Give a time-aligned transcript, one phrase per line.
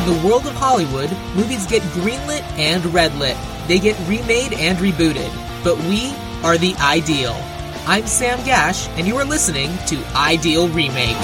[0.00, 3.36] In the world of Hollywood, movies get greenlit and redlit.
[3.68, 5.30] They get remade and rebooted.
[5.62, 7.36] But we are the ideal.
[7.86, 11.18] I'm Sam Gash, and you are listening to Ideal Remake.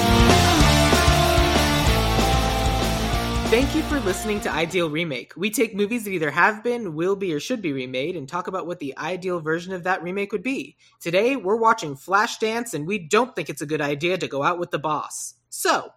[3.49, 5.33] Thank you for listening to Ideal Remake.
[5.39, 8.47] We take movies that either have been, will be, or should be remade and talk
[8.47, 10.77] about what the ideal version of that remake would be.
[11.01, 14.59] Today, we're watching Flashdance, and we don't think it's a good idea to go out
[14.59, 15.33] with the boss.
[15.49, 15.93] So,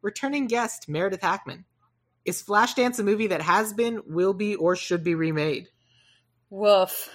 [0.00, 1.64] returning guest Meredith Hackman.
[2.24, 5.68] Is Flashdance a movie that has been, will be, or should be remade?
[6.50, 7.08] Woof.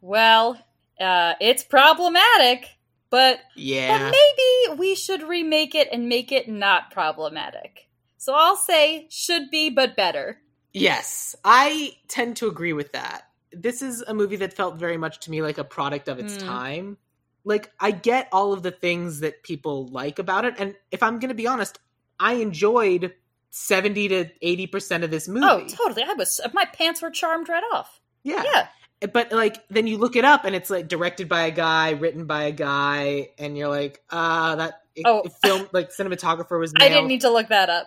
[0.00, 0.58] Well,
[1.00, 2.66] uh, it's problematic,
[3.10, 3.98] but, Yeah.
[3.98, 7.88] but maybe we should remake it and make it not problematic.
[8.16, 10.38] So I'll say should be, but better.
[10.72, 13.22] Yes, I tend to agree with that.
[13.52, 16.36] This is a movie that felt very much to me like a product of its
[16.36, 16.46] Mm.
[16.46, 16.98] time.
[17.44, 20.54] Like, I get all of the things that people like about it.
[20.58, 21.78] And if I'm going to be honest,
[22.20, 23.14] I enjoyed
[23.50, 25.46] 70 to 80% of this movie.
[25.46, 26.02] Oh, totally.
[26.02, 28.00] I was my pants were charmed right off.
[28.24, 28.42] yeah.
[28.44, 28.66] Yeah.
[29.12, 32.26] But, like, then you look it up and it's like directed by a guy, written
[32.26, 35.22] by a guy, and you're like, ah, that Oh.
[35.44, 37.86] film, like, cinematographer was I didn't need to look that up.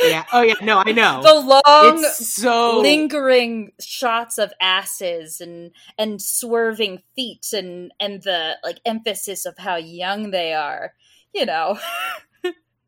[0.00, 0.24] Yeah.
[0.32, 0.54] Oh, yeah.
[0.62, 1.22] No, I know.
[1.22, 2.78] the long it's so.
[2.80, 9.74] lingering shots of asses and and swerving feet and and the like emphasis of how
[9.76, 10.92] young they are.
[11.34, 11.78] You know.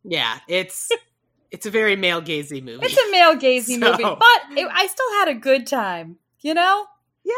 [0.04, 0.90] Yeah, it's
[1.50, 2.84] it's a very male gazy movie.
[2.86, 6.16] It's a male gazy So- movie, but it, I still had a good time.
[6.40, 6.86] You know?
[7.24, 7.34] yeah,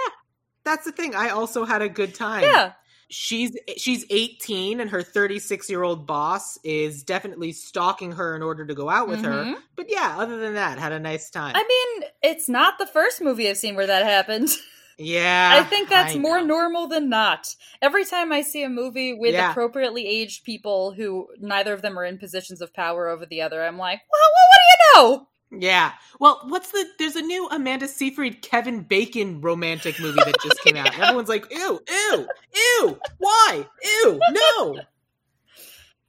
[0.64, 1.14] that's the thing.
[1.14, 2.44] I also had a good time.
[2.44, 2.72] Yeah.
[3.08, 8.64] she's she's 18 and her 36 year old boss is definitely stalking her in order
[8.64, 9.44] to go out with her.
[9.44, 9.54] Mhm.
[9.76, 11.54] But yeah, other than that, had a nice time.
[11.56, 14.48] I mean, it's not the first movie I've seen where that happened.
[14.98, 16.46] yeah, I think that's I more know.
[16.46, 17.54] normal than not.
[17.80, 19.50] Every time I see a movie with Yeah.
[19.50, 23.62] appropriately aged people who neither of them are in positions of power over the other,
[23.64, 25.28] I'm like, well, well what do you know?
[25.66, 25.92] Yeah.
[26.18, 26.86] Well, what's the?
[26.98, 30.98] There's a new Amanda Seyfried Kevin Bacon romantic movie that just came out.
[30.98, 32.98] Everyone's like, ew, ew, ew.
[33.18, 33.66] Why?
[33.84, 34.80] Ew, no.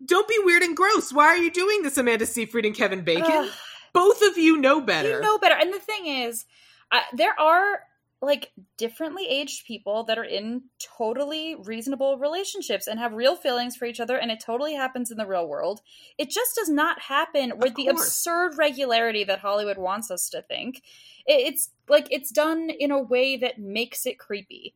[0.06, 1.12] Don't be weird and gross.
[1.14, 3.50] Why are you doing this, Amanda Seyfried and Kevin Bacon?
[3.94, 5.10] Both of you know better.
[5.10, 5.56] You know better.
[5.56, 6.46] And the thing is,
[6.92, 7.82] uh, there are
[8.24, 10.64] like differently aged people that are in
[10.98, 15.18] totally reasonable relationships and have real feelings for each other, and it totally happens in
[15.18, 15.82] the real world.
[16.18, 20.82] It just does not happen with the absurd regularity that Hollywood wants us to think.
[21.26, 24.74] It's like it's done in a way that makes it creepy.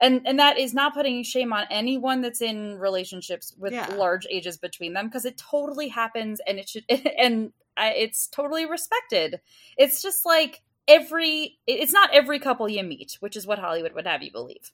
[0.00, 3.86] And and that is not putting shame on anyone that's in relationships with Yeah.
[3.94, 6.84] large ages between them because it totally happens and it should
[7.18, 9.40] and I, it's totally respected.
[9.76, 14.06] It's just like every it's not every couple you meet, which is what Hollywood would
[14.06, 14.72] have you believe.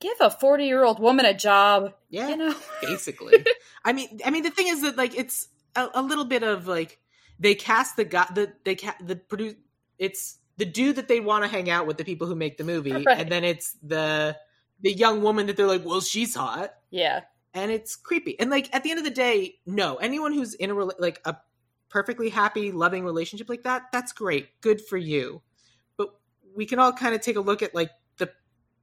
[0.00, 2.28] Give a 40-year-old woman a job, Yeah.
[2.28, 2.54] you know.
[2.82, 3.44] basically.
[3.84, 6.66] I mean, I mean, the thing is that like it's a, a little bit of
[6.68, 6.98] like
[7.40, 9.54] they cast the guy, the they ca- the produce.
[9.98, 12.64] It's the dude that they want to hang out with, the people who make the
[12.64, 13.18] movie, Right.
[13.18, 14.36] and then it's the
[14.80, 17.20] the young woman that they're like, well, she's hot, Yeah.
[17.54, 18.38] and it's creepy.
[18.38, 21.36] And like at the end of the day, no, anyone who's in a like a
[21.88, 25.40] perfectly happy, loving relationship like that, that's great, good for you.
[26.54, 28.30] We can all kind of take a look at like the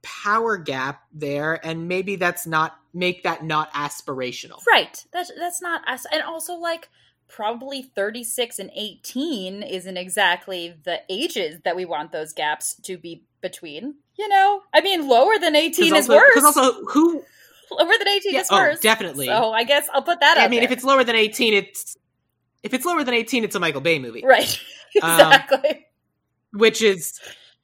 [0.02, 4.60] power gap there, and maybe that's not make that not aspirational.
[4.66, 5.04] Right.
[5.12, 6.04] That's that's not us.
[6.12, 6.88] And also like
[7.28, 13.24] probably 36 and 18 isn't exactly the ages that we want those gaps to be
[13.40, 13.94] between.
[14.18, 14.60] You know?
[14.74, 16.34] I mean, lower than 18 is worse.
[16.34, 17.22] Because also, who?
[17.70, 18.80] lower than 18 Yeah, is oh, worse.
[18.80, 19.26] definitely.
[19.26, 20.64] So I guess I'll put that I mean, there.
[20.64, 21.96] if it's lower than eighteen, it's
[22.62, 24.60] if it's lower than eighteen, it's a Michael Bay movie, Right.
[25.02, 25.86] Um, exactly.
[26.52, 27.18] which is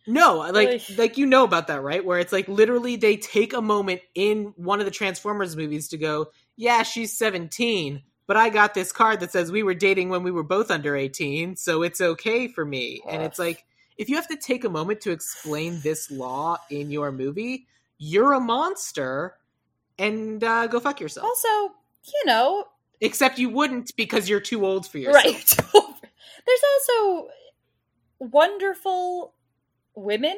[0.09, 2.05] no, like like you know about that, right?
[2.05, 5.99] Where it's like literally they take a moment in one of the Transformers movies to
[5.99, 10.23] go, yeah, she's seventeen, but I got this card that says we were dating when
[10.23, 13.03] we were both under eighteen, so it's okay for me.
[13.09, 13.65] And it's like
[13.99, 17.67] if you have to take a moment to explain this law in your movie,
[17.99, 19.35] you're a monster,
[19.99, 21.27] and uh, go fuck yourself.
[21.27, 22.65] also, you know,
[23.01, 25.25] Except you wouldn't because you're too old for yourself.
[25.25, 25.57] right.
[26.47, 27.29] There's also
[28.19, 29.35] wonderful
[29.99, 30.37] women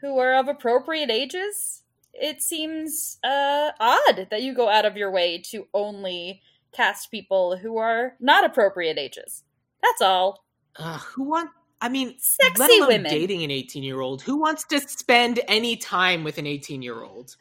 [0.00, 1.82] who are of appropriate ages.
[2.12, 6.42] It seems uh, odd that you go out of your way to only
[6.72, 9.44] cast people who are not appropriate ages.
[9.82, 10.44] That's all.
[10.76, 11.50] Uh, who want?
[11.80, 13.10] I mean, Sexy let alone women.
[13.10, 14.22] dating an eighteen-year-old.
[14.22, 17.36] Who wants to spend any time with an eighteen-year-old?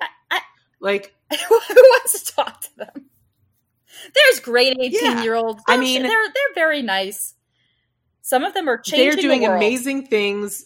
[0.79, 3.05] Like, who wants to talk to them?
[4.13, 5.61] There's great eighteen year olds.
[5.67, 7.33] I mean- they're they're very nice.
[8.21, 9.09] Some of them are changing.
[9.09, 10.65] they're doing the amazing things.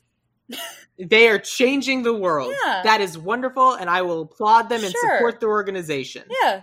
[1.00, 2.54] They are changing the world.
[2.66, 2.82] Yeah.
[2.84, 5.18] That is wonderful, and I will applaud them and Sure.
[5.18, 6.62] support their organization Yeah,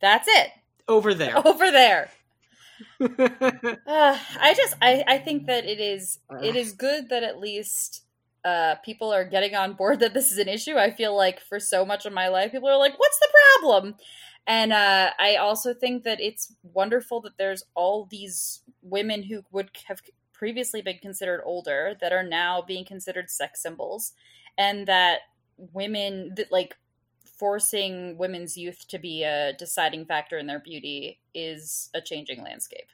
[0.00, 0.48] that's it
[0.88, 1.36] over there.
[1.46, 2.10] over there.
[3.00, 8.02] Uh, I just I, I think that it is it is good that at least
[8.44, 10.76] uh, people are getting on board that this is an issue.
[10.76, 13.28] I feel like for so much of my life, people are like, "What's the
[13.60, 13.94] problem?"
[14.46, 19.70] And uh, I also think that it's wonderful that there's all these women who would
[19.86, 20.00] have
[20.34, 24.12] previously been considered older that are now being considered sex symbols,
[24.58, 25.20] and that
[25.56, 26.76] women that like
[27.38, 32.88] forcing women's youth to be a deciding factor in their beauty is a changing landscape.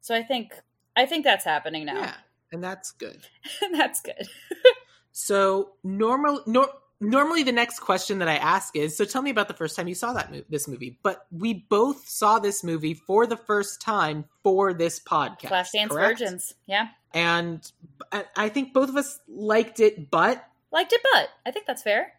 [0.00, 0.54] So I think
[0.96, 1.98] I think that's happening now.
[1.98, 2.14] Yeah,
[2.52, 3.26] and that's good.
[3.72, 4.28] that's good.
[5.12, 9.48] so normal nor- normally the next question that I ask is so tell me about
[9.48, 10.98] the first time you saw that mo- this movie.
[11.02, 15.50] But we both saw this movie for the first time for this podcast.
[15.50, 16.18] Flashdance correct?
[16.20, 16.54] Virgins.
[16.66, 16.88] Yeah.
[17.14, 17.70] And
[18.12, 21.82] I- I think both of us liked it, but Liked it but I think that's
[21.82, 22.12] fair.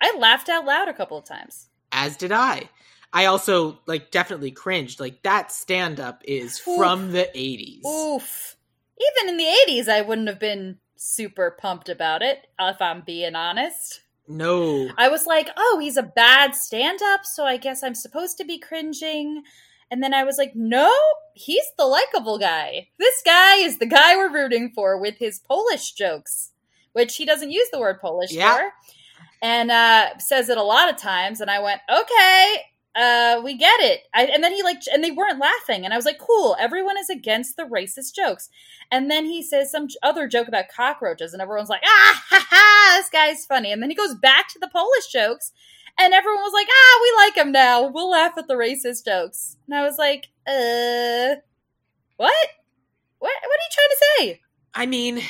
[0.00, 1.68] I laughed out loud a couple of times.
[1.92, 2.70] as did I.
[3.12, 5.00] I also like definitely cringed.
[5.00, 6.76] Like that stand up is Oof.
[6.76, 7.84] from the 80s.
[7.84, 8.56] Oof.
[9.18, 13.34] Even in the 80s I wouldn't have been super pumped about it if I'm being
[13.34, 14.00] honest.
[14.30, 14.88] No.
[14.96, 18.58] I was like, "Oh, he's a bad stand-up, so I guess I'm supposed to be
[18.58, 19.42] cringing."
[19.90, 20.92] And then I was like, "No,
[21.34, 22.88] he's the likable guy.
[22.98, 26.52] This guy is the guy we're rooting for with his Polish jokes,
[26.92, 28.56] which he doesn't use the word Polish Yeah.
[28.56, 28.72] for,
[29.42, 32.56] and uh, says it a lot of times." And I went, "Okay,
[32.94, 35.96] uh, we get it." I, and then he like, and they weren't laughing, and I
[35.96, 38.48] was like, "Cool, everyone is against the racist jokes."
[38.92, 42.69] And then he says some other joke about cockroaches, and everyone's like, "Ah, ha, ha,
[42.96, 45.52] this guy's funny." And then he goes back to the Polish jokes,
[45.98, 47.86] and everyone was like, "Ah, we like him now.
[47.86, 51.40] We'll laugh at the racist jokes." And I was like, "Uh,
[52.16, 52.48] what?
[53.18, 53.32] What?
[53.42, 54.40] What are you trying to say?"
[54.74, 55.20] I mean,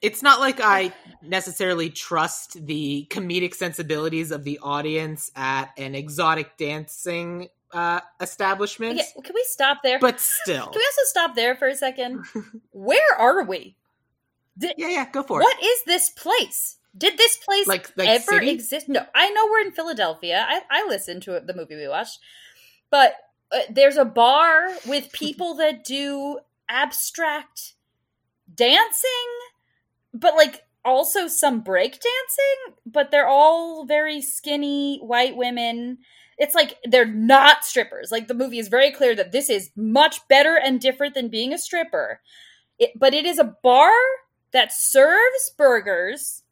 [0.00, 0.92] it's not like I
[1.22, 9.08] necessarily trust the comedic sensibilities of the audience at an exotic dancing uh, establishment, Okay,
[9.24, 9.98] can we stop there?
[9.98, 10.64] but still.
[10.66, 12.22] can we also stop there for a second?
[12.72, 13.76] Where are we?
[14.58, 15.44] Did, Yeah, yeah, go for it.
[15.44, 16.76] what is this place?
[16.96, 18.50] Did this place Like, like ever city?
[18.50, 18.88] exist?
[18.88, 20.44] No, I know we're in Philadelphia.
[20.46, 22.18] I, I listened to it, the movie we watched,
[22.90, 23.14] but
[23.50, 26.38] uh, there's a bar with people that do
[26.68, 27.74] abstract
[28.54, 29.10] dancing,
[30.12, 32.76] but like also some break dancing.
[32.84, 35.98] But they're all very skinny white women.
[36.36, 38.10] It's like they're not strippers.
[38.10, 41.54] Like the movie is very clear that this is much better and different than being
[41.54, 42.20] a stripper.
[42.78, 43.92] It, but it is a bar
[44.52, 46.42] that serves burgers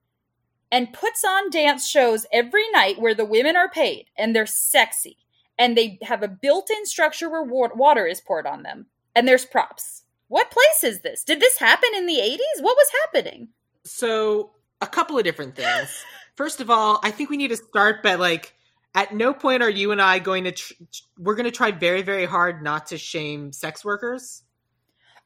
[0.72, 5.16] and puts on dance shows every night where the women are paid and they're sexy
[5.58, 10.04] and they have a built-in structure where water is poured on them and there's props.
[10.28, 11.24] What place is this?
[11.24, 12.62] Did this happen in the 80s?
[12.62, 13.48] What was happening?
[13.84, 15.88] So, a couple of different things.
[16.36, 18.54] First of all, I think we need to start by like,
[18.94, 20.74] at no point are you and I going to, tr-
[21.18, 24.42] we're going to try very, very hard not to shame sex workers.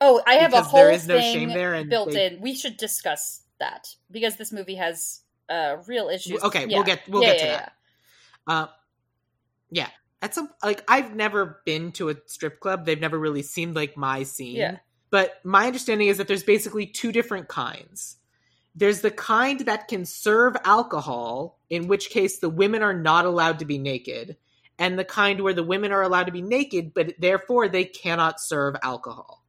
[0.06, 2.26] Oh, I have Because a whole there is no thing shame there and built they-
[2.26, 2.40] in.
[2.40, 6.42] We should discuss that because this movie has uh, real issues.
[6.42, 6.76] Okay, Yeah.
[6.76, 7.72] we'll get we'll Yeah, get to that.
[8.46, 8.66] Uh,
[9.70, 9.88] yeah,
[10.20, 12.84] at some like I've never been to a strip club.
[12.84, 14.56] They've never really seemed like my scene.
[14.56, 14.78] Yeah.
[15.10, 18.16] But my understanding is that there's basically two different kinds.
[18.74, 23.60] There's the kind that can serve alcohol, in which case the women are not allowed
[23.60, 24.36] to be naked,
[24.78, 28.40] and the kind where the women are allowed to be naked, but therefore they cannot
[28.40, 29.43] serve alcohol.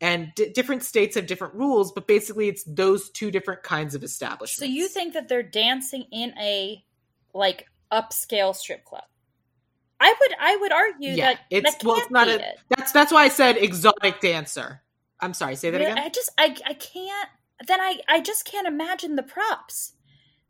[0.00, 4.04] And d- different states have different rules, but basically it's those two different kinds of
[4.04, 4.58] establishments.
[4.58, 6.84] So you think that they're dancing in a
[7.32, 9.04] like upscale strip club?
[9.98, 12.58] I would I would argue Yeah, that it's- that well, it's not a- it.
[12.76, 14.82] That's that's why I said exotic dancer.
[15.20, 16.04] I'm sorry, say that Yeah, again.
[16.04, 17.28] I just I I can't
[17.66, 19.94] then I I just can't imagine the props.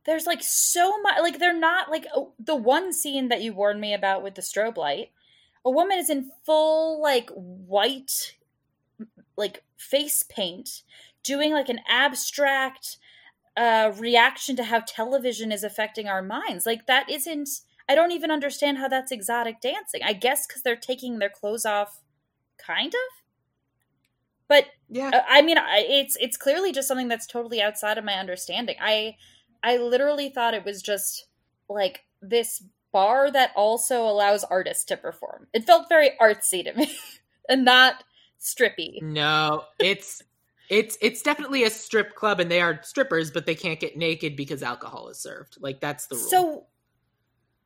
[0.06, 3.80] There's like so much like they're not like oh, the one scene that you warned
[3.80, 5.10] me about with the strobe light.
[5.64, 8.34] A woman is in full like white
[9.36, 10.82] like face paint
[11.22, 12.98] doing like an abstract
[13.56, 16.66] uh reaction to how television is affecting our minds.
[16.66, 17.48] Like that isn't
[17.88, 20.00] I don't even understand how that's exotic dancing.
[20.04, 22.00] I guess cuz they're taking their clothes off
[22.58, 23.26] kind of
[24.48, 28.04] but yeah, uh, I mean, I, it's it's clearly just something that's totally outside of
[28.04, 28.76] my understanding.
[28.80, 29.16] I
[29.62, 31.26] I literally thought it was just
[31.68, 32.62] like this
[32.92, 35.48] bar that also allows artists to perform.
[35.52, 36.96] It felt very artsy to me,
[37.48, 38.04] and not
[38.46, 39.02] strippy.
[39.02, 40.22] no, it's
[40.68, 44.36] it's it's definitely a strip club, and they are strippers, but they can't get naked
[44.36, 45.56] because alcohol is served.
[45.60, 46.28] Like that's the rule.
[46.28, 46.66] So,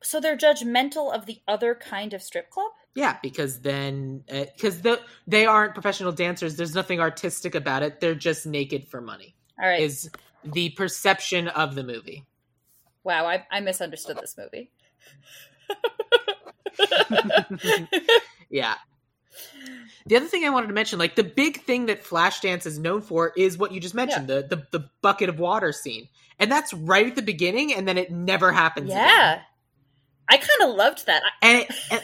[0.03, 2.73] so they're judgmental of the other kind of strip club.
[2.95, 6.57] yeah, because then uh, because the they aren't professional dancers.
[6.57, 8.01] There's nothing artistic about it.
[8.01, 9.35] They're just naked for money.
[9.61, 9.81] All right.
[9.81, 10.11] Is
[10.45, 12.27] the perception of the movie.
[13.05, 14.71] wow, I, I misunderstood this movie.
[18.51, 18.75] yeah.
[20.07, 23.03] The other thing I wanted to mention, like the big thing that Flashdance is known
[23.03, 26.09] for is what you just mentioned, the, the the bucket of water scene.
[26.39, 29.33] And that's right at the beginning and then it never happens Yeah.
[29.35, 29.45] again.
[30.29, 31.23] I kind of loved that.
[31.43, 32.01] And, it, and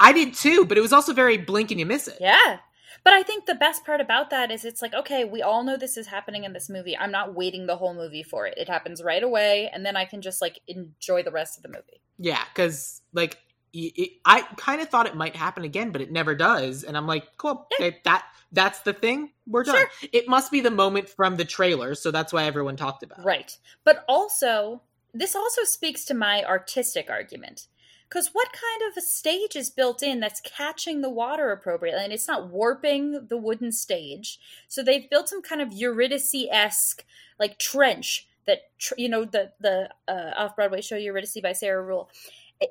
[0.00, 2.16] I did too, but it was also very blink and you miss it.
[2.20, 2.58] yeah.
[3.04, 5.78] But I think the best part about that is it's like, okay, we all know
[5.78, 6.94] this is happening in this movie.
[6.98, 8.54] I'm not waiting the whole movie for it.
[8.58, 11.70] It happens right away, and then I can just like enjoy the rest of the
[11.70, 12.02] movie.
[12.18, 13.38] Yeah, because like
[13.72, 16.84] it, I kind of thought it might happen again, but it never does.
[16.84, 19.30] And I'm like, cool, okay, that that's the thing.
[19.46, 19.76] We're done.
[19.76, 20.08] Sure.
[20.12, 23.20] It must be the moment from the trailer, so that's why everyone talked about.
[23.20, 23.24] it.
[23.24, 23.56] Right.
[23.84, 24.82] But also,
[25.14, 27.68] this also speaks to my artistic argument.
[28.08, 32.12] Because what kind of a stage is built in that's catching the water appropriately and
[32.12, 34.40] it's not warping the wooden stage?
[34.66, 37.04] So they've built some kind of Eurydice esque
[37.38, 41.82] like trench that tr- you know the the uh, off Broadway show Eurydice by Sarah
[41.82, 42.10] Ruhl.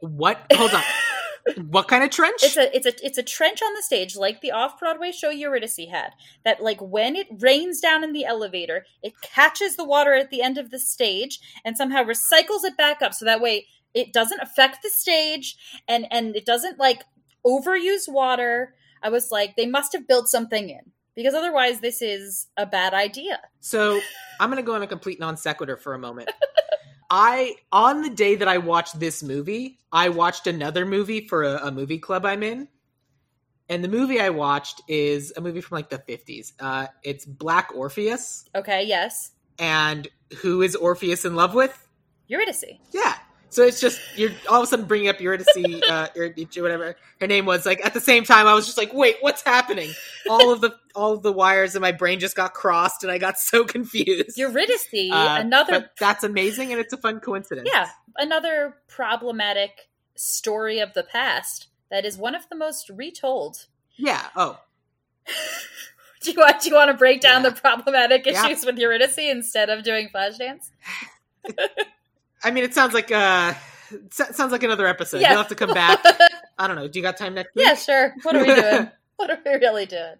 [0.01, 0.45] What?
[0.53, 0.83] Hold on.
[1.69, 2.43] what kind of trench?
[2.43, 5.29] It's a it's a it's a trench on the stage like the off Broadway show
[5.29, 6.11] Eurydice had.
[6.43, 10.41] That like when it rains down in the elevator, it catches the water at the
[10.41, 14.41] end of the stage and somehow recycles it back up so that way it doesn't
[14.41, 15.55] affect the stage
[15.87, 17.03] and and it doesn't like
[17.45, 18.75] overuse water.
[19.01, 22.93] I was like they must have built something in because otherwise this is a bad
[22.93, 23.39] idea.
[23.59, 23.99] So
[24.39, 26.29] I'm gonna go on a complete non sequitur for a moment.
[27.09, 31.67] I on the day that I watched this movie, I watched another movie for a,
[31.67, 32.67] a movie club I'm in.
[33.67, 36.53] And the movie I watched is a movie from like the 50s.
[36.59, 38.45] Uh, it's Black Orpheus.
[38.55, 39.31] Okay, yes.
[39.59, 40.07] And
[40.41, 41.87] who is Orpheus in love with?
[42.27, 42.63] Eurydice.
[42.91, 43.15] Yeah.
[43.51, 45.47] So it's just you're all of a sudden bringing up Eurydice,
[45.89, 47.65] uh, Eurydice, whatever her name was.
[47.65, 49.91] Like at the same time, I was just like, "Wait, what's happening?"
[50.29, 53.17] All of the all of the wires in my brain just got crossed, and I
[53.17, 54.37] got so confused.
[54.37, 57.69] Eurydice, Uh, another but that's amazing, and it's a fun coincidence.
[57.73, 57.87] Yeah,
[58.17, 63.65] another problematic story of the past that is one of the most retold.
[63.95, 64.27] yeah.
[64.35, 64.59] Oh,
[66.21, 67.49] Do you want do you want to break down Yeah.
[67.49, 68.45] the problematic Yeah.
[68.45, 70.69] issues with Eurydice instead of doing Flashdance?
[72.43, 73.53] I mean, it sounds like uh,
[74.11, 75.21] sounds like another episode.
[75.21, 75.29] Yeah.
[75.29, 75.99] You'll have to come back.
[76.57, 76.87] I don't know.
[76.87, 77.65] Do you got time next week?
[77.65, 78.15] yeah, sure.
[78.23, 78.89] What are we doing?
[79.17, 80.15] what are we really doing?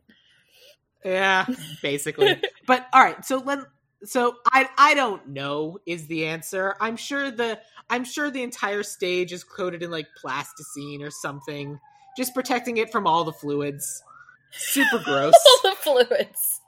[1.04, 1.46] Yeah,
[1.82, 2.42] basically.
[2.68, 3.60] but all right, so let
[4.04, 6.76] so I I don't know is the answer.
[6.80, 7.60] I'm sure the
[7.90, 11.80] I'm sure the entire stage is coated in like plasticine or something,
[12.18, 14.04] just protecting it from all the fluids.
[14.52, 15.34] Super gross.
[15.64, 16.62] All the fluids.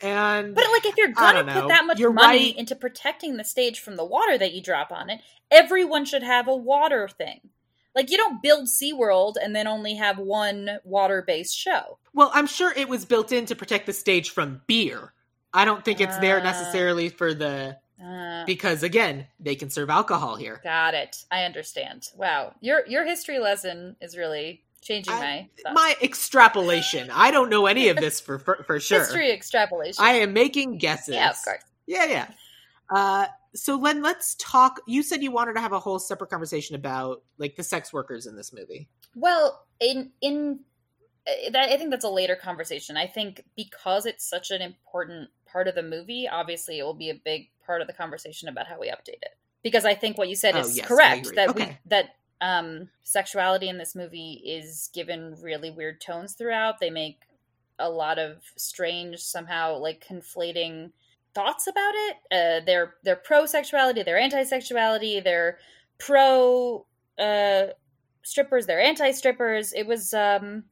[0.00, 1.60] And But like, if you're gonna know.
[1.62, 2.56] put that much money right.
[2.56, 6.46] into protecting the stage from the water that you drop on it, everyone should have
[6.48, 7.40] a water thing.
[7.94, 11.98] Like, you don't build SeaWorld and then only have one water-based show.
[12.14, 15.12] well, I'm sure it was built in to protect the stage from beer.
[15.52, 16.42] I don't think it's there Ah.
[16.44, 20.60] necessarily for the Uh, because again, they can serve alcohol here.
[20.62, 21.24] Got it.
[21.32, 22.08] I understand.
[22.14, 25.74] Wow, your your history lesson is really changing I- my thoughts.
[25.74, 27.10] My extrapolation.
[27.10, 29.00] I don't know any of this for for, for sure.
[29.00, 30.02] history extrapolation.
[30.04, 31.14] I am making guesses.
[31.14, 31.62] yeah, of course.
[31.86, 32.30] Yeah, yeah.
[32.90, 34.80] Uh, so Len, let's talk.
[34.86, 38.26] You said you wanted to have a whole separate conversation about like the sex workers
[38.26, 38.88] in this movie.
[39.14, 40.60] Well, in in
[41.26, 42.96] uh, that, I think that's a later conversation.
[42.96, 47.10] I think because it's such an important part of the movie, obviously it will be
[47.10, 49.36] a big part of the conversation about how we update it.
[49.62, 51.66] Because I think what you said Oh, is yes, correct that Okay.
[51.66, 56.78] we that um sexuality in this movie is given really weird tones throughout.
[56.80, 57.20] They make
[57.78, 60.90] a lot of strange somehow like conflating
[61.34, 62.16] thoughts about it.
[62.32, 65.58] Uh, they're they're pro sexuality, they're anti sexuality, they're
[65.98, 66.86] pro
[67.18, 67.66] uh,
[68.22, 69.72] strippers, they're anti strippers.
[69.72, 70.64] It was um,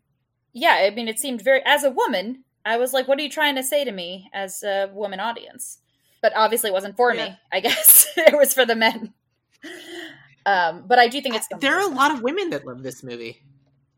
[0.52, 0.78] yeah.
[0.87, 2.44] I mean, it seemed very as a woman.
[2.64, 5.78] I was like, what are you trying to say to me as a woman audience?
[6.20, 7.26] But obviously, it wasn't for Yeah.
[7.26, 7.38] me.
[7.52, 9.12] I guess it was for the men.
[10.46, 13.02] Um, but I do think it's There are a lot of women that love this
[13.02, 13.42] movie.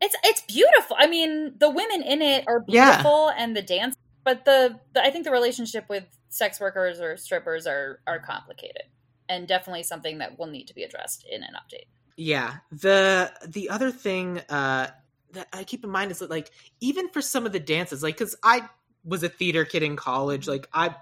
[0.01, 0.95] it's it's beautiful.
[0.99, 2.89] I mean, the women in it are Yeah.
[2.89, 3.95] beautiful, and the dance.
[4.25, 8.83] But the, the I think the relationship with sex workers or strippers are are complicated,
[9.29, 11.87] and definitely something that will need to be addressed in an update.
[12.17, 12.55] Yeah.
[12.71, 14.87] The the other thing uh
[15.33, 16.49] that I keep in mind is that like
[16.81, 18.67] even for some of the dances, like because I
[19.03, 20.95] was a theater kid in college, like I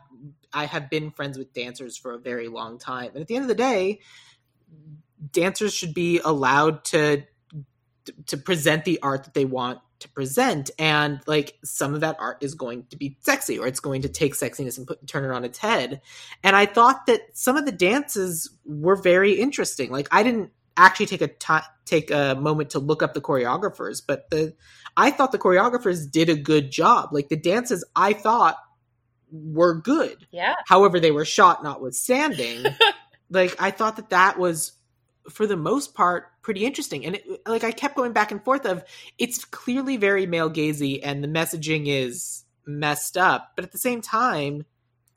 [0.53, 3.43] I have been friends with dancers for a very long time, and at the end
[3.43, 3.99] of the day,
[5.31, 7.23] dancers should be allowed to
[8.27, 10.69] to present the art that they want to present.
[10.77, 14.09] And like some of that art is going to be sexy or it's going to
[14.09, 16.01] take sexiness and put turn it on its head.
[16.43, 19.91] And i thought that some of the dances were very interesting.
[19.91, 24.29] Like i didn't actually take a take a moment to look up the choreographers but
[24.29, 24.53] the
[24.95, 27.09] i thought the choreographers did a good job.
[27.11, 28.57] Like the dances i thought
[29.31, 30.27] were good.
[30.31, 32.65] Yeah, however they were shot notwithstanding.
[33.29, 34.71] Like i thought that that was
[35.29, 37.05] for the most part pretty interesting.
[37.05, 38.83] And it, like i kept going back and forth of
[39.17, 43.51] it's clearly very male gazy and the messaging is messed up.
[43.55, 44.65] But at the same time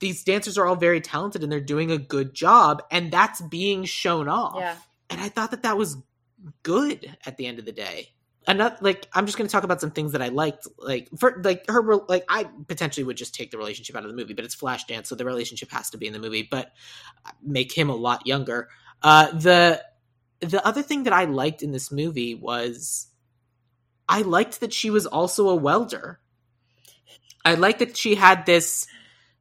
[0.00, 3.84] these dancers are all very talented and they're doing a good job and that's being
[3.84, 4.56] shown off.
[4.58, 4.76] Yeah.
[5.10, 5.96] and i thought that that was
[6.62, 8.08] good at the end of the day.
[8.46, 11.40] Another like i'm just going to talk about some things that i liked like for
[11.44, 14.46] like her like i potentially would just take the relationship out of the movie but
[14.46, 16.72] it's flashdance so the relationship has to be in the movie but
[17.42, 18.68] make him a lot younger.
[19.02, 19.84] Uh the
[20.40, 23.08] the other thing that i liked in this movie was
[24.08, 26.18] i liked that she was also a welder.
[27.44, 28.86] I liked that she had this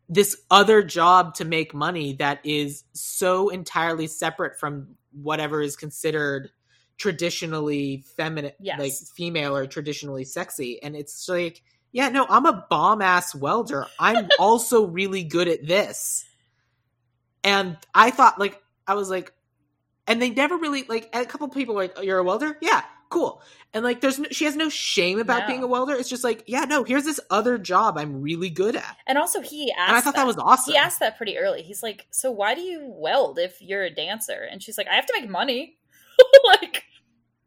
[0.07, 6.49] this other job to make money that is so entirely separate from whatever is considered
[6.97, 8.79] traditionally feminine Yes.
[8.79, 10.81] like female or traditionally sexy.
[10.81, 13.85] And it's like yeah no i'm a bomb ass welder.
[13.99, 16.25] I'm also really good at this.
[17.43, 19.33] And i thought like i was like
[20.09, 22.83] and they never really like a couple people were like oh, you're a welder yeah
[23.09, 23.41] cool
[23.73, 25.47] and like there's no, she has no shame about No.
[25.47, 28.75] being a welder it's just like yeah no here's this other job i'm really good
[28.75, 29.87] at And also, he asked.
[29.89, 31.61] and i thought that was awesome He asked that pretty early.
[31.63, 34.95] He's like, "So why do you weld if you're a dancer?" And she's like, "I
[34.95, 35.77] have to make money."
[36.45, 36.83] like,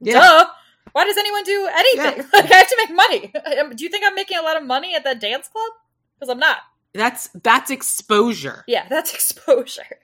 [0.00, 0.46] yeah duh.
[0.92, 2.24] Why does anyone do anything?
[2.32, 3.32] Like, I have to make money.
[3.76, 5.70] Do you think I'm making a lot of money at that dance club?
[6.18, 6.58] Because I'm not.
[6.92, 9.98] that's that's exposure Yeah, that's exposure.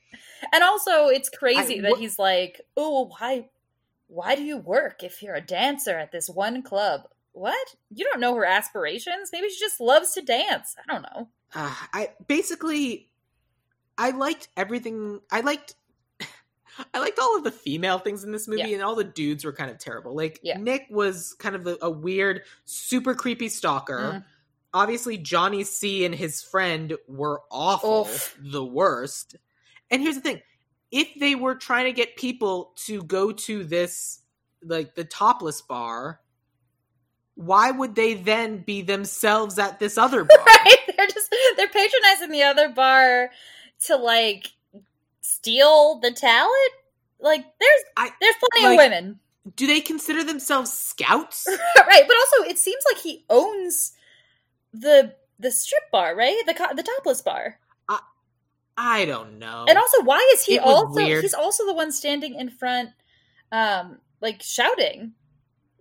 [0.53, 3.49] And also, it's crazy I- that what- he's like, "Oh, why,
[4.07, 7.75] why do you work if you're a dancer at this one club?" What?
[7.95, 9.31] You don't know her aspirations?
[9.33, 10.75] Maybe she just loves to dance.
[10.79, 11.29] I don't know.
[11.55, 13.09] uh, I basically
[13.97, 15.21] I liked everything.
[15.31, 15.75] I liked
[16.95, 18.75] I liked all of the female things in this movie, Yeah.
[18.77, 20.15] and all the dudes were kind of terrible.
[20.15, 20.59] Like Yeah.
[20.59, 23.99] Nick was kind of a, a weird, super creepy stalker.
[23.99, 24.25] Mm.
[24.75, 28.37] Obviously, Johnny C and his friend were awful, Oof.
[28.41, 29.37] the worst.
[29.91, 30.43] And here's the thing:
[30.91, 34.21] if they were trying to get people to go to this,
[34.63, 36.21] like the topless bar,
[37.35, 40.39] why would they then be themselves at this other bar?
[40.47, 40.77] right?
[40.97, 43.31] They're just they're patronizing the other bar
[43.87, 44.53] to like
[45.21, 46.73] steal the talent.
[47.21, 49.19] Like there's I- there's plenty like- of women,
[49.57, 51.47] do they consider themselves scouts?
[51.79, 52.05] right?
[52.07, 53.93] But also, it seems like he owns
[54.75, 56.37] the the strip bar, right?
[56.47, 57.59] The the topless bar.
[58.81, 59.65] I don't know.
[59.69, 62.91] And also, why is he It also he's also the one standing in front,
[63.51, 65.15] um, like shouting,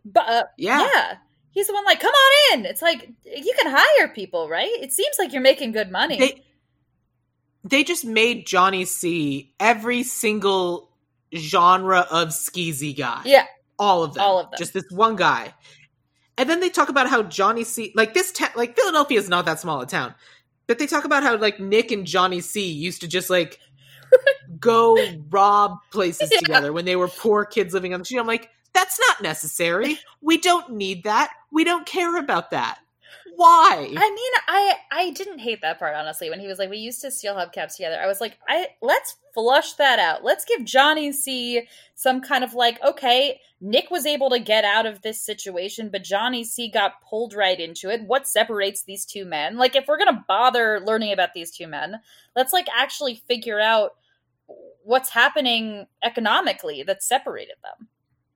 [0.04, 0.90] but uh, yeah.
[0.94, 1.18] yeah.
[1.52, 2.66] He's the one like, come on in.
[2.66, 4.72] It's like you can hire people, right?
[4.82, 6.18] It seems like you're making good money.
[6.18, 6.44] They
[7.64, 10.90] they just made Johnny C every single
[11.36, 13.22] genre of skeezy guy.
[13.26, 13.46] yeah,
[13.78, 14.24] All of them.
[14.24, 14.58] All of them.
[14.58, 15.54] Just this one guy.
[16.40, 19.46] And then they talk about how Johnny C like this ta- like Philadelphia is not
[19.46, 20.16] that small a town.
[20.68, 23.60] But they talk about how like Nick and Johnny C used to just like
[24.60, 24.98] go
[25.30, 26.40] rob places Yeah.
[26.40, 28.20] together when they were poor kids living on the street.
[28.20, 29.98] I'm like, that's not necessary.
[30.22, 31.32] We don't need that.
[31.52, 32.80] We don't care about that.
[33.38, 33.94] Why?
[33.96, 36.32] I mean, I I didn't hate that part honestly.
[36.32, 39.16] When he was like, "We used to steal hubcaps together," I was like, "I let's
[39.36, 40.24] flush that out.
[40.24, 44.88] Let's give Johnny C some kind of like, okay, Nick was able to get out
[44.88, 48.02] of this situation, but Johnny C got pulled right into it.
[48.08, 49.58] What separates these two men?
[49.58, 51.98] Like, if we're gonna bother learning about these two men,
[52.36, 53.92] let's like actually figure out
[54.84, 57.90] what's happening economically that separated them,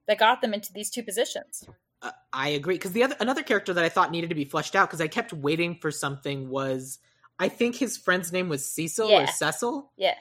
[0.05, 1.67] that got them into these two positions.
[2.01, 4.75] Uh, I agree because the other another character that I thought needed to be fleshed
[4.75, 6.97] out because I kept waiting for something was
[7.39, 10.15] I think his friend's name was Cecil or Cecil, Yeah.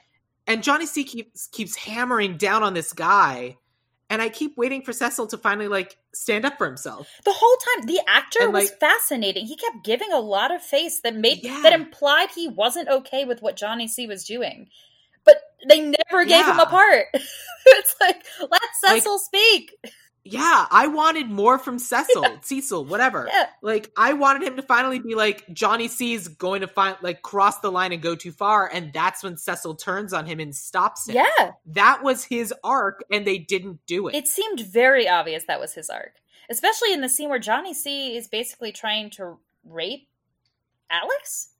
[0.46, 3.56] and Johnny C keeps keeps hammering down on this guy,
[4.10, 7.08] and I keep waiting for Cecil to finally like stand up for himself.
[7.24, 9.46] The whole time, the actor And, was like- fascinating.
[9.46, 11.60] He kept giving a lot of face that made Yeah.
[11.62, 14.68] that implied he wasn't okay with what Johnny C was doing,
[15.24, 15.36] but
[15.68, 17.06] they never gave him a part.
[17.66, 19.76] it's like let Like- Cecil speak.
[20.24, 23.26] Yeah, I wanted more from Cecil, Cecil, whatever.
[23.33, 26.96] Yeah, Like I wanted him to finally be like Johnny C is going to find
[27.00, 30.38] like cross the line and go too far, and that's when Cecil turns on him
[30.40, 31.16] and stops him.
[31.16, 31.52] yeah.
[31.66, 34.14] That was his arc, and they didn't do it.
[34.14, 36.16] It seemed very obvious that was his arc,
[36.50, 40.09] especially in the scene where Johnny C is basically trying to rape
[40.90, 41.50] Alex.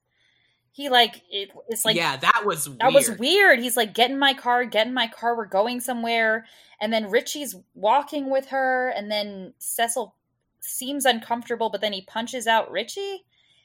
[0.73, 2.81] He like it, it's like yeah, that was weird.
[2.81, 3.59] That was weird.
[3.59, 6.47] He's like, get in my car, get in my car, we're going somewhere.
[6.81, 10.15] And then Richie's walking with her, and then Cecil
[10.61, 13.25] seems uncomfortable, but then he punches out Richie.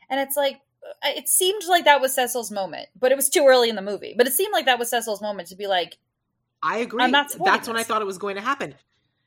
[0.09, 3.45] And it's like, uh, it seemed like that was Cecil's moment, but it was too
[3.47, 4.15] early in the movie.
[4.17, 5.97] But it seemed like that was Cecil's moment to be like,
[6.61, 7.03] I agree.
[7.03, 8.75] I'm not supporting That's when I thought it was going to happen.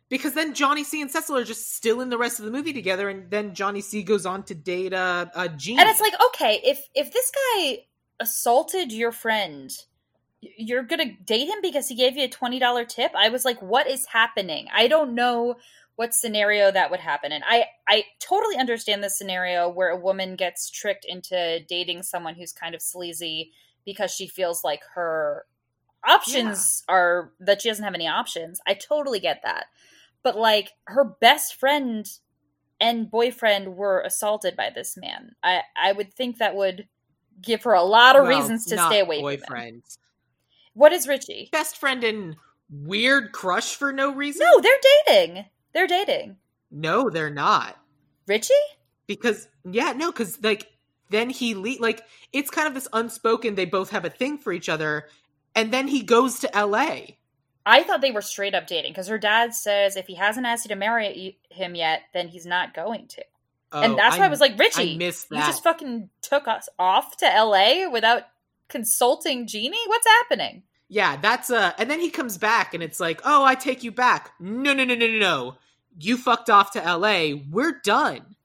[0.08, 2.72] Because then Johnny C and Cecil are just still in the rest of the movie
[2.72, 5.78] together, and then Johnny C goes on to date uh, uh Jean.
[5.78, 7.84] and it's like, okay, if if this guy
[8.20, 9.70] assaulted your friend
[10.40, 13.12] you're gonna date him because he gave you a $20 tip?
[13.16, 14.68] I was like what is happening?
[14.72, 15.56] I don't know
[15.96, 17.32] what scenario that would happen.
[17.32, 22.34] And i i totally understand the scenario where a woman gets tricked into dating someone
[22.34, 23.52] who's kind of sleazy
[23.84, 25.44] because she feels like her
[26.06, 26.94] options yeah.
[26.94, 28.60] are that she doesn't have any options.
[28.66, 29.66] I totally get that
[30.22, 32.06] but like her best friend
[32.80, 36.86] and boyfriend were assaulted by this man i i would think that would
[37.40, 39.46] give her a lot of well, reasons to stay away boyfriend.
[39.46, 39.82] from him
[40.74, 42.36] what is richie best friend and
[42.70, 44.72] weird crush for no reason no they're
[45.06, 46.36] dating they're dating.
[46.70, 47.76] No, they're not.
[48.26, 48.52] Richie?
[49.06, 50.70] Because yeah, no, because like
[51.10, 52.02] then he le- like
[52.32, 53.54] it's kind of this unspoken.
[53.54, 55.08] They both have a thing for each other,
[55.54, 57.17] and then he goes to L.A.
[57.68, 60.64] I thought they were straight up dating because her dad says if he hasn't asked
[60.64, 63.24] you to marry him yet, then he's not going to.
[63.70, 67.18] Oh, and that's why I, I was like, Richie, you just fucking took us off
[67.18, 68.22] to LA without
[68.68, 69.76] consulting Jeannie?
[69.86, 70.62] What's happening?
[70.88, 73.92] Yeah, that's uh and then he comes back and it's like, "Oh, I take you
[73.92, 75.54] back." No, no, no, no, no, no.
[75.98, 77.32] You fucked off to LA.
[77.50, 78.36] We're done.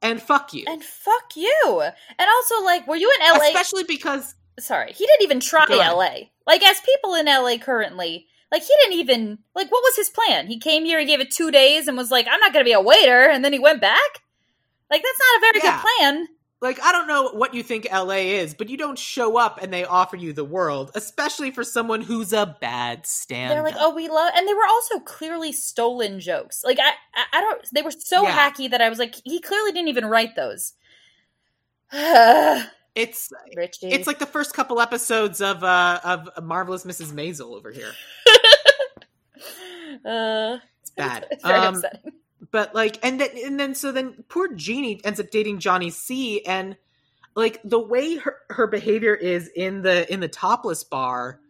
[0.00, 0.64] And fuck you.
[0.66, 1.82] And fuck you.
[2.18, 6.28] And also like, were you in LA Especially because sorry, he didn't even try LA.
[6.46, 10.46] Like as people in LA currently, like he didn't even like what was his plan?
[10.46, 12.68] He came here, he gave it 2 days and was like, "I'm not going to
[12.68, 14.22] be a waiter." And then he went back?
[14.90, 15.82] Like that's not a very yeah.
[15.82, 16.28] good plan
[16.60, 19.72] like I don't know what you think LA is, but you don't show up and
[19.72, 23.52] they offer you the world, especially for someone who's a bad stand.
[23.52, 26.64] They're like, oh, we love, and they were also clearly stolen jokes.
[26.64, 27.64] Like I, I, I don't.
[27.72, 28.50] They were so yeah.
[28.50, 30.72] hacky that I was like, he clearly didn't even write those.
[32.98, 33.88] it's Richie.
[33.88, 37.12] it's like the first couple episodes of uh of Marvelous Mrs.
[37.12, 37.92] Maisel over here.
[40.04, 41.26] uh, it's bad.
[41.30, 42.12] It's very um, upsetting
[42.50, 46.44] but like and then and then so then poor Jeannie ends up dating Johnny C
[46.44, 46.76] and
[47.34, 51.40] like the way her, her behavior is in the in the topless bar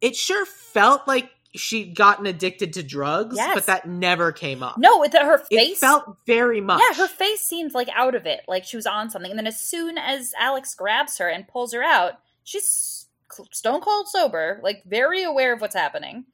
[0.00, 3.54] it sure felt like she'd gotten addicted to drugs yes.
[3.54, 4.76] but that never came up.
[4.78, 6.80] No with her face it felt very much.
[6.80, 9.30] Yeah her face seemed like out of it like she was on something.
[9.30, 13.06] And then as soon as alex grabs her and pulls her out she's
[13.52, 16.24] stone cold sober like very aware of what's happening.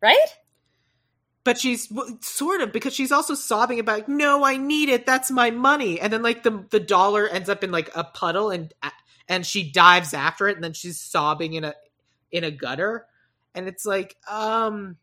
[0.00, 0.18] Right?
[1.42, 5.06] But she's sort of because she's also sobbing about no i need it.
[5.06, 6.00] That's my money.
[6.00, 8.72] And then like the the dollar ends up in like a puddle and
[9.28, 11.74] and she dives after it and then she's sobbing in a
[12.30, 13.06] in a gutter
[13.54, 14.96] and it's like um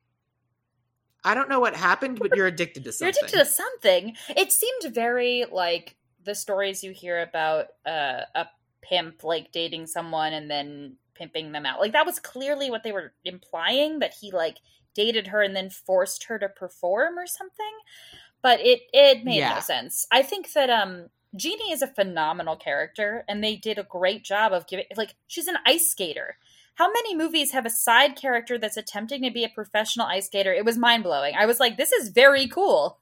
[1.23, 4.51] i don't know what happened but you're addicted to something you're addicted to something it
[4.51, 8.45] seemed very like the stories you hear about uh, a
[8.81, 12.91] pimp like dating someone and then pimping them out like that was clearly what they
[12.91, 14.57] were implying that he like
[14.97, 17.65] dated her and then forced her to perform or something.
[18.41, 19.53] But it it made yeah.
[19.53, 20.07] no sense.
[20.11, 24.51] I think that um Jeannie is a phenomenal character and they did a great job
[24.51, 26.37] of giving like she's an ice skater.
[26.77, 30.53] How many movies have a side character that's attempting to be a professional ice skater?
[30.53, 31.33] It was mind blowing.
[31.35, 32.99] I was like, this is very cool.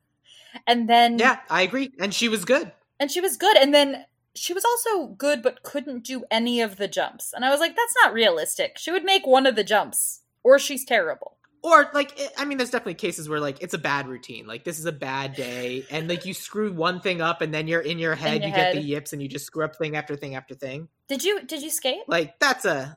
[0.66, 1.92] And then Yeah, I agree.
[2.00, 2.72] And she was good.
[3.02, 3.58] And she was good.
[3.58, 7.34] And then she was also good but couldn't do any of the jumps.
[7.34, 8.78] And I was like, that's not realistic.
[8.78, 11.36] She would make one of the jumps or she's terrible
[11.66, 14.78] or like i mean there's definitely cases where like it's a bad routine like this
[14.78, 17.98] is a bad day and like you screw one thing up and then you're in
[17.98, 18.74] your head in your you head.
[18.74, 21.44] get the yips and you just screw up thing after thing after thing did you
[21.44, 22.96] did you skate like that's a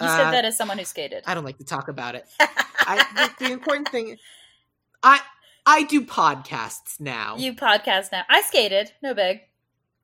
[0.00, 1.24] you uh, said that as someone who skated.
[1.26, 2.26] I don't like to talk about it.
[2.40, 4.16] I, the, the important thing
[5.02, 5.20] i
[5.64, 7.36] i do podcasts now.
[7.36, 8.22] You podcast now.
[8.28, 8.92] I skated.
[9.02, 9.40] No big.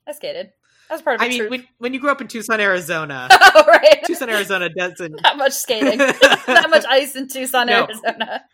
[0.07, 0.53] I skated.
[0.89, 3.65] That was part of I mean, when, when, you grew up in Tucson, Arizona, oh,
[3.67, 4.01] right.
[4.05, 7.85] Tucson, Arizona doesn't not much skating, not much ice in Tucson, no.
[7.85, 8.45] Arizona.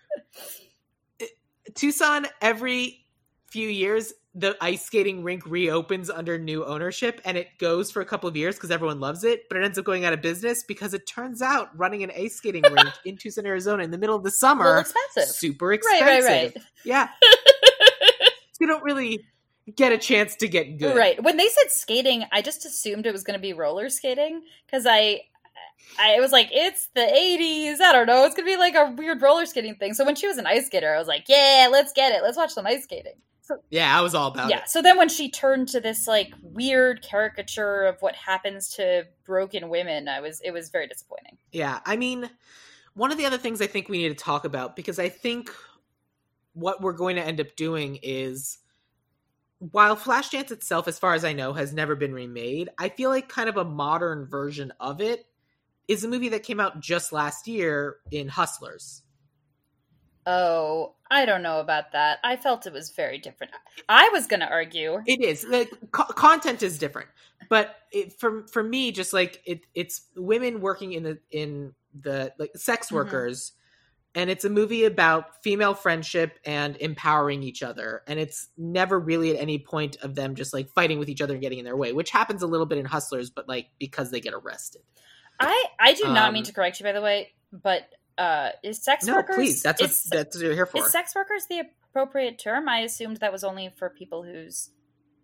[1.74, 3.04] Tucson, every
[3.48, 8.04] few years, the ice skating rink reopens under new ownership, and it goes for a
[8.04, 9.48] couple of years because everyone loves it.
[9.48, 12.36] But it ends up going out of business because it turns out running an ice
[12.36, 16.06] skating rink in Tucson, Arizona, in the middle of the summer, expensive, super expensive.
[16.06, 16.64] Right, right, right.
[16.84, 17.08] Yeah,
[18.60, 19.24] you don't really
[19.74, 20.96] get a chance to get good.
[20.96, 21.22] Right.
[21.22, 24.86] When they said skating, I just assumed it was going to be roller skating because
[24.86, 25.22] I
[25.98, 27.80] I was like, it's the 80s.
[27.80, 28.24] I don't know.
[28.24, 29.94] It's going to be like a weird roller skating thing.
[29.94, 32.22] So when she was an ice skater, I was like, yeah, let's get it.
[32.22, 33.14] Let's watch some ice skating.
[33.48, 34.68] So, yeah, I was all about yeah, it.
[34.68, 39.70] So then when she turned to this like weird caricature of what happens to broken
[39.70, 41.38] women, I was it was very disappointing.
[41.50, 41.80] Yeah.
[41.86, 42.28] I mean,
[42.92, 45.50] one of the other things I think we need to talk about because I think
[46.52, 48.58] what we're going to end up doing is
[49.60, 53.30] while Flashdance itself, as far as I know, has never been remade, I feel like
[53.30, 55.24] kind of a modern version of it
[55.88, 59.02] is a movie that came out just last year in Hustlers.
[60.30, 62.18] Oh, I don't know about that.
[62.22, 63.52] I felt it was very different.
[63.88, 65.44] I was going to argue it is.
[65.48, 67.08] Like co- content is different,
[67.48, 72.32] but it, for for me, just like it, it's women working in the in the
[72.38, 72.92] like sex Mhm.
[72.92, 73.52] workers,
[74.14, 78.02] and it's a movie about female friendship and empowering each other.
[78.06, 81.34] And it's never really at any point of them just like fighting with each other
[81.34, 84.10] and getting in their way, which happens a little bit in Hustlers, but like because
[84.10, 84.82] they get arrested.
[85.40, 87.88] I I do not mean Um, to correct you, by the way, but
[88.18, 89.36] uh, is sex No, workers?
[89.36, 90.78] please, that's what is, that's what you're here for.
[90.84, 92.68] is sex workers the appropriate term?
[92.68, 94.70] I assumed that was only for people whose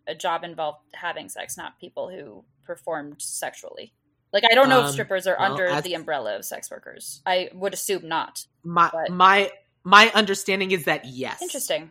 [0.06, 3.92] a job involved having sex, not people who performed sexually.
[4.32, 6.70] Like I don't know if Um, strippers are well, under as- the umbrella of sex
[6.70, 7.20] workers.
[7.26, 8.46] I would assume not.
[8.62, 9.50] my but- my
[9.84, 11.42] my understanding is that yes.
[11.42, 11.90] Interesting.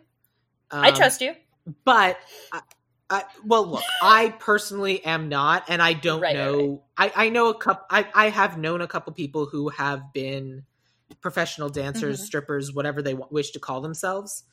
[0.71, 1.35] I Um, trust you.
[1.85, 2.17] but
[2.51, 2.61] I,
[3.09, 7.29] I, well look i personally am not and i don't Right, right, know I, I
[7.29, 10.65] know a couple I, I have known a couple people who have been
[11.21, 12.25] professional dancers Mhm.
[12.25, 14.43] strippers whatever they w- wish to call themselves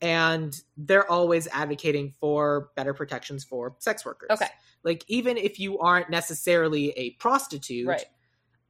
[0.00, 4.48] and they're always advocating for better protections for sex workers Okay.
[4.82, 8.04] like even if you aren't necessarily a prostitute Right.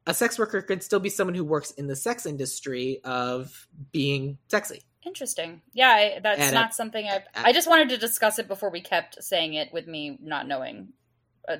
[0.07, 4.38] a sex worker can still be someone who works in the sex industry of being
[4.49, 5.62] sexy Interesting.
[5.73, 7.16] Yeah, I, that's And not something I.
[7.16, 10.47] at- I just wanted to discuss it before we kept saying it with me not
[10.47, 10.92] knowing,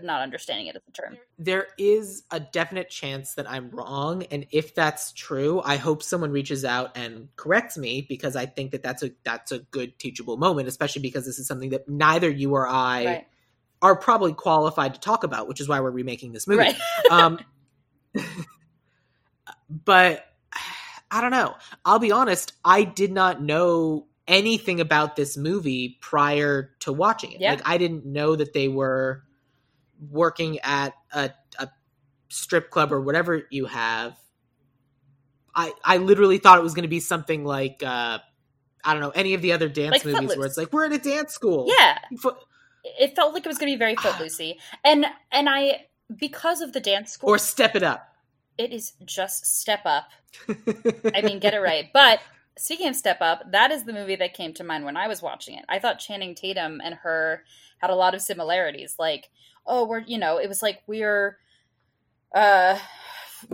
[0.02, 1.16] not understanding it as a term.
[1.38, 6.30] there is a definite chance that I'm wrong, and if that's true, I hope someone
[6.30, 10.36] reaches out and corrects me because I think that that's a that's a good teachable
[10.36, 13.26] moment, especially because this is something that neither you or I right.
[13.80, 16.60] are probably qualified to talk about, which is why we're remaking this movie.
[16.60, 16.76] Right.
[17.10, 17.40] um,
[19.68, 20.24] but
[21.10, 21.54] I don't know.
[21.84, 22.52] I'll be honest.
[22.64, 27.40] I did not know anything about this movie prior to watching it.
[27.40, 27.50] Yeah.
[27.50, 29.24] Like I didn't know that they were
[30.10, 31.68] working at a, a
[32.28, 34.16] strip club or whatever you have.
[35.54, 38.18] I I literally thought it was going to be something like uh,
[38.84, 40.36] I don't know any of the other dance Like movies Footloose.
[40.38, 41.66] where it's like we're at a dance school.
[41.68, 42.38] Yeah, Fo-
[42.84, 46.72] it felt like it was going to be very footloosey, and and I because of
[46.72, 48.08] the dance school, or step it up.
[48.58, 50.08] it is just step up.
[51.14, 51.90] I mean, get it right.
[51.92, 52.20] But
[52.56, 55.20] speaking of Step Up, that is the movie that came to mind when I was
[55.20, 55.64] watching it.
[55.68, 57.44] I thought Channing Tatum and her
[57.78, 58.96] had a lot of similarities.
[58.98, 59.28] Like,
[59.66, 61.38] oh, we're, you know, it was like we're
[62.35, 62.79] uh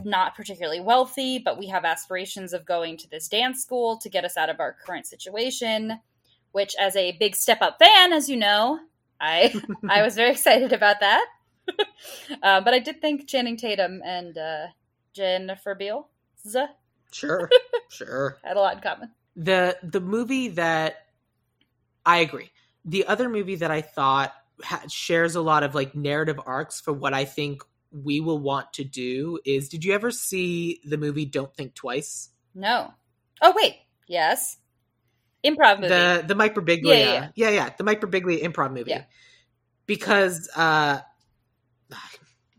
[0.05, 4.25] not particularly wealthy, but we have aspirations of going to this dance school to get
[4.25, 5.99] us out of our current situation,
[6.53, 8.81] which as a big Step Up fan, as you know,
[9.21, 9.55] I
[9.89, 11.27] I was very excited about that.
[12.43, 14.67] uh, but I did think Channing Tatum and uh,
[15.15, 16.07] Jennifer Beals
[17.13, 17.51] sure,
[17.91, 18.39] sure.
[18.43, 19.11] had a lot in common.
[19.37, 21.07] the the movie that
[22.05, 22.51] I agree.
[22.85, 26.93] The other movie that I thought ha- shares a lot of like narrative arcs for
[26.93, 29.69] what I think we will want to do is.
[29.69, 32.31] Did you ever see the movie Don't Think Twice?
[32.55, 32.93] No.
[33.41, 34.59] Oh wait, yes.
[35.45, 35.89] Improv movie.
[35.89, 37.71] The the Mike Birbiglia, Yeah, yeah, yeah, yeah, yeah.
[37.79, 38.91] the Mike Birbiglia improv movie.
[38.91, 39.05] Yeah.
[39.87, 40.99] Because uh,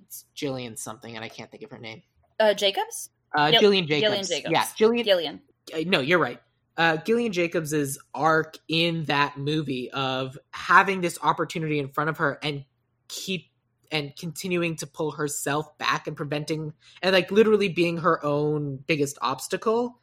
[0.01, 2.01] it's Jillian something, and I can't think of her name.
[2.39, 3.09] uh, Jacobs?
[3.35, 4.01] Uh, Gil- Gillian Jacobs.
[4.01, 4.51] Gillian Jacobs.
[4.51, 5.03] Yeah, Jillian.
[5.05, 5.41] Gillian.
[5.75, 6.39] uh, no, you're right.
[6.79, 12.39] Uh, Gillian Jacobs's arc in that movie of having this opportunity in front of her
[12.41, 12.63] and
[13.09, 13.47] keep
[13.91, 19.17] and continuing to pull herself back and preventing and like literally being her own biggest
[19.21, 19.99] obstacle.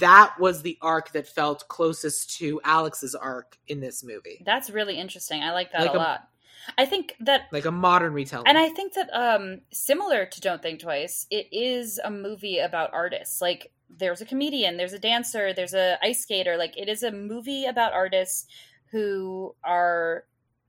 [0.00, 4.98] That was the arc that felt closest to Alex's arc in this movie, That's really
[4.98, 5.42] interesting.
[5.42, 6.28] I like that Like a a- lot.
[6.76, 8.48] I think that like a modern retelling.
[8.48, 12.92] and I think that um similar to Don't Think Twice, it is a movie about
[12.92, 13.40] artists.
[13.40, 16.56] Like there's a comedian, there's a dancer, there's a ice skater.
[16.56, 18.46] Like it is a movie about artists
[18.90, 20.24] who are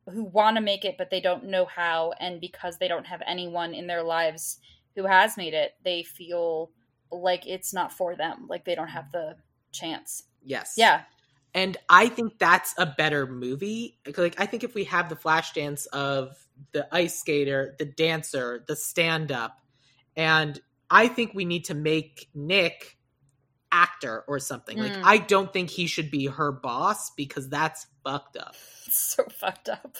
[0.09, 3.21] who want to make it but they don't know how and because they don't have
[3.27, 4.59] anyone in their lives
[4.95, 6.71] who has made it, they feel
[7.11, 8.47] like it's not for them.
[8.49, 9.35] Like they don't have the
[9.71, 10.23] chance.
[10.43, 11.01] yes, Yeah.
[11.53, 13.99] and I think that's a better movie.
[14.17, 16.35] Like I think if we have the flash dance of
[16.71, 19.59] the ice skater, the dancer, the stand up,
[20.15, 22.96] and I think we need to make Nick
[23.71, 24.77] actor or something.
[24.77, 25.01] Like Mm.
[25.03, 28.55] I don't think he should be her boss because that's fucked up.
[28.85, 29.97] It's so fucked up.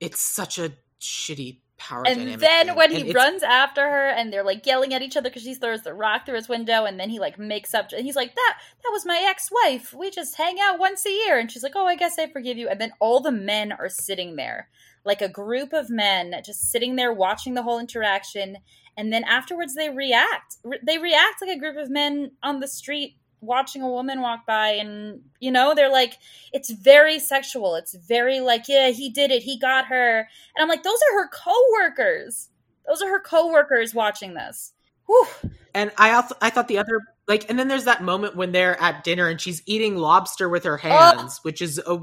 [0.00, 2.34] It's such a shitty power dynamic.
[2.34, 2.76] And dynamic then thing.
[2.76, 5.54] when And he runs after her and they're like yelling at each other because she
[5.54, 8.34] throws the rock through his window and then he like makes up and he's like
[8.34, 11.72] that that was my ex-wife we just hang out once a year and she's like
[11.74, 14.68] oh i guess i forgive you and then all the men are sitting there
[15.04, 18.58] like a group of men just sitting there watching the whole interaction
[18.96, 20.56] and then afterwards they react.
[20.64, 24.44] Re- they react like a group of men on the street watching a woman walk
[24.46, 26.18] by and you know they're like
[26.52, 27.74] it's very sexual.
[27.74, 29.42] It's very like yeah he did it.
[29.42, 30.18] He got her.
[30.56, 32.48] And i'm like those are her co-workers.
[32.86, 34.72] Those are her co-workers watching this.
[35.06, 35.26] Whew.
[35.74, 38.80] And I also I thought the other like and then there's that moment when they're
[38.80, 42.00] at dinner and she's eating lobster with her hands, which is a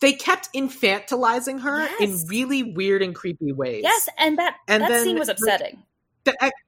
[0.00, 2.22] they kept infantilizing her Yes.
[2.22, 3.82] in really weird and creepy ways.
[3.82, 5.82] Yes, and that And that scene was upsetting.
[6.24, 6.60] The ex-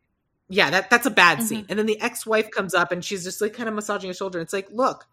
[0.49, 1.43] yeah, that that's a bad Mhm.
[1.43, 1.67] scene.
[1.69, 4.41] And then the ex-wife comes up and she's just like kind of massaging his shoulder.
[4.41, 5.07] It's like, look,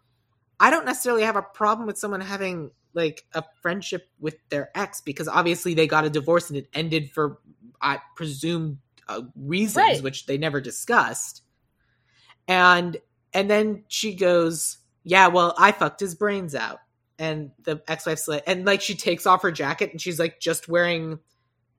[0.58, 5.02] I don't necessarily have a problem with someone having like a friendship with their ex
[5.02, 7.38] because obviously they got a divorce and it ended for
[7.82, 10.02] I presume uh, reasons Right.
[10.02, 11.42] which they never discussed.
[12.48, 12.96] And
[13.34, 16.78] and then she goes, "Yeah, well, I fucked his brains out."
[17.18, 20.68] And the ex-wife's like, and like she takes off her jacket and she's like just
[20.68, 21.18] wearing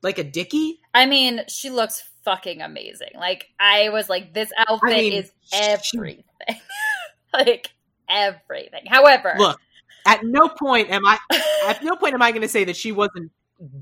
[0.02, 0.80] like a dicky.
[0.94, 3.12] I mean, she looks fucking amazing.
[3.16, 6.24] Like I was like, this outfit mean, is she- everything.
[7.34, 7.72] like
[8.10, 8.86] everything.
[8.88, 9.60] However, Look,
[10.06, 11.18] at no point am I
[11.68, 13.32] at no point am I going to say that she wasn't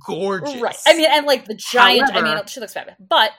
[0.05, 0.59] gorgeous.
[0.61, 0.75] right.
[0.85, 2.11] I mean, and like the giant.
[2.13, 2.97] I mean, she looks fabulous.
[2.99, 3.31] But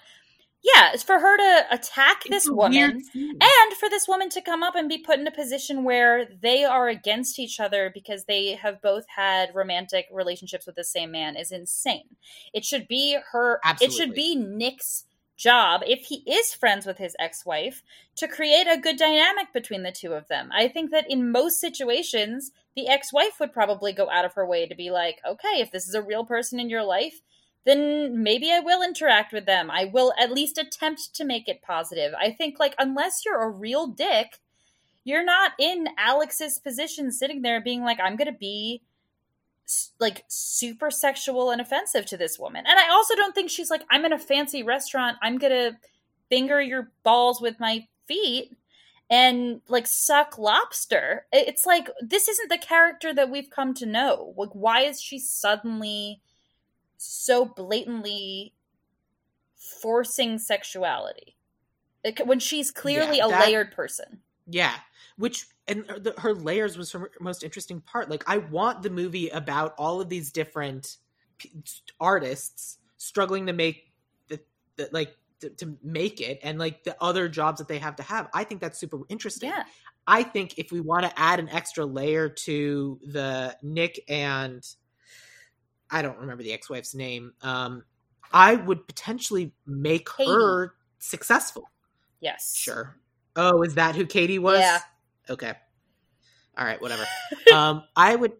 [0.75, 3.03] yeah, it's for her to attack It's this woman.
[3.15, 6.65] And for this woman to come up and be put in a position where they
[6.65, 11.37] are against each other because they have both had romantic relationships with the same man
[11.37, 12.17] is insane.
[12.53, 15.05] It should be her, it should be Nick's
[15.37, 17.83] job, if he is friends with his ex wife,
[18.17, 20.49] to create a good dynamic between the two of them.
[20.53, 24.47] I think that in most situations, the ex wife would probably go out of her
[24.47, 27.21] way to be like, okay, if this is a real person in your life,
[27.67, 29.71] then maybe I will interact with them.
[29.71, 32.15] I will at least attempt to make it positive.
[32.19, 34.39] I think, like, unless you're a real dick,
[35.05, 38.83] you're not in Alex's position sitting there being like, I'm going to be
[39.99, 42.65] like super sexual and offensive to this woman.
[42.67, 45.17] And I also don't think she's like, I'm in a fancy restaurant.
[45.21, 45.77] I'm going to
[46.29, 48.57] finger your balls with my feet
[49.11, 51.27] and like suck lobster.
[51.33, 54.35] It's like, this isn't the character that we've come to know.
[54.37, 56.21] Like, why is she suddenly
[56.97, 58.55] so blatantly
[59.57, 61.37] forcing sexuality
[62.25, 64.23] when she's clearly Yeah, a layered person?
[64.47, 64.75] Yeah,
[65.17, 68.09] which and the, her layers was her most interesting part.
[68.09, 70.99] Like, I want the movie about all of these different
[71.39, 71.51] p-
[71.99, 73.93] artists struggling to make
[74.29, 74.41] the,
[74.77, 78.03] the like to, to make it, and like the other jobs that they have to
[78.05, 78.29] have.
[78.33, 79.51] I think that's super interesting.
[79.51, 79.65] Yeah.
[80.07, 84.65] I think if we want to add an extra layer to the Nick and
[85.91, 87.85] I don't remember the ex-wife's name, um,
[88.33, 90.31] I would potentially make Katie.
[90.31, 91.71] her successful.
[92.21, 92.55] Yes.
[92.57, 92.97] Sure.
[93.37, 94.61] Oh, is that who Katie was?
[94.61, 94.79] Yeah.
[95.31, 95.53] Okay.
[96.59, 97.05] All right, whatever.
[97.55, 98.33] um, I would,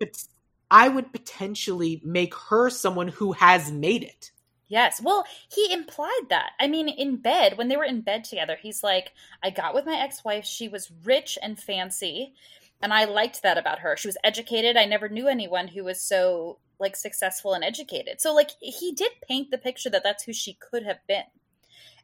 [0.71, 4.33] I would potentially make her someone who has made it.
[4.69, 5.01] Yes.
[5.01, 6.51] Well, he implied that.
[6.59, 9.87] I mean, in bed, when they were in bed together, he's like, I got with
[9.87, 10.45] my ex wife.
[10.45, 12.35] She was rich and fancy.
[12.83, 13.97] And I liked that about her.
[13.97, 14.77] She was educated.
[14.77, 18.21] I never knew anyone who was so like successful and educated.
[18.21, 21.25] So, like, he did paint the picture that that's who she could have been.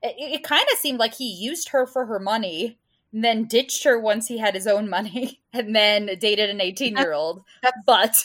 [0.02, 2.78] It, it kind of seemed like he used her for her money,
[3.12, 6.96] and then ditched her once he had his own money, and then dated an 18
[6.96, 7.44] year old.
[7.86, 8.24] But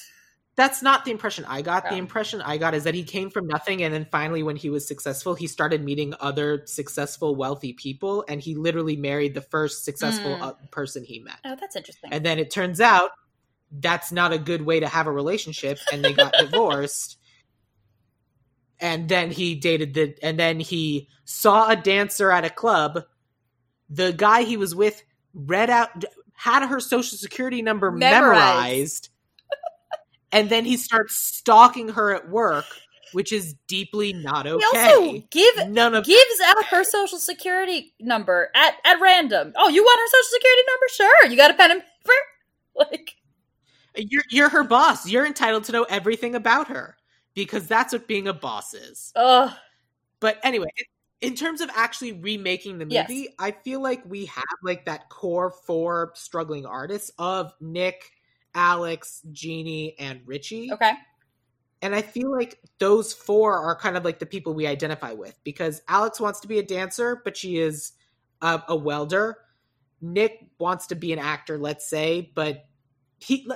[0.58, 1.84] That's not the impression I got.
[1.84, 1.98] The Oh.
[1.98, 4.88] impression I got is that he came from nothing, and then finally, when he was
[4.88, 10.32] successful, he started meeting other successful, wealthy people, and he literally married the first successful
[10.36, 10.41] Mm.
[10.41, 11.38] uh, person he met.
[11.46, 12.12] oh, that's interesting.
[12.12, 13.12] And then it turns out
[13.72, 17.17] that's not a good way to have a relationship, and they got divorced.
[18.80, 23.04] And then he dated the, and then he saw a dancer at a club.
[23.89, 28.32] The guy he was with read out, had her social security number Memorized.
[28.34, 29.10] memorized,
[30.38, 32.65] and then he starts stalking her at work,
[33.13, 34.63] which is deeply not he okay.
[34.73, 39.54] also give None of gives out her social security number at at random.
[39.56, 40.88] Oh, you want her social security number?
[40.89, 41.32] Sure.
[41.32, 42.13] You got a pen and paper?
[42.76, 43.15] Like,
[43.95, 45.08] you're you're her boss.
[45.08, 46.95] You're entitled to know everything about her
[47.34, 49.12] because that's what being a boss is.
[49.15, 49.52] ugh.
[50.19, 50.69] But anyway,
[51.21, 53.10] in terms of actually remaking the Yes.
[53.10, 58.12] movie, I feel like we have like that core four struggling artists of Nick,
[58.54, 60.72] Alex, Jeanie, and Richie.
[60.72, 60.94] Okay.
[61.82, 65.38] And I feel like those four are kind of like the people we identify with
[65.44, 67.94] because Alex wants to be a dancer, but she is
[68.42, 69.38] a, a welder.
[70.02, 72.66] Nick wants to be an actor, let's say, but
[73.20, 73.48] he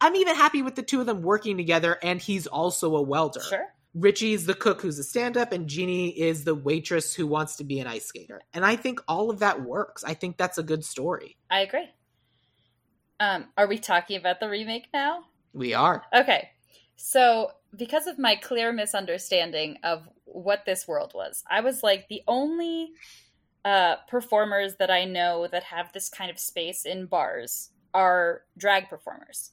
[0.00, 3.40] I'm even happy with the two of them working together and he's also a welder.
[3.40, 3.66] Sure.
[3.94, 7.64] Richie's the cook who's a stand up, and Jeannie is the waitress who wants to
[7.64, 8.42] be an ice skater.
[8.52, 10.02] And I think all of that works.
[10.02, 11.36] I think that's a good story.
[11.48, 11.88] I agree.
[13.24, 15.24] Um, are we talking about the remake now?
[15.54, 16.04] We are.
[16.14, 16.50] Okay.
[16.96, 22.22] So, because of my clear misunderstanding of what this world was, I was like, the
[22.28, 22.90] only
[23.64, 28.90] uh, performers that I know that have this kind of space in bars are drag
[28.90, 29.52] performers.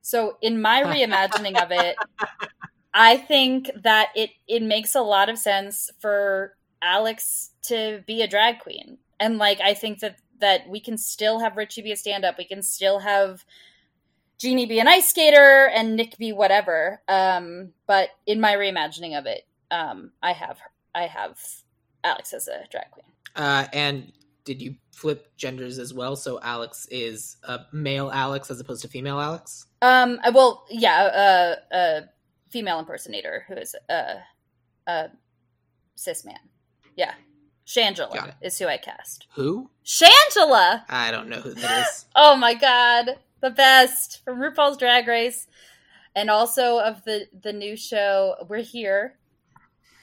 [0.00, 1.96] So, in my reimagining of it,
[2.94, 8.28] I think that it it makes a lot of sense for Alex to be a
[8.28, 8.98] drag queen.
[9.20, 12.36] And like I think that that we can still have Richie be a stand up.
[12.36, 13.44] We can still have
[14.38, 17.00] Jeanie be an ice skater and Nick be whatever.
[17.08, 20.58] Um, but in my reimagining of it, um, I have
[20.94, 21.38] I have
[22.04, 23.06] Alex as a drag queen.
[23.36, 24.12] Uh, and
[24.44, 26.16] did you flip genders as well?
[26.16, 29.66] So Alex is a male Alex as opposed to female Alex.
[29.80, 32.00] Um, uh, well, yeah, a, a
[32.50, 34.16] female impersonator who is a,
[34.88, 35.10] a
[35.94, 36.38] cis man.
[36.96, 37.14] Yeah,
[37.66, 39.26] Shangela is who I cast.
[39.34, 39.70] Who?
[39.84, 40.84] Shangela.
[40.88, 42.06] I don't know who that is.
[42.16, 45.46] oh my god, the best from RuPaul's Drag Race,
[46.14, 48.36] and also of the the new show.
[48.48, 49.18] We're here.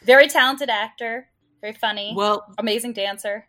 [0.04, 1.28] Very talented actor,
[1.62, 2.14] very funny.
[2.16, 3.48] Well, amazing dancer.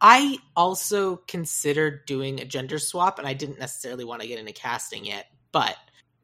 [0.00, 4.52] I also considered doing a gender swap, and I didn't necessarily want to get into
[4.52, 5.26] casting yet.
[5.52, 5.76] But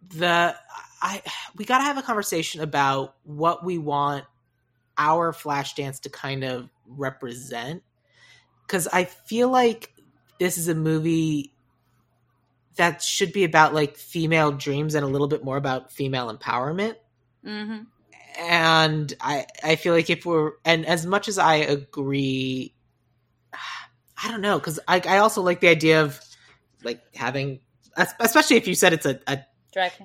[0.09, 0.57] the
[1.03, 1.23] I
[1.57, 4.25] we got to have a conversation about what we want
[4.99, 7.83] our Flashdance to kind of represent,
[8.63, 9.93] because I feel like
[10.39, 11.53] this is a movie
[12.77, 16.97] that should be about like female dreams and a little bit more about female empowerment.
[17.45, 17.83] Mm-hmm.
[18.39, 22.75] And I I feel like if we're and as much as I agree
[24.23, 26.21] I don't know because I, I also like the idea of
[26.83, 27.61] like having,
[27.97, 29.41] especially if you said it's a, a.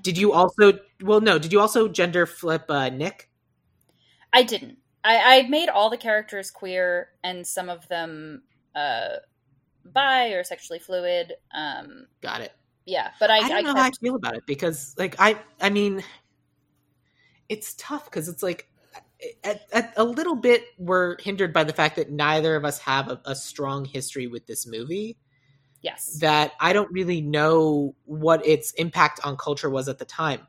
[0.01, 0.73] Did you also?
[1.01, 1.39] Well, no.
[1.39, 3.29] Did you also gender flip uh, Nick?
[4.34, 4.79] I didn't.
[5.03, 8.43] I, I made all the characters queer and some of them
[8.75, 9.17] uh,
[9.85, 11.33] bi or sexually fluid.
[11.53, 12.53] Um, Got it.
[12.85, 13.79] Yeah, but I, I don't I know kept...
[13.79, 16.03] how I feel about it because, like, I, I mean,
[17.47, 18.67] it's tough because it's like
[19.43, 23.09] at, at, a little bit we're hindered by the fact that neither of us have
[23.09, 25.17] a, a, strong history with this movie.
[25.81, 26.17] Yes.
[26.21, 30.41] That I don't really know what its impact on culture was at the time.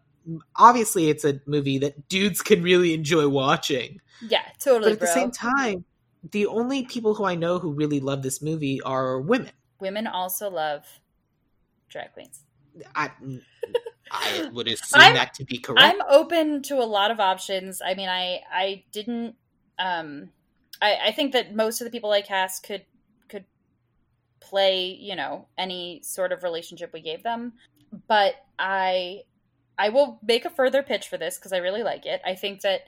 [0.56, 4.00] Obviously, it's a movie that dudes can really enjoy watching.
[4.20, 4.92] Yeah, totally.
[4.92, 5.06] But at bro.
[5.08, 5.84] the same time,
[6.30, 9.50] the only people who I know who really love this movie are women.
[9.80, 10.84] Women also love
[11.88, 12.44] drag queens.
[12.94, 13.10] I,
[14.10, 15.82] I would assume I'm, that to be correct.
[15.82, 17.82] I'm open to a lot of options.
[17.84, 19.34] I mean, I I didn't.
[19.78, 20.30] Um,
[20.80, 22.84] I I think that most of the people I cast could
[23.28, 23.44] could
[24.40, 27.54] play, you know, any sort of relationship we gave them.
[28.06, 29.22] But I
[29.82, 32.20] I will make a further pitch for this because I really like it.
[32.24, 32.82] I think that.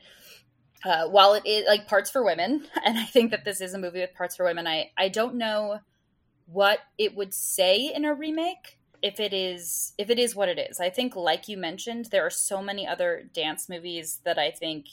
[0.85, 3.79] Uh, while it is like parts for women, and I think that this is a
[3.79, 5.79] movie with parts for women, I I don't know
[6.47, 10.59] what it would say in a remake if it is if it is what it
[10.59, 10.81] is.
[10.81, 14.87] I think like you mentioned, there are so many other dance movies that I think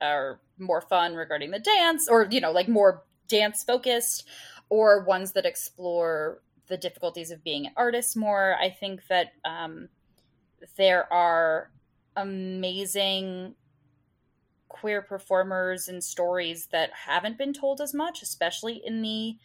[0.00, 4.26] are more fun regarding the dance or you know, like more dance focused
[4.68, 8.56] or ones that explore the difficulties of being an artist more.
[8.60, 9.88] I think that um,
[10.76, 11.70] there are
[12.16, 13.54] amazing
[14.68, 19.36] queer performers and stories that haven't been told as much, especially in the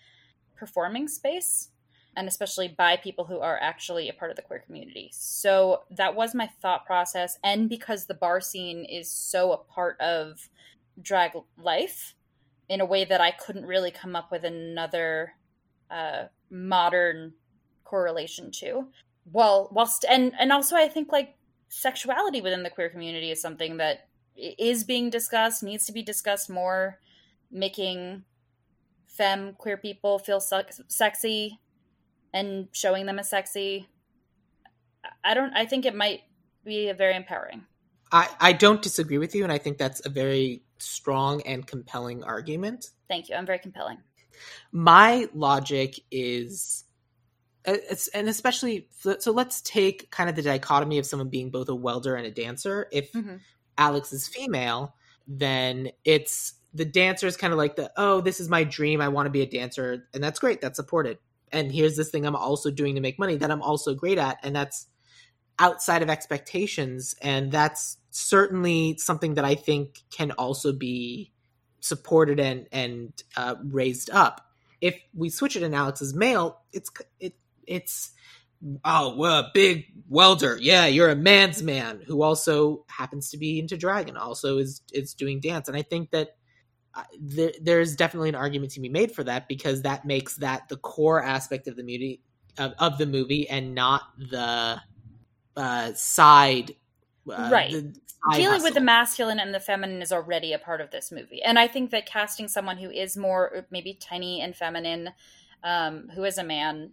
[0.55, 1.69] performing space
[2.15, 5.09] and especially by people who are actually a part of the queer community.
[5.13, 7.39] So that was my thought process.
[7.43, 10.49] And because the bar scene is so a part of
[11.01, 12.15] drag life
[12.69, 15.33] in a way that I couldn't really come up with another
[15.89, 17.33] uh, modern
[17.83, 18.87] correlation to.
[19.31, 21.35] Well, whilst and and also I think like
[21.69, 26.49] sexuality within the queer community is something that is being discussed, needs to be discussed
[26.49, 26.99] more,
[27.51, 28.23] making
[29.07, 31.59] femme queer people feel sexy
[32.33, 33.87] and showing them as sexy.
[35.23, 35.53] I don't.
[35.53, 36.21] I think it might
[36.63, 37.65] be very empowering.
[38.11, 42.23] I I don't disagree with you, and I think that's a very strong and compelling
[42.23, 42.87] argument.
[43.07, 43.35] Thank you.
[43.35, 43.99] I'm very compelling.
[44.71, 46.82] My logic is
[47.65, 48.87] it's, and especially
[49.19, 52.31] so let's take kind of the dichotomy of someone being both a welder and a
[52.31, 53.37] dancer if mm-hmm.
[53.77, 54.95] alex is female
[55.27, 59.07] then it's the dancer is kind of like the oh this is my dream i
[59.07, 61.17] want to be a dancer and that's great that's supported
[61.53, 64.39] and here's this thing I'm also doing to make money that I'm also great at,
[64.43, 64.87] and that's
[65.59, 71.31] outside of expectations, and that's certainly something that I think can also be
[71.79, 74.49] supported and and uh, raised up.
[74.81, 76.89] If we switch it and Alex is male, it's
[77.19, 77.35] it
[77.67, 78.11] it's
[78.85, 83.59] oh well, a big welder, yeah, you're a man's man who also happens to be
[83.59, 86.35] into dragon, also is is doing dance, and I think that
[87.19, 90.77] there, there's definitely an argument to be made for that because that makes that the
[90.77, 92.21] core aspect of the movie
[92.57, 94.79] of, of the movie and not the
[95.57, 96.75] uh, side
[97.31, 97.71] uh, right.
[97.71, 98.65] the side dealing hustle.
[98.65, 101.41] with the masculine and the feminine is already a part of this movie.
[101.41, 105.11] And i think that casting someone who is more maybe tiny and feminine
[105.63, 106.91] um, who is a man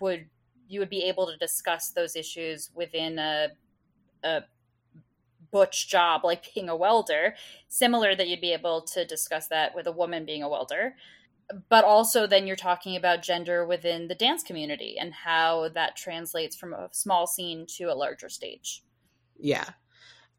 [0.00, 0.26] would
[0.68, 3.48] you would be able to discuss those issues within a,
[4.22, 4.40] a
[5.50, 7.34] butch job like being a welder
[7.68, 10.94] similar that you'd be able to discuss that with a woman being a welder
[11.68, 16.56] but also then you're talking about gender within the dance community and how that translates
[16.56, 18.82] from a small scene to a larger stage.
[19.38, 19.64] Yeah.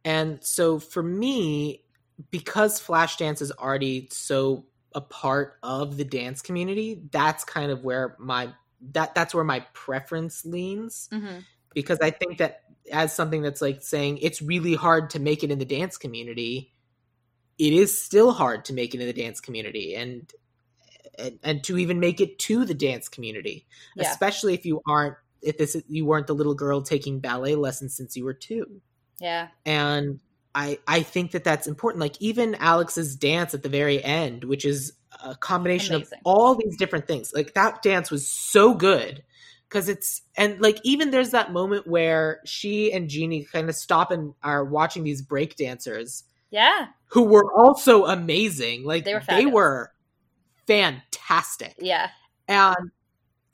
[0.06, 1.84] And so for me,
[2.32, 8.16] because Flashdance is already so a part of the dance community, that's kind of where
[8.20, 8.54] my
[8.94, 11.40] that that's where my preference leans Mm-hmm.
[11.74, 15.52] because I think that as something that's like saying it's really hard to make it
[15.52, 16.74] in the dance community,
[17.58, 20.32] it is still hard to make it in the dance community and
[21.18, 24.10] and, and to even make it to the dance community, Yeah.
[24.10, 28.16] especially if you aren't if this you weren't the little girl taking ballet lessons since
[28.18, 28.82] you were 2
[29.20, 29.50] Yeah.
[29.66, 30.20] and
[30.56, 32.02] I I think that that's important.
[32.02, 34.94] Like even Alex's dance at the very end, which is
[35.24, 36.18] a combination Amazing.
[36.20, 37.32] of all these different things.
[37.34, 39.24] Like that dance was so good
[39.68, 44.12] because it's and like even there's that moment where she and Jeanie kind of stop
[44.12, 46.88] and are watching these break dancers Yeah.
[47.08, 48.84] who were also amazing.
[48.84, 49.92] Like They were they were
[50.68, 52.10] fantastic Yeah.
[52.48, 52.92] and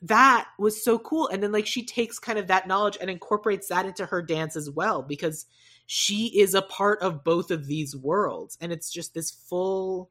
[0.02, 3.68] that was so cool and then like she takes kind of that knowledge and incorporates
[3.68, 5.46] that into her dance as well because
[5.86, 10.10] she is a part of both of these worlds and it's just this full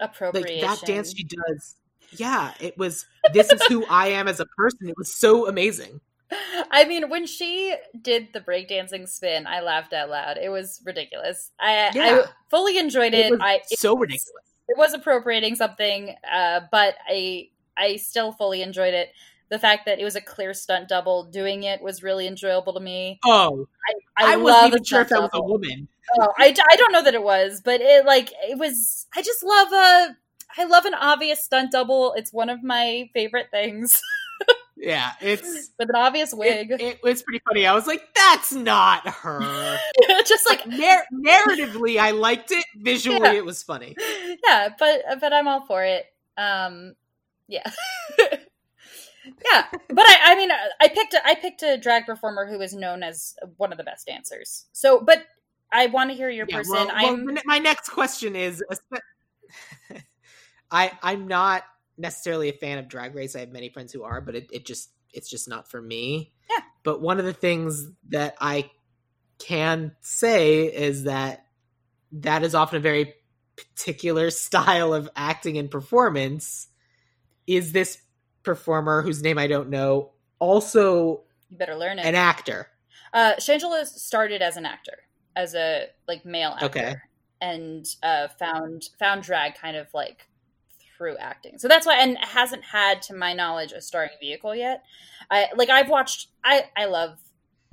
[0.00, 1.76] like that dance she does
[2.12, 6.00] yeah it was this is who i am as a person it was so amazing
[6.70, 10.36] I mean, when she did the breakdancing spin, I laughed out loud.
[10.36, 11.52] It was ridiculous.
[11.58, 12.20] I, Yeah.
[12.22, 13.26] I fully enjoyed it.
[13.28, 17.96] it was I it so was- ridiculous It was appropriating something, uh, but I I
[17.96, 19.08] still fully enjoyed it.
[19.50, 22.80] The fact that it was a clear stunt double doing it was really enjoyable to
[22.80, 23.18] me.
[23.24, 23.66] oh
[24.18, 25.88] I, i, love wasn't even sure if that was a woman
[26.18, 29.06] Oh, I, I don't know that it was, but it like it was.
[29.14, 30.16] I just love a.
[30.56, 32.14] I love an obvious stunt double.
[32.14, 34.00] It's one of my favorite things
[34.76, 36.70] yeah it's with an obvious wig.
[36.70, 39.40] it, it was pretty funny i was like that's not her
[40.24, 43.32] just like like nar- narratively i liked it visually Yeah.
[43.32, 43.96] it was funny
[44.44, 46.06] yeah, but but I'm all for it.
[46.36, 46.94] Um,
[47.48, 47.70] yeah,
[49.52, 49.64] yeah.
[49.88, 50.50] But I, I mean,
[50.80, 53.84] I picked a, I picked a drag performer who is known as one of the
[53.84, 54.66] best dancers.
[54.72, 55.24] So, but
[55.72, 56.74] I want to hear your Yeah, person.
[56.74, 58.62] well- well, I'm ne- my next question is
[60.70, 61.64] I I'm not
[61.96, 63.34] necessarily a fan of drag race.
[63.34, 66.32] I have many friends who are, but it, it just it's just not for me.
[66.50, 66.62] Yeah.
[66.82, 68.70] But one of the things that I
[69.38, 71.44] can say is that
[72.12, 73.14] that is often a very
[73.56, 76.68] particular style of acting and performance.
[77.46, 77.98] Is this
[78.48, 82.06] performer whose name I don't know also you better learn it.
[82.06, 82.68] an actor?
[83.12, 84.98] Uh, Shangela started as an actor,
[85.36, 86.94] as a like male actor, Okay.
[87.42, 90.26] and uh, found found drag kind of like
[90.96, 91.58] through acting.
[91.58, 94.82] So that's why, and hasn't had, to my knowledge, a starring vehicle yet.
[95.30, 96.28] I like I've watched.
[96.42, 97.18] I I love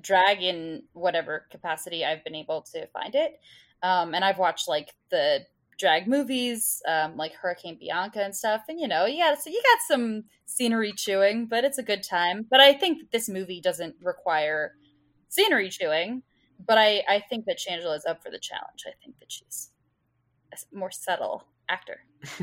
[0.02, 3.40] drag in whatever capacity I've been able to find it,
[3.82, 5.46] um, and I've watched like the
[5.78, 8.64] drag movies, um, like Hurricane Bianca and stuff.
[8.70, 12.04] And you know, you got so you got some scenery chewing, but it's a good
[12.04, 12.46] time.
[12.50, 14.76] But I think this movie doesn't require
[15.30, 16.24] scenery chewing.
[16.66, 18.86] But I, I think that Shangela is up for the challenge.
[18.88, 19.72] I think that she's
[20.54, 22.00] a more subtle actor.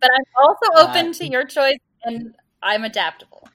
[0.00, 3.48] But I'm also open Uh, to your choice, and I'm adaptable.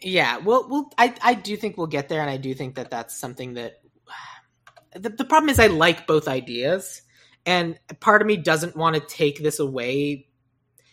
[0.00, 2.90] Yeah, well, well, I I do think we'll get there, and I do think that
[2.90, 3.80] that's something that
[4.94, 7.02] the the problem is I like both ideas,
[7.46, 10.28] and part of me doesn't want to take this away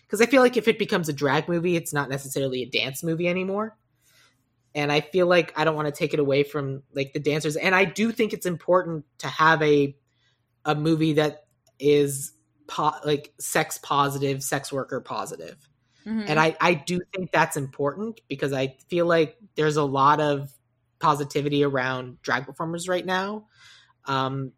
[0.06, 3.04] because I feel like if it becomes a drag movie, it's not necessarily a dance
[3.04, 3.78] movie anymore,
[4.76, 7.56] and I feel like I don't want to take it away from like the dancers,
[7.56, 9.96] and I do think it's important to have a
[10.66, 11.46] a movie that
[11.80, 12.34] is
[12.68, 15.58] po- like sex positive, sex worker positive
[16.06, 16.26] Mhm.
[16.28, 20.52] and I, I do think that's important because I feel like there's a lot of
[21.00, 23.48] positivity around drag performers right now.
[24.06, 24.52] Um,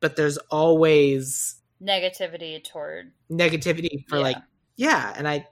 [0.00, 4.22] but there's always negativity toward negativity for Yeah.
[4.22, 4.36] like,
[4.76, 5.14] yeah.
[5.16, 5.46] And I,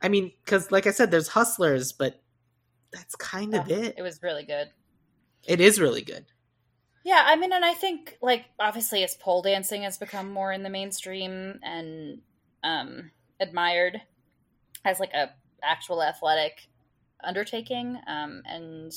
[0.00, 2.22] I mean, cause like I said, there's hustlers, but
[2.92, 3.94] that's kind of Oh, it.
[3.98, 4.68] it was really good.
[5.46, 6.26] It is really good.
[7.04, 10.62] Yeah, I mean, and I think like obviously as pole dancing has become more in
[10.62, 12.20] the mainstream and
[12.62, 13.10] um,
[13.40, 14.00] admired
[14.84, 15.30] as like a
[15.64, 16.68] actual athletic
[17.24, 18.92] undertaking um, and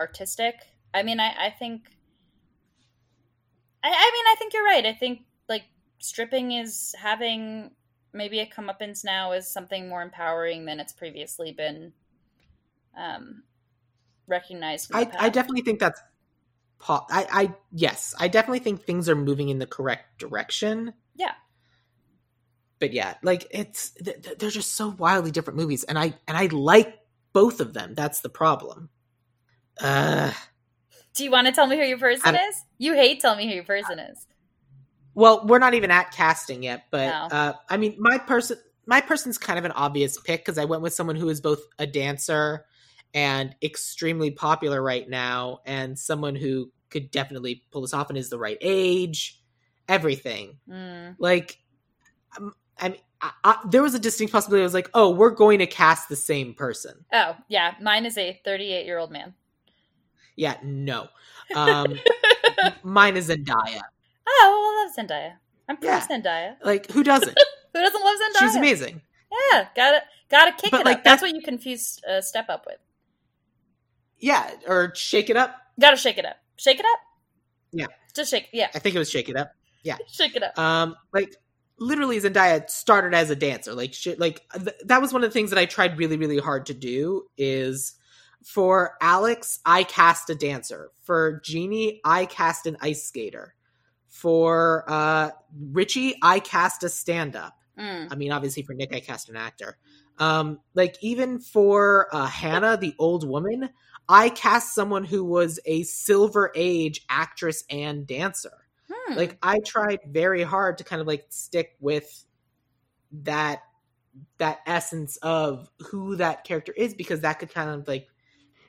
[0.00, 0.54] artistic.
[0.94, 1.90] I mean, I, I think.
[3.82, 4.86] I, I mean, I think you're right.
[4.86, 5.64] I think like
[5.98, 7.70] stripping is having
[8.12, 11.92] maybe a comeuppance now is something more empowering than it's previously been
[12.96, 13.42] um,
[14.26, 14.90] recognized.
[14.92, 16.00] I, I definitely think that's,
[16.78, 20.94] po- I, I, yes, I definitely think things are moving in the correct direction.
[21.14, 21.32] Yeah.
[22.80, 26.36] but yeah, like it's th- th- they're just so wildly different movies, and I and
[26.36, 26.98] I like
[27.32, 27.94] both of them.
[27.94, 28.90] That's the problem.
[29.80, 30.32] Uh,
[31.18, 32.64] Do you want to tell me who your person is?
[32.78, 34.24] You hate telling me who your person is.
[35.14, 37.36] well, we're not even at casting yet, but No.
[37.36, 38.56] uh, I mean, my person,
[38.86, 41.58] my person's kind of an obvious pick because I went with someone who is both
[41.76, 42.66] a dancer
[43.12, 48.30] and extremely popular right now, and someone who could definitely pull this off and is
[48.30, 49.42] the right age,
[49.88, 50.58] everything.
[50.70, 51.16] Mm.
[51.18, 51.58] Like,
[52.36, 54.62] um, I mean, I, I, there was a distinct possibility.
[54.62, 57.04] I was like, oh, we're going to cast the same person.
[57.12, 57.74] Oh, yeah.
[57.82, 59.34] Mine is a 38 year old man.
[60.38, 61.08] Yeah, no.
[61.54, 61.98] Um,
[62.84, 63.80] mine is Zendaya.
[64.26, 65.32] Oh, well, I love Zendaya.
[65.68, 66.06] I'm pro Yeah.
[66.06, 66.54] Zendaya.
[66.64, 67.36] Like, who doesn't?
[67.74, 68.40] Who doesn't love Zendaya?
[68.40, 69.02] She's amazing.
[69.52, 71.04] Yeah, gotta gotta kick But, it like, up.
[71.04, 72.78] That's that's- what you confuse uh, step up with.
[74.18, 75.54] Yeah, or Shake It Up.
[75.78, 76.36] Gotta shake it up.
[76.56, 76.98] Shake it up.
[77.72, 77.86] Yeah.
[78.14, 78.48] just shake.
[78.52, 79.52] Yeah, I think it was Shake It Up.
[79.82, 80.58] Yeah, shake it up.
[80.58, 81.34] Um, like
[81.78, 83.74] literally, Zendaya started as a dancer.
[83.74, 86.38] Like, she, like th- that was one of the things that I tried really, really
[86.38, 87.26] hard to do.
[87.36, 87.94] Is
[88.44, 90.90] for Alex, I cast a dancer.
[91.02, 93.54] For Jeanie, I cast an ice skater.
[94.08, 95.30] For uh,
[95.72, 97.56] Richie, I cast a stand-up.
[97.78, 98.08] Mm.
[98.10, 99.76] I mean, obviously for Nick, I cast an actor.
[100.18, 103.70] Um, like even for uh, Hannah, the old woman,
[104.08, 108.50] I cast someone who was a Silver Age actress and dancer.
[108.90, 109.14] Hmm.
[109.14, 112.24] Like I tried very hard to kind of like stick with
[113.12, 113.60] that
[114.38, 118.08] that essence of who that character is because that could kind of like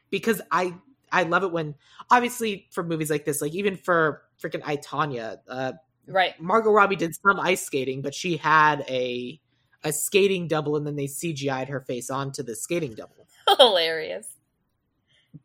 [0.10, 0.74] because I
[1.12, 1.76] I love it when
[2.10, 5.74] obviously for movies like this, like even for freaking I Tonya, uh,
[6.08, 6.40] right.
[6.40, 9.40] Margot Robbie did some ice skating, but she had a
[9.84, 13.28] a skating double, and then they CGI'd her face onto the skating double.
[13.58, 14.28] Hilarious.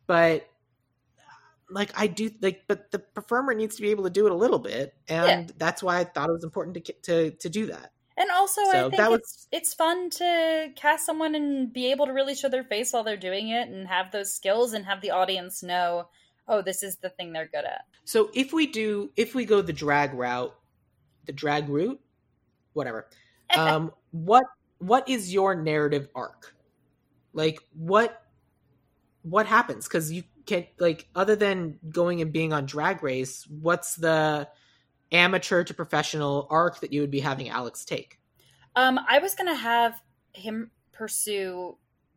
[0.07, 0.49] But
[1.71, 4.37] like I do like, but the performer needs to be able to do it a
[4.37, 7.93] little bit, and that's why I thought it was important to to to do that.
[8.17, 12.13] And also, I think was- it's it's fun to cast someone and be able to
[12.13, 15.11] really show their face while they're doing it, and have those skills, and have the
[15.11, 16.09] audience know,
[16.47, 17.83] oh, this is the thing they're good at.
[18.05, 20.55] So if we do, if we go the drag route,
[21.27, 22.01] the drag route,
[22.73, 23.09] whatever.
[23.57, 24.45] Um, what
[24.79, 26.57] what is your narrative arc?
[27.33, 28.23] Like what
[29.23, 29.87] what happens?
[29.87, 34.49] Because you can't like other than going and being on Drag Race, what's the
[35.15, 38.19] amateur to professional arc that you would be having Alex take?
[38.77, 40.01] Um, I was gonna have
[40.33, 41.77] him pursue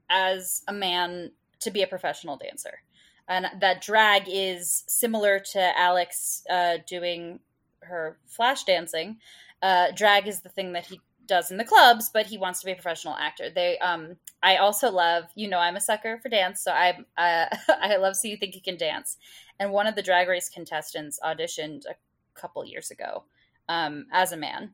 [0.10, 2.80] as a man to be a professional dancer,
[3.28, 7.40] and that drag is similar to Alex uh, doing
[7.82, 9.18] her flash dancing.
[9.62, 12.66] Uh, drag is the thing that he does in the clubs, but he wants to
[12.66, 13.50] be a professional actor.
[13.50, 17.56] They, um, I also love, you know, I'm a sucker for dance, so I, uh,
[17.70, 19.18] I love So You Think You Can Dance.
[19.60, 21.96] And one of the Drag Race contestants auditioned a
[22.40, 23.24] couple years ago
[23.70, 24.74] um, as a man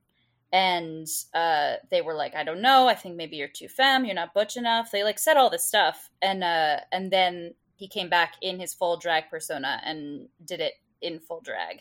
[0.53, 2.88] and uh, they were like, "I don't know.
[2.88, 4.05] I think maybe you're too femme.
[4.05, 7.88] You're not butch enough." They like said all this stuff, and uh, and then he
[7.88, 11.80] came back in his full drag persona and did it in full drag,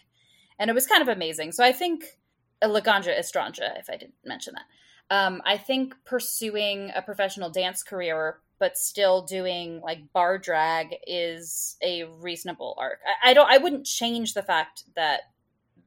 [0.59, 1.53] and it was kind of amazing.
[1.53, 2.05] So I think
[2.62, 7.83] uh, Laganja Estranja, if I didn't mention that, um, I think pursuing a professional dance
[7.83, 13.01] career but still doing like bar drag is a reasonable arc.
[13.05, 13.51] I, I don't.
[13.51, 15.22] I wouldn't change the fact that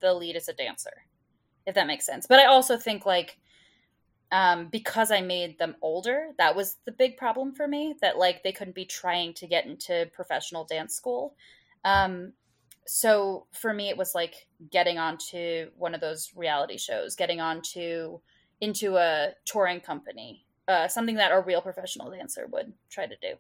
[0.06, 0.92] the lead is a dancer
[1.66, 2.26] if that makes sense.
[2.28, 3.38] But I also think like
[4.32, 7.96] um, because I made them older, that was the big problem for me.
[8.02, 11.36] That like they couldn't be trying to get into professional dance school.
[11.84, 12.34] Um,
[12.88, 18.20] so for me, it was like getting onto one of those reality shows, getting onto
[18.62, 23.36] into a touring company, uh, something that a real professional dancer would try to do,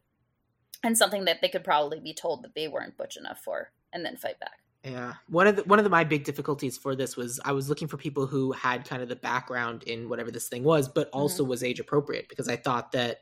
[0.83, 4.05] and something that they could probably be told that they weren't butch enough for, and
[4.05, 4.64] then fight back.
[4.85, 7.69] Yeah, one of the, one of the, my big difficulties for this was I was
[7.69, 11.09] looking for people who had kind of the background in whatever this thing was, but
[11.11, 13.21] also was age appropriate because I thought that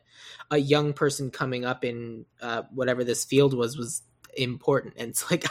[0.51, 4.01] a young person coming up in uh, whatever this field was was
[4.35, 4.95] important.
[4.97, 5.45] And it's like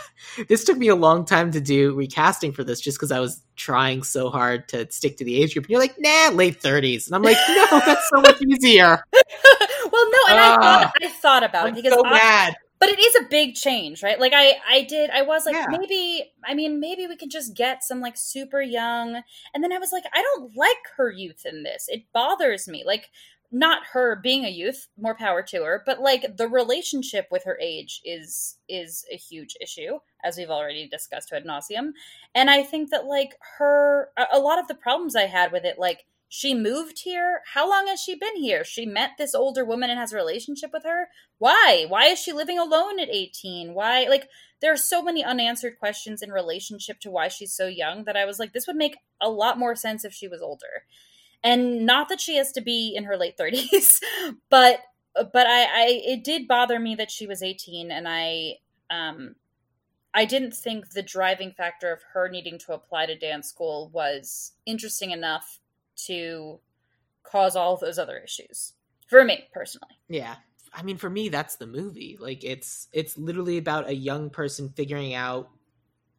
[0.48, 3.42] this took me a long time to do recasting for this just because I was
[3.56, 5.64] trying so hard to stick to the age group.
[5.64, 9.02] And you're like, nah, late thirties, and I'm like, no, that's so much easier.
[9.14, 12.54] well, no, and I Ah, thought I thought about I'm it because so I, mad.
[12.82, 14.18] But it is a big change, right?
[14.18, 15.66] Like I I did I was like Yeah.
[15.70, 19.22] maybe I mean maybe we can just get some like super young
[19.54, 21.84] and then I was like I don't like her youth in this.
[21.86, 22.82] It bothers me.
[22.84, 23.10] Like
[23.52, 27.56] not her being a youth, more power to her, but like the relationship with her
[27.60, 31.92] age is is a huge issue as we've already discussed to ad nauseum.
[32.34, 35.64] And I think that like her a, a lot of the problems I had with
[35.64, 36.04] it like
[36.34, 37.42] she moved here.
[37.52, 38.64] How long has she been here?
[38.64, 41.10] She met this older woman and has a relationship with her.
[41.36, 41.84] Why?
[41.86, 43.74] Why is she living alone at 18?
[43.74, 44.06] Why?
[44.08, 44.30] Like,
[44.62, 48.24] there are so many unanswered questions in relationship to why she's so young that I
[48.24, 50.86] was like, this would make a lot more sense if she was older.
[51.44, 54.00] And not that she has to be in her late 30s,
[54.48, 54.80] but
[55.14, 58.54] but I, I it did bother me that she was 18 and I
[58.88, 59.34] um
[60.14, 64.52] I didn't think the driving factor of her needing to apply to dance school was
[64.64, 65.58] interesting enough
[66.06, 66.60] to
[67.22, 68.74] cause all those other issues.
[69.08, 69.94] For me personally.
[70.08, 70.36] Yeah.
[70.72, 72.16] I mean for me that's the movie.
[72.18, 75.50] Like it's it's literally about a young person figuring out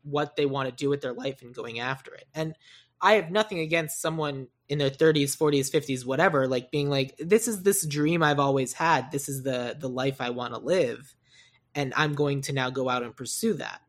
[0.03, 2.25] what they want to do with their life and going after it.
[2.33, 2.55] And
[3.01, 7.47] I have nothing against someone in their 30s, 40s, 50s, whatever, like being like this
[7.47, 9.11] is this dream I've always had.
[9.11, 11.15] This is the the life I want to live
[11.75, 13.81] and I'm going to now go out and pursue that.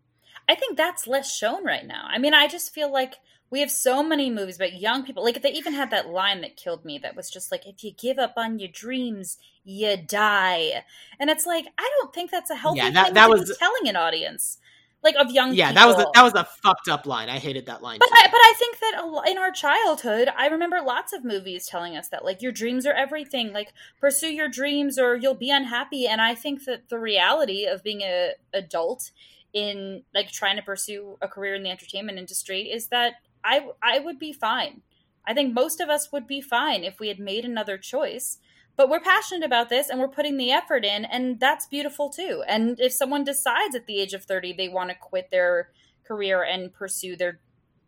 [0.49, 2.07] I think that's less shown right now.
[2.09, 3.15] I mean, I just feel like
[3.55, 5.23] we have so many movies about young people.
[5.23, 7.93] Like they even had that line that killed me that was just like, if you
[7.93, 10.83] give up on your dreams, you die.
[11.21, 13.51] And it's like, I don't think that's a healthy yeah, that, thing that to was,
[13.51, 14.59] be telling an audience
[15.05, 15.83] like of young people yeah people.
[15.83, 18.27] that was a, that was a fucked up line i hated that line but I,
[18.27, 22.25] but I think that in our childhood i remember lots of movies telling us that
[22.25, 26.35] like your dreams are everything like pursue your dreams or you'll be unhappy and i
[26.35, 29.11] think that the reality of being a adult
[29.53, 33.99] in like trying to pursue a career in the entertainment industry is that i i
[33.99, 34.83] would be fine.
[35.27, 38.39] I think most of us would be fine if we had made another choice.
[38.77, 42.43] But we're passionate about this and we're putting the effort in and that's beautiful too.
[42.49, 45.71] And if someone decides at the age of 30 they want to quit their
[46.07, 47.41] career and pursue their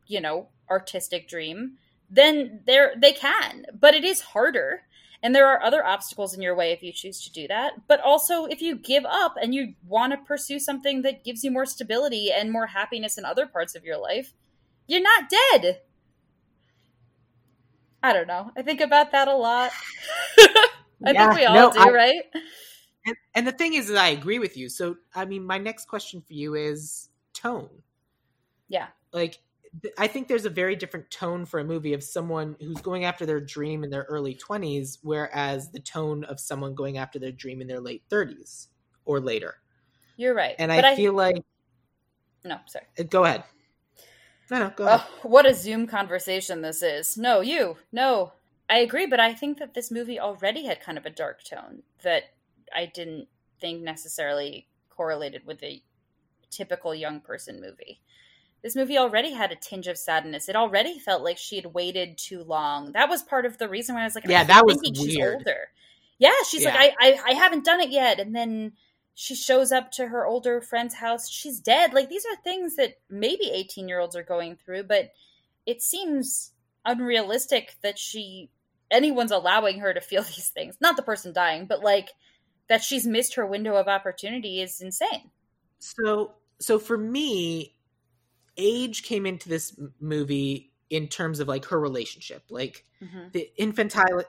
[0.06, 1.74] you know artistic dream
[2.08, 3.66] then they're they can.
[3.78, 4.82] But it is harder
[5.22, 7.88] and there are other obstacles in your way if you choose to do that.
[7.88, 11.50] But also if you give up and you want to pursue something that gives you
[11.50, 14.34] more stability and more happiness in other parts of your life
[14.86, 15.80] you're not dead
[18.06, 18.52] I don't know.
[18.56, 19.72] I think about that a lot.
[20.38, 22.22] I yeah, think we all no, do, I, right?
[23.04, 24.68] And, and the thing is that I agree with you.
[24.68, 27.68] So, I mean, my next question for you is tone.
[28.68, 28.86] Yeah.
[29.12, 29.40] Like,
[29.98, 33.26] I think there's a very different tone for a movie of someone who's going after
[33.26, 37.60] their dream in their early 20s, whereas the tone of someone going after their dream
[37.60, 38.68] in their late 30s
[39.04, 39.56] or later.
[40.16, 40.54] You're right.
[40.60, 41.42] And I, I, feel like.
[42.44, 42.86] No, sorry.
[42.98, 43.42] Uh, go ahead.
[44.50, 45.00] No, no, go ahead.
[45.02, 47.16] Oh, what a Zoom conversation this is.
[47.16, 47.76] No, you.
[47.92, 48.32] No.
[48.68, 51.82] I agree, but I think that this movie already had kind of a dark tone
[52.02, 52.24] that
[52.74, 53.28] I didn't
[53.60, 55.82] think necessarily correlated with a
[56.50, 58.00] typical young person movie.
[58.62, 60.48] This movie already had a tinge of sadness.
[60.48, 62.92] It already felt like she had waited too long.
[62.92, 65.18] That was part of the reason why I was like, "Yeah, that was weird." She's
[65.18, 65.68] older.
[66.18, 66.74] Yeah, she's yeah.
[66.74, 68.72] like, I, I, I haven't done it yet," and then
[69.18, 71.30] she shows up to her older friend's house.
[71.30, 71.94] She's dead.
[71.94, 75.10] Like these are things that maybe eighteen year olds are going through, but
[75.64, 76.52] it seems
[76.84, 78.50] unrealistic that she
[78.90, 80.76] anyone's allowing her to feel these things.
[80.82, 82.10] Not the person dying, but like
[82.68, 85.30] that she's missed her window of opportunity is insane.
[85.78, 87.74] So, so for me,
[88.58, 93.28] age came into this movie in terms of like her relationship, like mm-hmm.
[93.32, 94.24] the infantile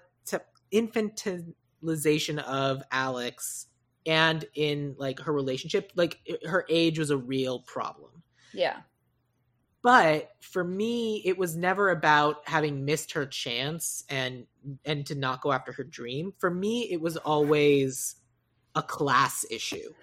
[0.71, 3.67] infantilization of Alex,
[4.07, 8.23] and in like her relationship, like her age was a real problem.
[8.53, 8.77] Yeah.
[9.83, 14.47] But for me, it was never about having missed her chance and
[14.85, 16.33] and to not go after her dream.
[16.39, 18.15] For me, it was always
[18.75, 19.93] a class issue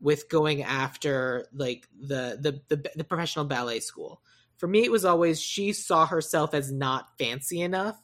[0.00, 4.22] with going after like the the the, the professional ballet school.
[4.56, 8.00] For me, it was always she saw herself as not fancy enough,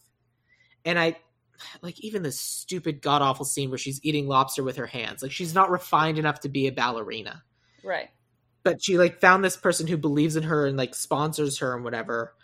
[0.84, 1.16] and I
[1.82, 5.22] like even the stupid god awful scene where she's eating lobster with her hands.
[5.22, 7.42] Like she's not refined enough to be a ballerina.
[7.82, 8.10] Right
[8.64, 11.84] but she like found this person who believes in her and like sponsors her and
[11.84, 12.34] whatever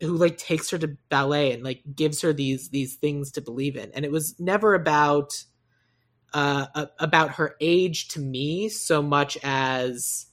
[0.00, 3.76] who like takes her to ballet and like gives her these these things to believe
[3.76, 5.44] in and it was never about
[6.32, 10.26] uh about her age to me so much as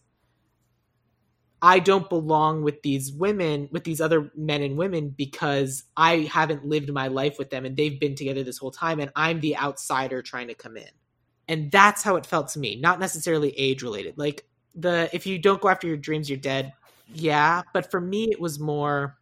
[1.62, 6.66] I don't belong with these women, with these other men and women, because I haven't
[6.66, 9.58] lived my life with them and they've been together this whole time, and I'm the
[9.58, 10.90] outsider trying to come in.
[11.48, 14.18] And that's how it felt to me, not necessarily age related.
[14.18, 14.46] Like,
[14.76, 16.74] the if you don't go after your dreams, you're dead.
[17.14, 19.18] Yeah, but for me, it was more.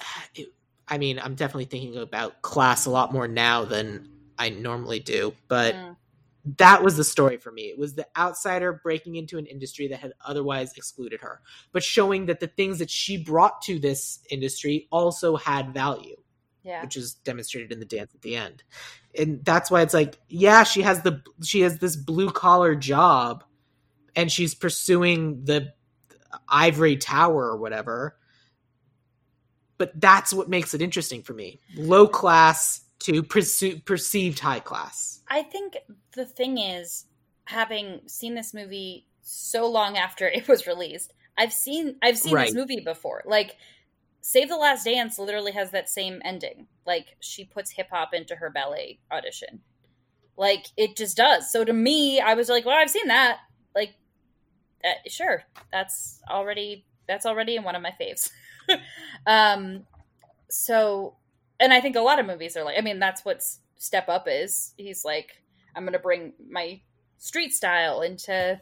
[0.34, 0.48] It,
[0.88, 4.08] I mean, I'm definitely thinking about class a lot more now than
[4.38, 5.96] I normally do, but mm.
[6.58, 7.62] That was the story for me.
[7.64, 11.40] It was the outsider breaking into an industry that had otherwise excluded her,
[11.72, 16.16] but showing that the things that she brought to this industry also had value.
[16.62, 16.82] Yeah.
[16.82, 18.64] Which is demonstrated in the dance at the end.
[19.16, 23.44] And that's why it's like, yeah, she has the she has this blue collar job,
[24.16, 25.72] and she's pursuing the
[26.48, 28.16] ivory tower or whatever
[29.78, 35.22] but that's what makes it interesting for me low class to pursue, perceived high class.
[35.28, 35.76] I think
[36.12, 37.06] the thing is
[37.44, 42.46] having seen this movie so long after it was released i've seen i've seen right.
[42.46, 43.22] this movie before.
[43.26, 43.56] Like
[44.20, 46.66] save the last dance literally has that same ending.
[46.84, 49.60] Like she puts hip-hop into her ballet audition.
[50.36, 51.50] Like it just does.
[51.50, 53.38] So to me i was like well i've seen that.
[53.74, 53.94] Like
[54.84, 58.30] uh, sure, that's already that's already in one of my faves.
[59.26, 59.84] um,
[60.48, 61.16] so
[61.60, 62.78] and I think a lot of movies are like.
[62.78, 63.42] I mean, that's what
[63.76, 64.72] Step Up is.
[64.76, 65.42] He's like,
[65.74, 66.80] I'm going to bring my
[67.18, 68.60] street style into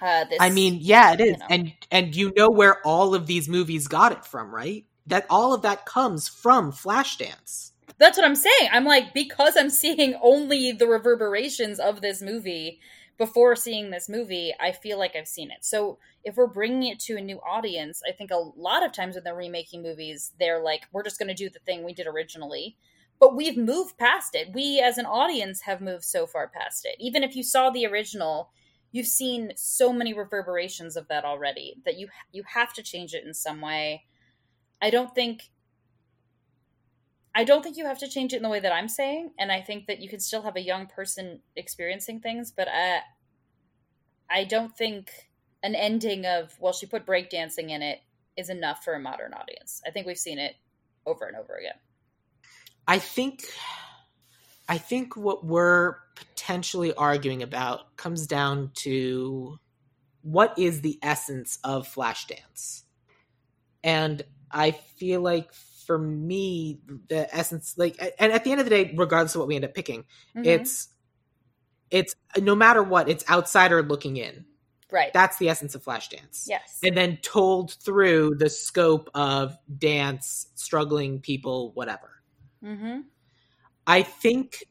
[0.00, 0.38] uh, this.
[0.40, 1.46] I mean, yeah, it is, you know.
[1.50, 4.84] and and you know where all of these movies got it from, right?
[5.06, 7.72] That all of that comes from Flashdance.
[7.98, 8.70] That's what I'm saying.
[8.72, 12.80] I'm like, because I'm seeing only the reverberations of this movie
[13.20, 15.58] before seeing this movie, I feel like I've seen it.
[15.60, 19.14] So if we're bringing it to a new audience, I think a lot of times
[19.14, 22.06] when they're remaking movies, they're like, we're just going to do the thing we did
[22.06, 22.78] originally.
[23.18, 24.54] But we've moved past it.
[24.54, 26.96] We, as an audience, have moved so far past it.
[26.98, 28.52] Even if you saw the original,
[28.90, 33.26] you've seen so many reverberations of that already that you you have to change it
[33.26, 34.04] in some way.
[34.80, 35.50] I don't think
[37.34, 39.52] I don't think you have to change it in the way that I'm saying, and
[39.52, 43.00] I think that you can still have a young person experiencing things, but I,
[44.28, 45.10] I don't think
[45.62, 48.00] an ending of well, she put breakdancing in it
[48.36, 49.82] is enough for a modern audience.
[49.86, 50.56] I think we've seen it
[51.06, 51.74] over and over again.
[52.88, 53.44] I think
[54.68, 59.58] I think what we're potentially arguing about comes down to
[60.22, 62.82] what is the essence of Flashdance.
[63.82, 65.52] And I feel like
[65.90, 66.78] for me
[67.08, 69.64] the essence like and at the end of the day regardless of what we end
[69.64, 70.04] up picking
[70.36, 70.46] Mhm.
[70.46, 70.86] it's
[71.90, 74.44] it's no matter what it's outsider looking in
[74.92, 75.12] right.
[75.12, 76.78] that's the essence of Flashdance yes.
[76.84, 82.22] and then told through the scope of dance struggling people whatever
[82.64, 83.00] mm-hmm.
[83.84, 84.62] I think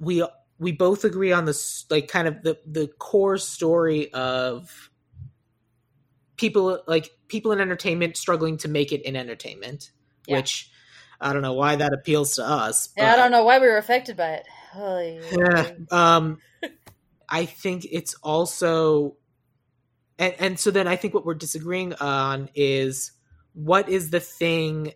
[0.00, 0.26] we
[0.58, 4.90] we both agree on this like kind of the the core story of
[6.40, 9.92] people like people in entertainment struggling to make it in entertainment,
[10.30, 10.36] Yeah.
[10.38, 10.70] which
[11.20, 12.88] I don't know why that appeals to us.
[12.96, 14.46] Yeah, I don't know why we were affected by it.
[14.76, 15.72] Oy, Yeah.
[15.90, 16.38] um
[17.28, 19.16] I think it's also
[20.18, 23.12] and and so then I think what we're disagreeing on is
[23.52, 24.92] what is the thing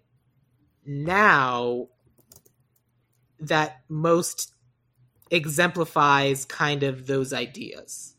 [0.86, 1.88] now
[3.40, 4.52] that most
[5.30, 8.14] exemplifies kind of those ideas.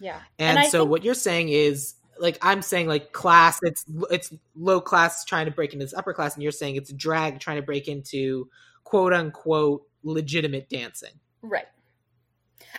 [0.00, 0.20] yeah.
[0.38, 4.32] And, I so think- what you're saying is like I'm saying like class it's it's
[4.54, 7.56] low class trying to break into this upper class and you're saying it's drag trying
[7.56, 8.48] to break into
[8.84, 11.12] quote unquote legitimate dancing.
[11.42, 11.66] Right.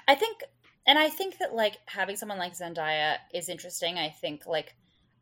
[0.07, 0.43] I think,
[0.87, 3.97] and I think that like having someone like Zendaya is interesting.
[3.97, 4.75] I think like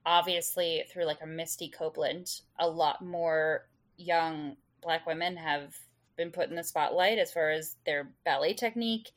[0.06, 2.28] obviously through like a Misty Copeland,
[2.60, 3.68] a lot more
[3.98, 5.76] young black women have
[6.16, 9.12] been put in the spotlight as far as their ballet technique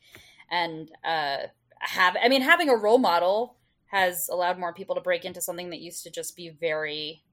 [0.49, 1.37] and uh
[1.79, 3.57] have I mean having a role model
[3.95, 7.23] has allowed more people to break into something that used to just be very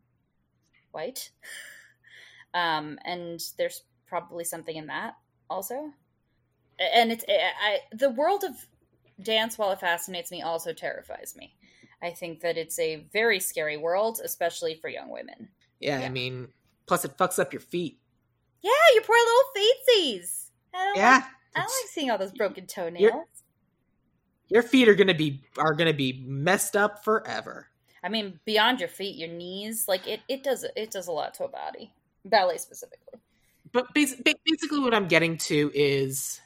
[0.93, 1.31] white.
[2.55, 5.15] Um and there's probably something in that
[5.49, 5.91] also
[6.79, 7.33] and it's I,
[7.67, 8.53] I the world of
[9.25, 11.55] dance while it fascinates me also terrifies me
[12.03, 15.49] i think that it's a very scary world especially for young women
[15.81, 16.07] Yeah, Yeah.
[16.07, 16.49] I mean
[16.87, 17.99] plus it fucks up your feet.
[18.61, 21.15] yeah your poor little feetsies I don't Yeah.
[21.15, 21.25] like,
[21.57, 23.32] i don't like seeing all those broken toenails
[24.53, 27.69] Your feet are gonna be are gonna be messed up forever.
[28.05, 31.33] i mean beyond your feet your knees like it it does it does a lot
[31.35, 31.93] to a body
[32.25, 33.19] ballet specifically
[33.73, 36.41] But basically, what I'm getting to is,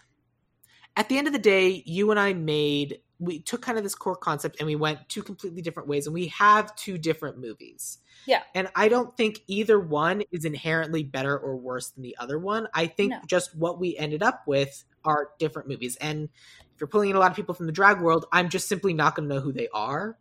[0.97, 3.95] at the end of the day, you and I made we took kind of this
[3.95, 7.99] core concept and we went two completely different ways, and we have two different movies.
[8.27, 8.43] Yeah.
[8.55, 12.67] and I don't think either one is inherently better or worse than the other one.
[12.75, 13.21] I think No.
[13.27, 16.29] just what we ended up with are different movies, and
[16.77, 18.93] if you're pulling in a lot of people from the drag world, I'm just simply
[18.93, 20.18] not going to know who they are.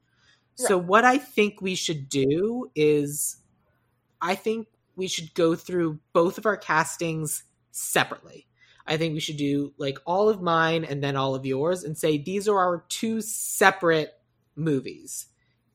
[0.57, 3.35] So what I think we should do is
[4.21, 8.47] I think we should go through both of our castings separately.
[8.87, 11.97] I think we should do like all of mine and then all of yours and
[11.97, 14.13] say these are our two separate
[14.55, 15.25] movies.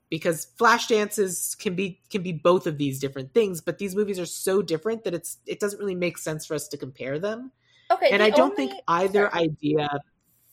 [0.09, 4.19] Because flash dances can be can be both of these different things, but these movies
[4.19, 7.53] are so different that it's it doesn't really make sense for us to compare them.
[7.91, 9.45] okay And I don't only- think either sorry.
[9.45, 10.01] idea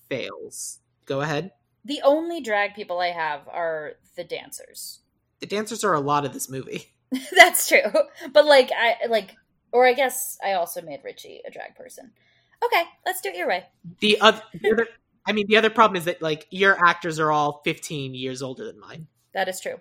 [0.09, 0.79] fails.
[1.05, 1.51] Go ahead.
[1.85, 4.99] the only drag people i have are the dancers
[5.39, 6.91] The dancers are a lot of this movie.
[7.37, 7.91] That's true.
[8.33, 9.35] But like I like
[9.71, 12.11] or I guess I also made Richie a drag person.
[12.65, 13.63] Okay, let's do it your way.
[13.99, 14.87] The other, the other
[15.25, 18.65] I mean, the other problem is that like your actors are all 15 years older
[18.65, 19.07] than mine.
[19.33, 19.75] That is true.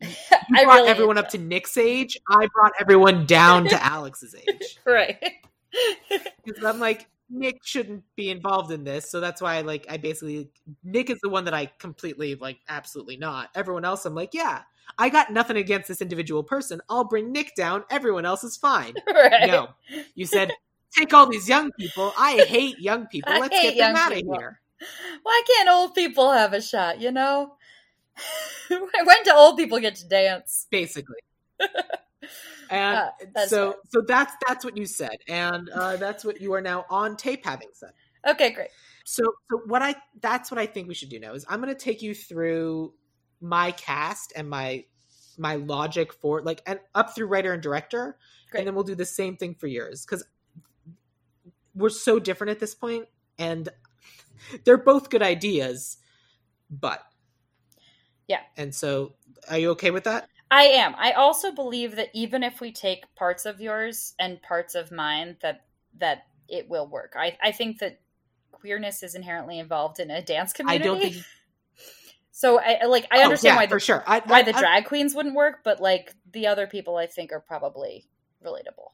[0.00, 0.08] You
[0.56, 2.18] I brought really everyone up to Nick's age.
[2.28, 4.78] I brought everyone down to Alex's age.
[4.86, 5.22] right.
[6.44, 9.10] Because I'm like, Nick shouldn't be involved in this.
[9.10, 10.50] So that's why, like, I basically
[10.82, 13.50] Nick is the one that I completely like, absolutely not.
[13.54, 14.62] Everyone else, I'm like, yeah,
[14.98, 16.80] I got nothing against this individual person.
[16.88, 17.84] I'll bring Nick down.
[17.90, 18.94] Everyone else is fine.
[19.14, 19.46] right.
[19.46, 19.68] No,
[20.14, 20.52] you said
[20.96, 22.12] take all these young people.
[22.18, 23.32] I hate young people.
[23.38, 24.60] Let's get them out of here.
[25.22, 27.54] Why can't old people have a shot, you know?
[28.68, 30.66] when do old people get to dance?
[30.70, 31.16] Basically.
[32.70, 33.80] And Uh, that's so fair.
[33.90, 37.44] so that's that's what you said, and uh, that's what you are now on tape
[37.44, 37.92] having said.
[38.26, 38.68] Okay, great.
[39.04, 41.74] So so what I that's what I think we should do now is I'm going
[41.74, 42.92] to take you through
[43.40, 44.84] my cast and my
[45.38, 48.18] my logic for like and up through writer and director,
[48.50, 48.60] Great.
[48.60, 50.24] and then we'll do the same thing for yours because
[51.74, 53.06] we're so different at this point,
[53.38, 53.68] and
[54.64, 55.96] they're both good ideas,
[56.68, 57.00] but
[58.26, 58.40] Yeah.
[58.56, 59.14] And so,
[59.48, 60.28] are you okay with that?
[60.50, 60.94] I am.
[60.96, 65.36] I also believe that even if we take parts of yours and parts of mine,
[65.42, 65.62] that
[65.98, 67.14] that it will work.
[67.16, 68.00] I, I think that
[68.52, 70.84] queerness is inherently involved in a dance I community.
[70.84, 71.16] don't think.
[72.32, 72.58] so.
[72.58, 73.06] I I- like.
[73.10, 74.02] I Oh, understand yeah, why for sure.
[74.06, 77.06] I, why I- the I- drag queens wouldn't work, but like the other people, I
[77.06, 78.06] think are probably
[78.44, 78.92] relatable.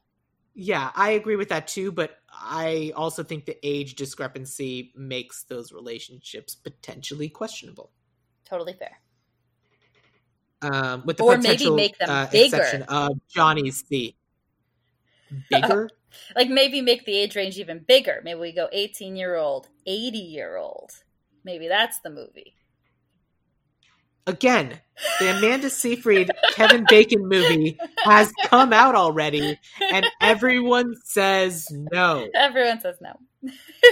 [0.57, 5.73] Yeah, I agree with that too, but I also think the age discrepancy makes those
[5.73, 7.91] relationships potentially questionable.
[8.45, 8.99] Totally fair.
[10.61, 12.57] Um, with the Or maybe make them uh, bigger.
[12.57, 14.15] exception of Johnny C.
[15.49, 15.89] Bigger?
[16.33, 18.21] Like maybe make the age range even bigger.
[18.23, 20.91] Maybe we go eighteen year old, eighty year old.
[21.43, 22.55] Maybe that's the movie.
[24.25, 24.79] Again,
[25.19, 29.59] the Amanda Seyfried Kevin Bacon movie has come out already,
[29.91, 32.27] and everyone says no.
[32.33, 33.19] Everyone says no.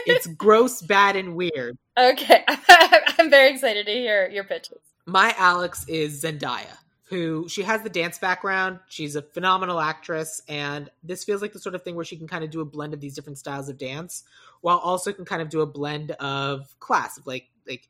[0.08, 1.78] It's gross, bad, and weird.
[2.00, 4.80] Okay, I'm very excited to hear your pitches.
[5.06, 8.80] My Alex is Zendaya, who she has the dance background.
[8.88, 12.28] She's a phenomenal actress, and this feels like the sort of thing where she can
[12.28, 14.24] kind of do a blend of these different styles of dance,
[14.62, 17.90] while also can kind of do a blend of class, of like like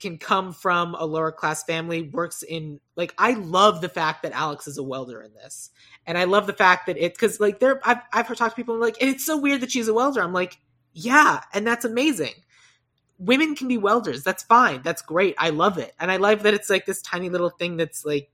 [0.00, 4.32] can come from a lower class family, works in like I love the fact that
[4.32, 5.70] Alex is a welder in this,
[6.06, 8.56] and I love the fact that it because like there I've I've heard talk to
[8.56, 10.22] people and like it's so weird that she's a welder.
[10.22, 10.58] I'm like
[10.96, 12.34] yeah, and that's amazing
[13.18, 14.22] women can be welders.
[14.22, 14.82] That's fine.
[14.82, 15.34] That's great.
[15.38, 15.94] I love it.
[15.98, 18.30] And I love that it's like this tiny little thing that's like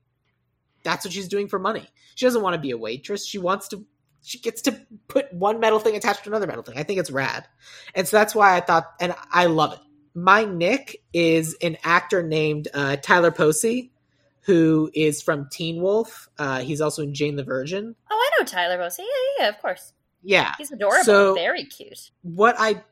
[0.83, 1.87] that's what she's doing for money.
[2.15, 3.25] She doesn't want to be a waitress.
[3.25, 3.85] She wants to
[4.23, 6.77] she gets to put one metal thing attached to another metal thing.
[6.77, 7.47] I think it's rad.
[7.95, 9.79] And so that's why I thought and I love it.
[10.13, 13.91] My Nick is an actor named uh, Tyler Posey,
[14.41, 16.29] who is from Teen Wolf.
[16.37, 17.95] Uh, he's also in Jane the Virgin.
[18.11, 19.03] Oh, I know Tyler Posey.
[19.03, 19.93] Yeah, yeah, yeah, of course.
[20.23, 20.53] Yeah.
[20.57, 21.05] He's adorable.
[21.05, 22.11] So- very cute.
[22.23, 22.83] what I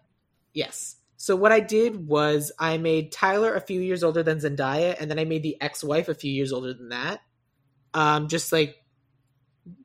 [0.54, 0.96] yes.
[1.22, 5.12] So what I did was I made Tyler a few years older than Zendaya, and
[5.12, 7.20] then I made the ex-wife a few years older than that.
[7.94, 8.78] Um, just like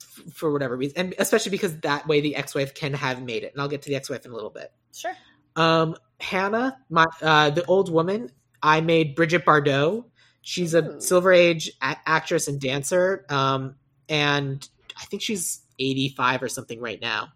[0.00, 3.52] f- for whatever reason, and especially because that way the ex-wife can have made it.
[3.52, 4.70] And I'll get to the ex-wife in a little bit.
[4.94, 5.16] Sure.
[5.56, 8.30] Um, Hannah, my uh, the old woman,
[8.62, 10.04] I made Brigitte Bardot.
[10.40, 11.00] She's a Ooh.
[11.00, 13.74] Silver Age a- actress and dancer, um,
[14.08, 17.30] and I think she's eighty five or something right now.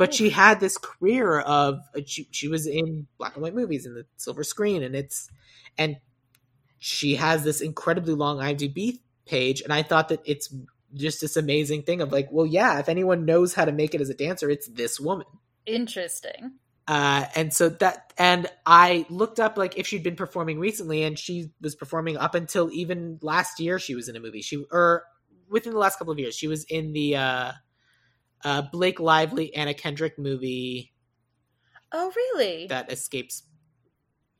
[0.00, 3.84] But she had this career of uh, she, she was in black and white movies
[3.84, 5.28] in the silver screen, and it's
[5.76, 5.98] and
[6.78, 10.54] she has this incredibly long IMDb page, and I thought that it's
[10.94, 14.00] just this amazing thing of like, well, yeah, if anyone knows how to make it
[14.00, 15.26] as a dancer, it's this woman.
[15.66, 16.52] Interesting.
[16.88, 21.18] Uh, and so that, and I looked up like if she'd been performing recently, and
[21.18, 23.78] she was performing up until even last year.
[23.78, 24.40] She was in a movie.
[24.40, 25.04] She or
[25.50, 27.52] within the last couple of years, she was in the uh,
[28.44, 30.92] uh, Blake Lively Anna Kendrick movie
[31.92, 32.66] Oh, really?
[32.68, 33.42] that escapes.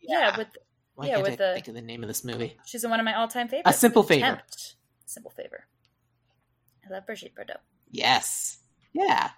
[0.01, 0.49] yeah, with
[0.95, 2.57] Why yeah, can't with I the- think of the name of this movie?
[2.65, 3.77] she's one of my all-time favorites.
[3.77, 3.81] A.
[3.81, 4.21] Simple Favor.
[4.27, 4.75] Tempt.
[5.07, 5.65] Simple favor.
[6.89, 7.57] I love Brigitte Bardot.
[7.91, 8.59] Yes.
[8.93, 9.31] Yeah.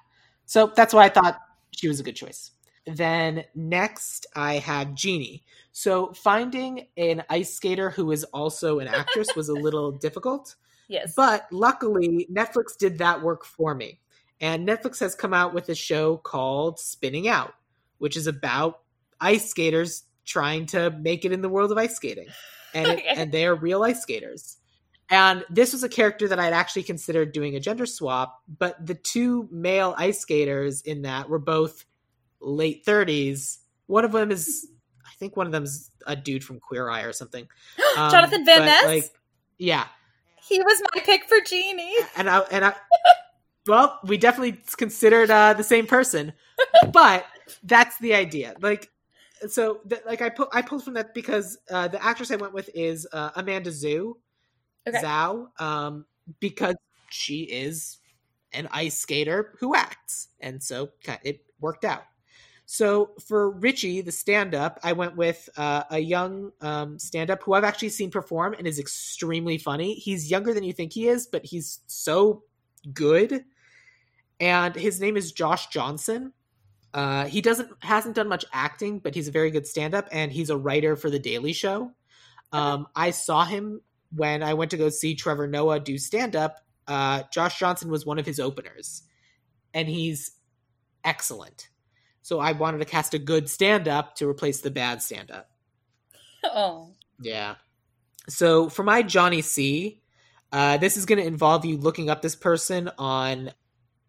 [0.45, 1.39] So that's why I thought
[1.75, 2.51] she was a good choice.
[2.87, 5.45] Then next, I have Jeanie.
[5.73, 10.57] So finding an ice skater who is also an actress was a little difficult,
[10.89, 11.15] Yes.
[11.17, 14.01] but luckily Netflix did that work for me.
[14.43, 17.55] And Netflix has come out with a show called Spinning Out,
[17.99, 18.81] which is about
[19.21, 22.27] ice skaters trying to make it in the world of ice skating.
[22.75, 23.07] And, it, Okay.
[23.09, 24.57] and they are real ice skaters.
[25.09, 28.95] And this was a character that I'd actually considered doing a gender swap, but the
[28.95, 31.85] two male ice skaters in that were both
[32.41, 33.59] late 30s.
[33.87, 34.67] One of them is,
[35.07, 37.47] I think one of them's a dude from Queer Eye or something.
[37.97, 38.85] Um, Jonathan Van Ness?
[38.87, 39.11] Like,
[39.59, 39.85] yeah.
[40.49, 41.95] he was my pick for Jeanie.
[42.17, 42.75] And I, and I,
[43.67, 46.33] well, we definitely considered uh, the same person,
[46.93, 47.27] but
[47.63, 48.55] that's the idea.
[48.61, 48.91] Like,
[49.49, 52.53] so, th- like I put, I pulled from that because uh, the actress I went
[52.53, 54.15] with is uh, Amanda Zhu,
[54.87, 54.99] Okay.
[54.99, 56.07] Zhao, um,
[56.41, 56.75] because
[57.11, 57.99] she is
[58.53, 60.91] an ice skater who acts, and so
[61.23, 62.03] it worked out.
[62.67, 67.65] So for Richie, the stand-up, I went with uh, a young um, stand-up who I've
[67.65, 69.95] actually seen perform and is extremely funny.
[69.95, 72.45] He's younger than you think he is, but he's so
[72.93, 73.45] good.
[74.43, 76.35] And his name is Josh Johnson.
[76.93, 80.51] Uh, he doesn't hasn't done much acting, but he's a very good stand-up, and he's
[80.51, 81.93] a writer for The Daily Show.
[82.53, 83.81] Um, I saw him
[84.15, 88.19] when I went to go see Trevor Noah do stand-up uh, Josh Johnson was one
[88.19, 89.03] of his openers,
[89.73, 90.33] and he's
[91.05, 91.69] excellent.
[92.23, 95.49] So I wanted to cast a good stand up to replace the bad stand up.
[96.45, 96.91] Oh.
[97.21, 97.55] Yeah.
[98.29, 100.01] So for my Johnny C,
[100.51, 103.53] uh, this is going to involve you looking up this person on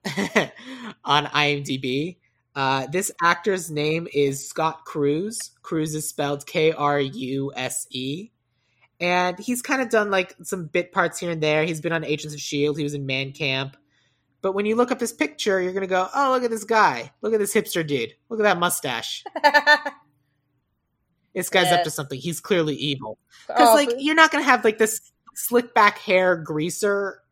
[1.06, 2.18] on IMDb.
[2.56, 5.52] Uh, this actor's name is Scott Kruse.
[5.64, 8.30] Kruse is spelled K R U S E.
[9.00, 11.66] And he's kind of done like some bit parts here and there.
[11.66, 13.76] He's been on Agents of S.H.I.E.L.D., he was in Man Camp.
[14.42, 16.64] But when you look up his picture, you're going to go, oh, look at this
[16.66, 17.12] guy.
[17.22, 18.14] Look at this hipster dude.
[18.30, 19.24] Look at that mustache.
[21.34, 21.78] This guy's Yeah.
[21.78, 22.20] up to something.
[22.20, 23.18] He's clearly evil.
[23.48, 25.02] Because, Oh, like, you're not going to have, like, this
[25.34, 27.23] slick back hair greaser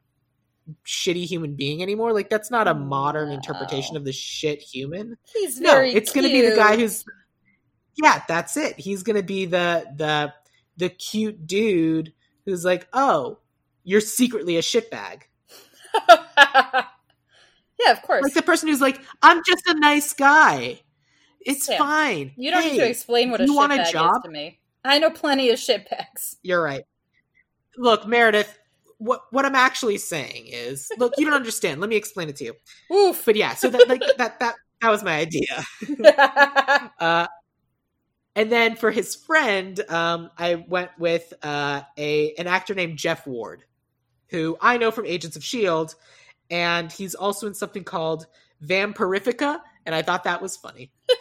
[0.86, 2.14] shitty human being anymore.
[2.14, 3.36] Like, that's not a modern No.
[3.36, 5.18] interpretation of the shit human.
[5.34, 7.06] he's No, it's going to be the guy who's
[8.02, 8.80] yeah, that's it.
[8.80, 10.34] He's going to be the the
[10.78, 12.14] the cute dude
[12.46, 13.40] who's like, "Oh,
[13.84, 15.24] you're secretly a shitbag."
[16.10, 18.24] yeah, of course.
[18.24, 20.80] Like the person who's like, "I'm just a nice guy.
[21.42, 23.92] It's Sam, fine." you don't need to explain what a you want a shitbag is
[23.92, 24.24] job?
[24.24, 24.60] to me.
[24.84, 26.36] I know plenty of shitbags.
[26.42, 26.84] You're right.
[27.78, 28.58] Look, Meredith,
[29.02, 31.82] what what I'm actually saying is, look, you don't understand.
[31.82, 32.96] Let me explain it to you.
[32.96, 33.26] Oof.
[33.26, 35.64] But yeah, so that like that that that was my idea.
[37.00, 37.28] Uh,
[38.36, 43.26] and then for his friend, um, I went with uh, a an actor named Jeff
[43.26, 43.64] Ward,
[44.30, 45.96] who I know from Agents of Shield,
[46.52, 48.28] and he's also in something called
[48.64, 50.92] Vampirifica, and I thought that was funny.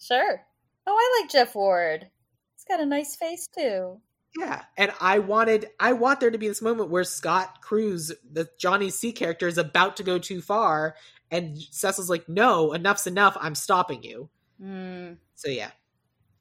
[0.00, 0.40] sure.
[0.86, 2.08] Oh, I like Jeff Ward.
[2.54, 4.00] He's got a nice face too.
[4.38, 8.48] Yeah, and I wanted I want there to be this moment where Scott Kruse, the
[8.58, 10.96] Johnny C character, is about to go too far,
[11.30, 13.36] and Cecil's like, "No, enough's enough.
[13.40, 14.28] I'm stopping you."
[14.62, 15.16] Mm.
[15.34, 15.70] So yeah.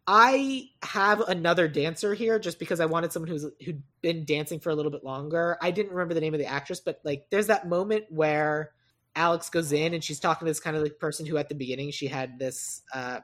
[0.07, 4.69] I have another dancer here just because I wanted someone who's who'd been dancing for
[4.69, 5.57] a little bit longer.
[5.61, 8.71] I didn't remember the name of the actress, but like there's that moment where
[9.15, 11.55] Alex goes in and she's talking to this kind of like person who at the
[11.55, 13.21] beginning she had this uh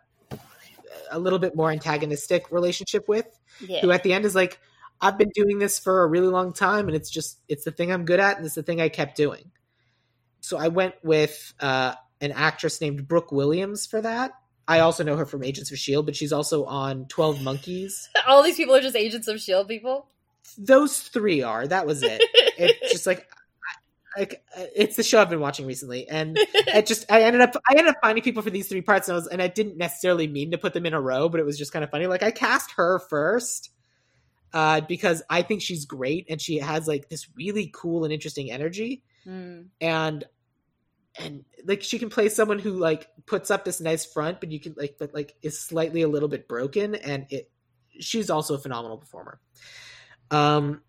[1.10, 3.28] a little bit more antagonistic relationship with,
[3.60, 3.82] Yeah.
[3.82, 4.60] who at the end is like,
[5.00, 7.92] I've been doing this for a really long time and it's just it's the thing
[7.92, 9.52] I'm good at and it's the thing I kept doing.
[10.42, 14.32] So I went with uh an actress named Brooke Williams for that.
[14.68, 18.10] I also know her from Agents of Shield, but she's also on Twelve Monkeys.
[18.28, 20.08] All these people are just agents of Shield people.
[20.58, 21.66] Those three are.
[21.68, 22.22] That was it.
[22.58, 23.28] It's just like,
[24.18, 24.44] like
[24.76, 26.38] it's the show I've been watching recently, and
[26.74, 29.14] I just I ended up I ended up finding people for these three parts, and
[29.14, 31.46] I was and I didn't necessarily mean to put them in a row, but it
[31.46, 32.08] was just kind of funny.
[32.08, 33.72] Like I cast her first
[34.54, 38.52] uh, because I think she's great, and she has like this really cool and interesting
[38.52, 39.68] energy, Mm.
[39.80, 40.26] and
[41.20, 44.60] and like she can play someone who like puts up this nice front but you
[44.60, 47.52] can like but like is slightly a little bit broken and it
[48.00, 49.40] she's also a phenomenal performer
[50.32, 50.82] um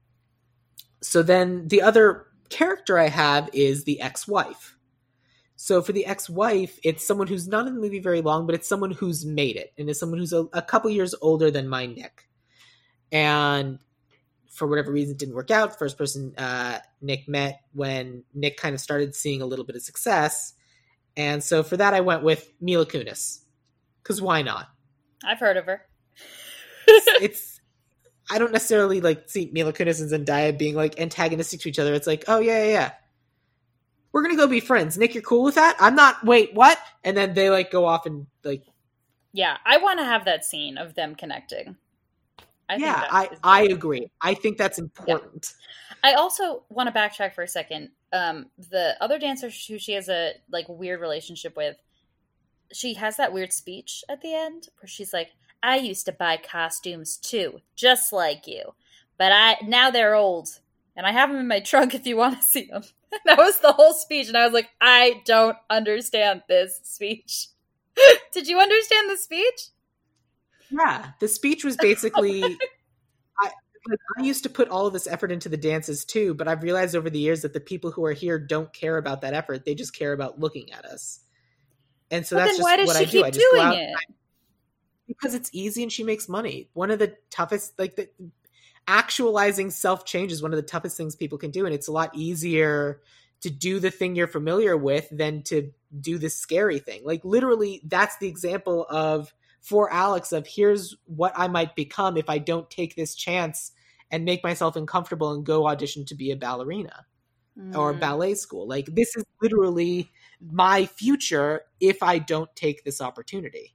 [1.02, 4.76] so then the other character i have is the ex-wife
[5.56, 8.68] so for the ex-wife it's someone who's not in the movie very long but it's
[8.68, 11.86] someone who's made it and is someone who's a, a couple years older than my
[11.86, 12.28] nick
[13.10, 13.78] and
[14.52, 15.78] for whatever reason it didn't work out.
[15.78, 19.82] First person uh, Nick met when Nick kind of started seeing a little bit of
[19.82, 20.52] success,
[21.16, 23.40] and so for that I went with Mila Kunis
[24.02, 24.68] because why not?
[25.24, 25.86] I've heard of her.
[26.86, 27.51] it's
[28.32, 31.92] I don't necessarily like see Mila Kunis and Zendaya being like antagonistic to each other.
[31.92, 32.90] It's like oh yeah yeah yeah.
[34.10, 34.96] We're gonna go be friends.
[34.96, 35.76] Nick, you're cool with that?
[35.78, 36.24] I'm not.
[36.24, 36.78] Wait, what?
[37.04, 38.64] And then they like go off and like,
[39.34, 41.76] Yeah, I want to have that scene of them connecting.
[42.70, 44.10] I yeah, I I agree.
[44.22, 45.52] I think that's important.
[46.02, 47.90] I also want to backtrack for a second.
[48.14, 51.76] Um, the other dancer who she has a like weird relationship with,
[52.72, 55.32] she has that weird speech at the end where she's like,
[55.62, 58.74] "I used to buy costumes too, just like you,
[59.18, 60.60] but I now they're old,
[60.96, 62.82] and I have them in my trunk if you want to see them."
[63.26, 67.48] that was the whole speech, and I was like, "I don't understand this speech."
[68.32, 69.68] Did you understand the speech?
[70.70, 72.42] Yeah, the speech was basically.
[72.42, 73.50] I
[73.88, 76.62] like, I used to put all of this effort into the dances too, but I've
[76.62, 79.64] realized over the years that the people who are here don't care about that effort;
[79.64, 81.20] they just care about looking at us.
[82.10, 83.24] And so But that's just what I do.
[83.24, 83.94] I just go out it?
[85.18, 86.68] Because it's easy and she makes money.
[86.74, 88.08] One of the toughest, like the
[88.86, 91.92] actualizing self change, is one of the toughest things people can do, and it's a
[91.92, 93.00] lot easier
[93.40, 97.02] to do the thing you're familiar with than to do the scary thing.
[97.04, 102.28] Like literally, that's the example of for Alex of here's what I might become if
[102.28, 103.72] I don't take this chance
[104.10, 107.06] and make myself uncomfortable and go audition to be a ballerina
[107.74, 108.00] or Mm.
[108.00, 108.66] ballet school.
[108.68, 110.10] Like this is literally
[110.40, 113.74] my future if I don't take this opportunity.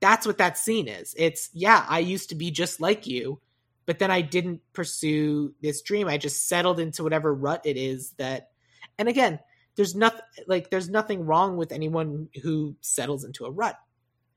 [0.00, 1.14] That's what that scene is.
[1.16, 3.40] It's yeah, I used to be just like you,
[3.86, 6.08] but then I didn't pursue this dream.
[6.08, 8.50] I just settled into whatever rut it is that,
[8.98, 9.40] and again,
[9.76, 13.76] there's nothing like there's nothing wrong with anyone who settles into a rut,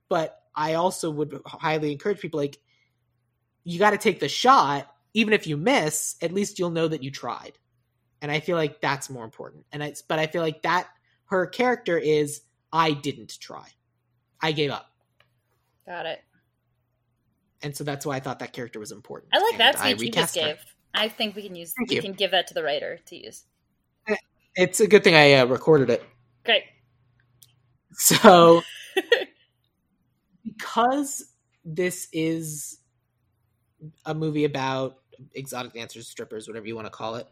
[0.10, 2.60] but I also would highly encourage people like
[3.64, 6.16] you got to take the shot, even if you miss.
[6.22, 7.58] At least you'll know that you tried,
[8.22, 9.66] and I feel like that's more important.
[9.72, 10.88] And it's but I feel like that
[11.26, 12.42] her character is
[12.72, 13.68] I didn't try,
[14.42, 14.93] I gave up.
[15.86, 16.22] Got it
[17.64, 19.34] and so that's why I thought that character was important.
[19.34, 20.42] I like and that speech I you just recast her.
[20.42, 20.66] gave.
[20.94, 22.02] I think we can use Thank we you.
[22.02, 23.44] can give that to the writer to use.
[24.56, 26.04] It's a good thing I uh, recorded it.
[26.46, 26.64] Great.
[27.96, 28.64] So,
[30.44, 31.26] because
[31.64, 32.80] this is
[34.04, 34.98] a movie about
[35.36, 37.28] exotic dancers, strippers, whatever you want to call it,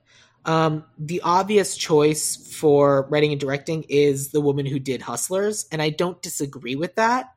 [0.46, 5.82] um, the obvious choice for writing and directing is the woman who did Hustlers, and
[5.82, 7.32] I don't disagree with that.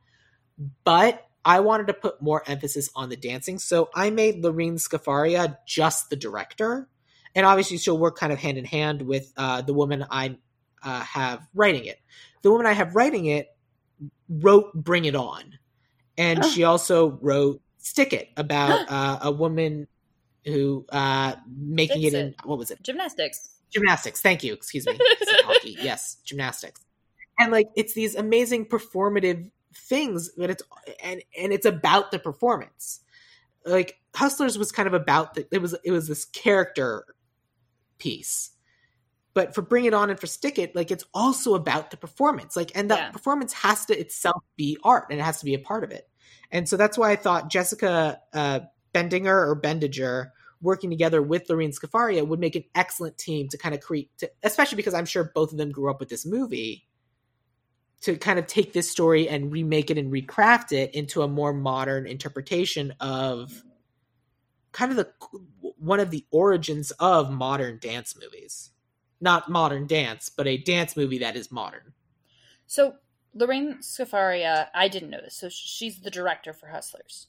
[0.83, 5.57] But I wanted to put more emphasis on the dancing, so I made Lorene Scafaria
[5.67, 6.87] just the director,
[7.35, 10.37] and obviously she'll work kind of hand in hand with uh, the woman I
[10.83, 11.99] uh, have writing it.
[12.41, 13.49] The woman I have writing it
[14.29, 15.57] wrote Bring It On.
[16.17, 16.49] And Oh.
[16.49, 19.87] she also wrote Stick It about uh, a woman
[20.45, 22.81] who uh, making it in what was it?
[22.83, 23.49] Gymnastics.
[23.71, 24.21] Gymnastics.
[24.21, 24.53] Thank you.
[24.53, 24.97] Excuse me.
[25.63, 26.81] Yes, gymnastics.
[27.39, 30.63] And like it's these amazing performative things, but it's
[31.03, 33.01] and and it's about the performance.
[33.65, 37.05] Like Hustlers was kind of about the, it was it was this character
[37.97, 38.51] piece.
[39.33, 42.55] But for Bring It On and for Stick It, like it's also about the performance.
[42.55, 43.11] Like and that Yeah.
[43.11, 46.07] performance has to itself be art and it has to be a part of it.
[46.51, 48.61] And so that's why I thought Jessica uh,
[48.93, 50.31] Bendinger or Bendiger
[50.61, 54.31] working together with Lorene Scafaria would make an excellent team to kind of create, to,
[54.41, 56.84] especially because I'm sure both of them grew up with this movie,
[58.05, 61.53] to kind of take this story and remake it and recraft it into a more
[61.53, 63.63] modern interpretation of
[64.71, 65.09] kind of the
[65.79, 68.69] one of the origins of modern dance movies.
[69.19, 71.93] Not modern dance, but a dance movie that is modern.
[72.67, 72.95] So
[73.33, 75.35] Lorene Scafaria, I didn't know this.
[75.35, 77.27] So she's the director for Hustlers.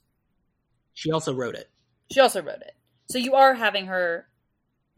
[0.93, 1.71] She also wrote it.
[2.13, 2.75] She also wrote it.
[3.09, 4.27] So you are having her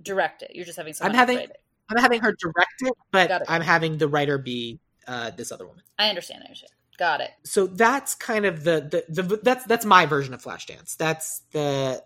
[0.03, 0.53] direct it.
[0.55, 1.63] You're just having someone I'm having- write it.
[1.91, 3.43] I'm having her direct it, but it.
[3.49, 4.79] I'm having the writer be
[5.09, 5.83] uh, this other woman.
[5.99, 6.43] I understand.
[6.43, 6.71] I understand.
[6.99, 7.31] Got it.
[7.45, 10.97] so that's kind of the, the the that's that's my version of Flashdance.
[10.97, 12.03] That's the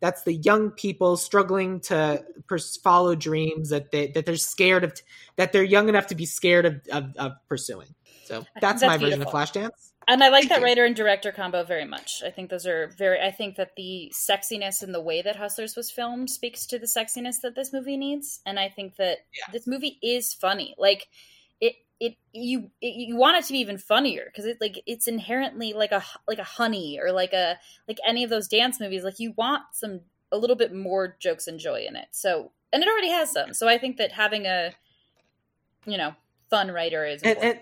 [0.00, 4.94] that's the young people struggling to pers- follow dreams that they that they're scared of
[5.36, 7.94] that they're young enough to be scared of of, of pursuing.
[8.24, 9.90] So that's, that's my version of Flashdance.
[10.08, 12.22] And I like that writer and director combo very much.
[12.26, 13.20] I think those are very.
[13.20, 16.86] I think that the sexiness and the way that Hustlers was filmed speaks to the
[16.86, 18.40] sexiness that this movie needs.
[18.46, 19.52] And I think that Yeah.
[19.52, 20.74] this movie is funny.
[20.78, 21.06] Like
[22.02, 25.72] it, you it, you want it to be even funnier because it like it's inherently
[25.72, 29.04] like a like a honey or like a like any of those dance movies.
[29.04, 30.00] Like you want some
[30.32, 32.08] a little bit more jokes and joy in it.
[32.10, 33.54] So and it already has some.
[33.54, 34.72] So I think that having a
[35.86, 36.14] you know
[36.50, 37.60] fun writer is And, and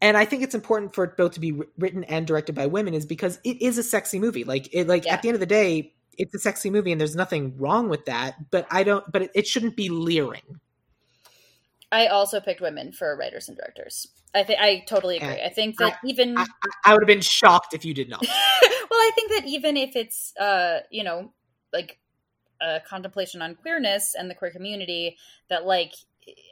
[0.00, 2.92] and I think it's important for it both to be written and directed by women
[2.92, 4.42] is because it is a sexy movie.
[4.42, 5.14] Like it like Yeah.
[5.14, 8.06] at the end of the day, it's a sexy movie and there's nothing wrong with
[8.06, 10.58] that, but I don't but it, it shouldn't be leering.
[11.92, 14.08] I also picked women for writers and directors.
[14.34, 15.28] I think I totally agree.
[15.28, 16.46] And I think that even I, I,
[16.86, 18.22] I would have been shocked if you did not.
[18.22, 21.32] well, I think that even if it's uh, you know,
[21.72, 21.98] like
[22.62, 25.18] a contemplation on queerness and the queer community,
[25.50, 25.92] that like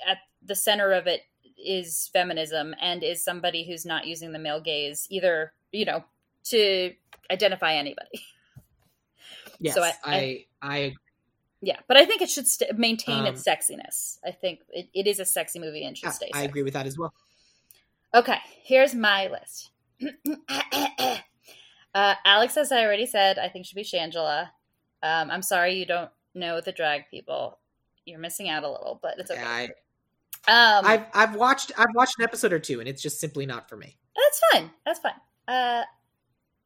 [0.06, 1.22] at the center of it
[1.56, 6.04] is feminism and is somebody who's not using the male gaze either, you know,
[6.44, 6.92] to
[7.30, 8.24] identify anybody.
[9.58, 10.96] Yes, So I- I, I, agree.
[11.62, 14.18] Yeah, but I think it should st- maintain Um, its sexiness.
[14.24, 16.30] I think it, it is a sexy movie and should I, stay.
[16.32, 16.48] I sexy.
[16.48, 17.12] agree with that as well.
[18.14, 19.70] Okay, here's my list.
[21.94, 24.48] uh, Alex, as I already said, I think should be Shangela.
[25.02, 27.58] Um, I'm sorry you don't know the drag people.
[28.04, 29.42] You're missing out a little, but it's okay.
[29.42, 29.64] I,
[30.48, 33.68] Um, I've I've watched I've watched an episode or two, and it's just simply not
[33.68, 33.96] for me.
[34.16, 34.70] that's fine.
[34.86, 35.12] That's fine.
[35.46, 35.84] Uh,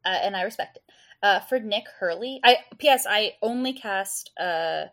[0.05, 0.84] uh, and I respect it.
[1.25, 3.07] Uh, for Nick Hurley, I P.S.
[3.09, 4.85] I only cast uh,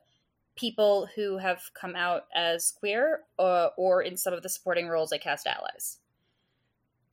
[0.55, 5.11] people who have come out as queer, uh, or in some of the supporting roles,
[5.11, 5.97] I cast allies.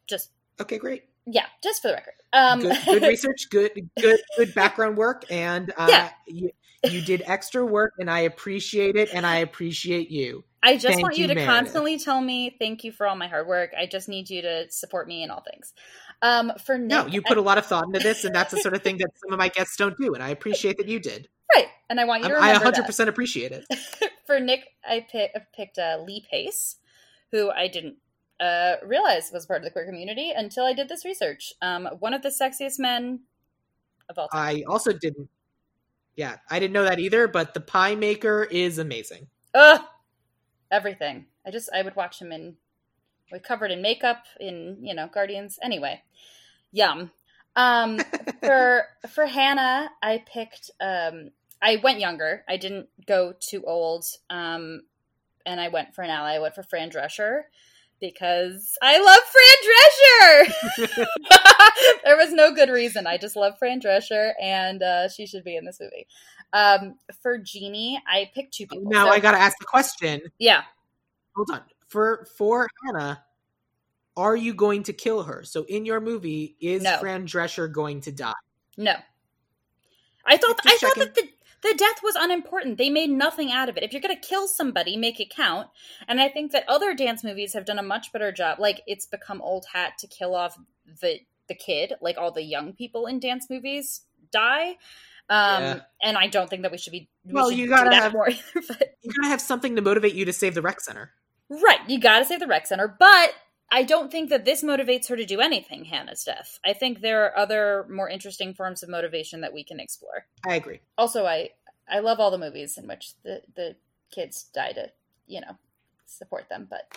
[0.06, 0.30] Just
[0.60, 2.14] Okay, great, yeah, just for the record.
[2.32, 6.10] Um, good, good research, good good good background work, and uh, Yeah.
[6.28, 6.50] you,
[6.88, 10.44] you did extra work, and I appreciate it, and I appreciate you.
[10.62, 11.64] I just Thank want you, you, to Meredith.
[11.64, 13.70] constantly tell me thank you for all my hard work.
[13.78, 15.72] I just need you to support me in all things.
[16.20, 18.58] Um, for Nick, No, you put a lot of thought into this, and that's the
[18.58, 20.98] sort of thing that some of my guests don't do, and I appreciate that you
[20.98, 21.28] did.
[21.54, 23.64] right, and I want you to I 100 percent appreciate it.
[24.26, 26.76] for Nick, I pick, picked uh, Lee Pace,
[27.30, 27.96] who I didn't
[28.40, 31.52] uh, realize was part of the queer community until I did this research.
[31.62, 33.20] Um, one of the sexiest men
[34.08, 34.40] of all time.
[34.40, 35.28] I also didn't
[36.16, 39.28] Yeah, I didn't know that either, but the pie maker is amazing.
[39.54, 39.80] Ugh,
[40.70, 41.26] everything.
[41.46, 42.56] I just I would watch him in,
[43.32, 45.58] like covered in makeup in you know Guardians.
[45.62, 46.02] Anyway,
[46.72, 47.10] yum.
[47.56, 47.98] Um,
[48.42, 50.70] for for Hannah, I picked.
[50.80, 51.30] Um,
[51.60, 52.44] I went younger.
[52.48, 54.04] I didn't go too old.
[54.30, 54.82] Um,
[55.44, 56.34] and I went for an ally.
[56.34, 57.42] I went for Fran Drescher
[58.00, 59.18] because I love
[60.78, 61.06] Fran Drescher.
[62.04, 63.06] there was no good reason.
[63.06, 66.06] I just love Fran Drescher, and uh, she should be in this movie.
[66.52, 68.88] Um, for Jeanie, I picked two people.
[68.90, 70.20] Now So- I got to ask the question.
[70.38, 70.62] yeah.
[71.34, 71.62] Hold on.
[71.88, 73.24] For for Hannah,
[74.16, 75.42] are you going to kill her?
[75.44, 76.98] So in your movie, is No.
[76.98, 78.32] Fran Drescher going to die?
[78.76, 78.94] No.
[80.24, 81.28] I thought I thought that the
[81.62, 82.78] the death was unimportant.
[82.78, 83.82] They made nothing out of it.
[83.82, 85.66] If you're going to kill somebody, make it count.
[86.06, 88.60] And I think that other dance movies have done a much better job.
[88.60, 90.56] Like it's become old hat to kill off
[91.00, 94.76] the the kid, like all the young people in dance movies die.
[95.30, 95.80] Um Yeah.
[96.02, 98.12] and I don't think that we should be we Well, should you gotta that have-
[98.12, 101.12] more either, but You gotta have something to motivate you to save the rec center.
[101.50, 103.32] Right, you got to save the rec center, but
[103.70, 105.84] I don't think that this motivates her to do anything.
[105.84, 106.58] Hannah's death.
[106.64, 110.26] I think there are other more interesting forms of motivation that we can explore.
[110.46, 110.80] I agree.
[110.96, 111.50] Also, I
[111.90, 113.76] I love all the movies in which the the
[114.10, 114.90] kids die to
[115.26, 115.56] you know
[116.06, 116.96] support them, but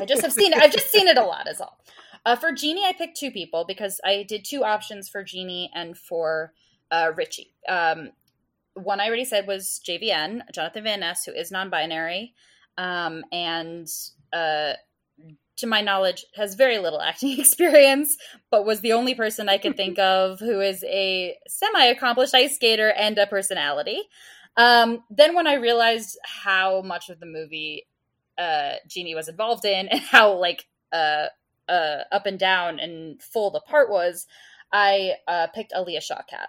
[0.00, 0.58] I just have seen it.
[0.58, 1.48] I've just seen it a lot.
[1.48, 1.78] Is all.
[2.24, 5.96] Uh, for Jeanie, I picked two people because I did two options for Jeanie and
[5.96, 6.52] for
[6.90, 7.54] uh, Richie.
[7.68, 8.10] Um,
[8.74, 12.34] one I already said was JVN, Jonathan Van Ness, who is non-binary,
[12.78, 13.88] um, and
[14.32, 14.72] uh,
[15.56, 18.16] to my knowledge, has very little acting experience,
[18.50, 22.90] but was the only person I could think of who is a semi-accomplished ice skater
[22.90, 24.02] and a personality.
[24.56, 27.86] Um, then when I realized how much of the movie
[28.38, 31.26] uh, Jeanie was involved in and how like uh,
[31.68, 34.26] uh, up and down and full the part was,
[34.72, 36.48] I uh, picked Alia Shawkat,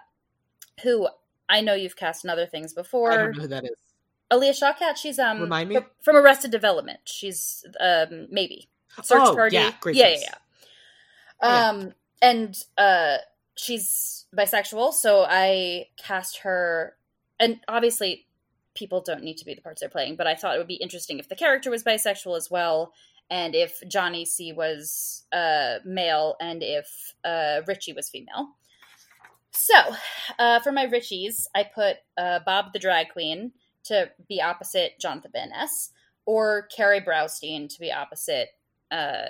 [0.82, 1.08] who
[1.48, 3.12] I know you've cast in other things before.
[3.12, 3.87] I don't know who that is.
[4.32, 5.76] Alia Shawkat, she's um Remind me?
[5.76, 7.00] fr- from Arrested Development.
[7.04, 8.68] She's um maybe
[9.02, 9.54] search Oh, party.
[9.56, 10.16] yeah, great yeah, yeah,
[11.40, 11.54] Oh, yeah.
[11.54, 11.68] yeah.
[11.68, 13.18] Um, and uh,
[13.54, 16.96] she's bisexual, so I cast her.
[17.38, 18.26] And obviously,
[18.74, 20.74] people don't need to be the parts they're playing, but I thought it would be
[20.74, 22.92] interesting if the character was bisexual as well,
[23.30, 28.48] and if Johnny C was uh, male, and if uh, Richie was female.
[29.52, 29.74] So,
[30.40, 33.52] uh, for my Richies, I put uh, Bob the drag queen
[33.88, 35.90] to be opposite Jonathan Van Ness,
[36.26, 38.48] or Carrie Brownstein to be opposite
[38.90, 39.28] uh,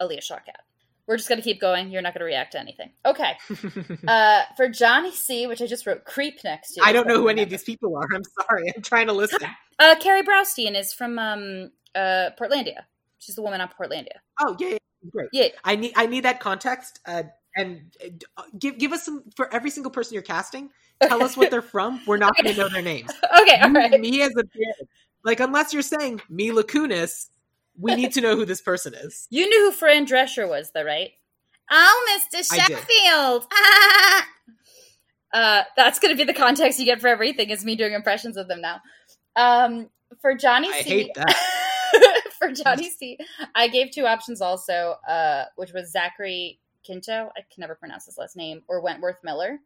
[0.00, 0.62] Alia Shawkat.
[1.06, 1.90] We're just going to keep going.
[1.90, 2.92] You're not going to react to anything.
[3.04, 3.32] Okay.
[4.06, 6.80] Uh, for Johnny C, which I just wrote creep next to.
[6.82, 8.06] I don't know who any of these people are.
[8.14, 8.72] I'm sorry.
[8.74, 9.40] I'm trying to listen.
[9.80, 12.80] Uh, Carrie Brownstein is from um, uh, Portlandia.
[13.18, 14.16] She's the woman on Portlandia.
[14.40, 14.78] Oh yeah, yeah,
[15.12, 15.28] great.
[15.32, 15.48] Yeah.
[15.62, 16.98] I need I need that context.
[17.06, 17.22] Uh,
[17.54, 17.96] and
[18.36, 20.70] uh, give give us some for every single person you're casting.
[21.02, 22.00] Tell us what they're from.
[22.06, 23.10] We're not going to know their names.
[23.42, 24.00] Okay, all right.
[24.00, 24.88] Me as a kid,
[25.24, 27.28] like unless you're saying Mila Kunis,
[27.78, 29.26] we need to know who this person is.
[29.30, 31.10] You knew who Fran Drescher was, though, right?
[31.70, 32.44] Oh, Mr.
[32.44, 33.46] Sheffield.
[35.32, 37.50] uh, that's going to be the context you get for everything.
[37.50, 38.80] Is me doing impressions of them now.
[39.36, 39.88] Um,
[40.20, 41.36] for Johnny I C, hate that.
[42.38, 43.18] for Johnny C,
[43.54, 47.30] I gave two options also, uh, which was Zachary Quinto.
[47.36, 49.58] I can never pronounce his last name, or Wentworth Miller.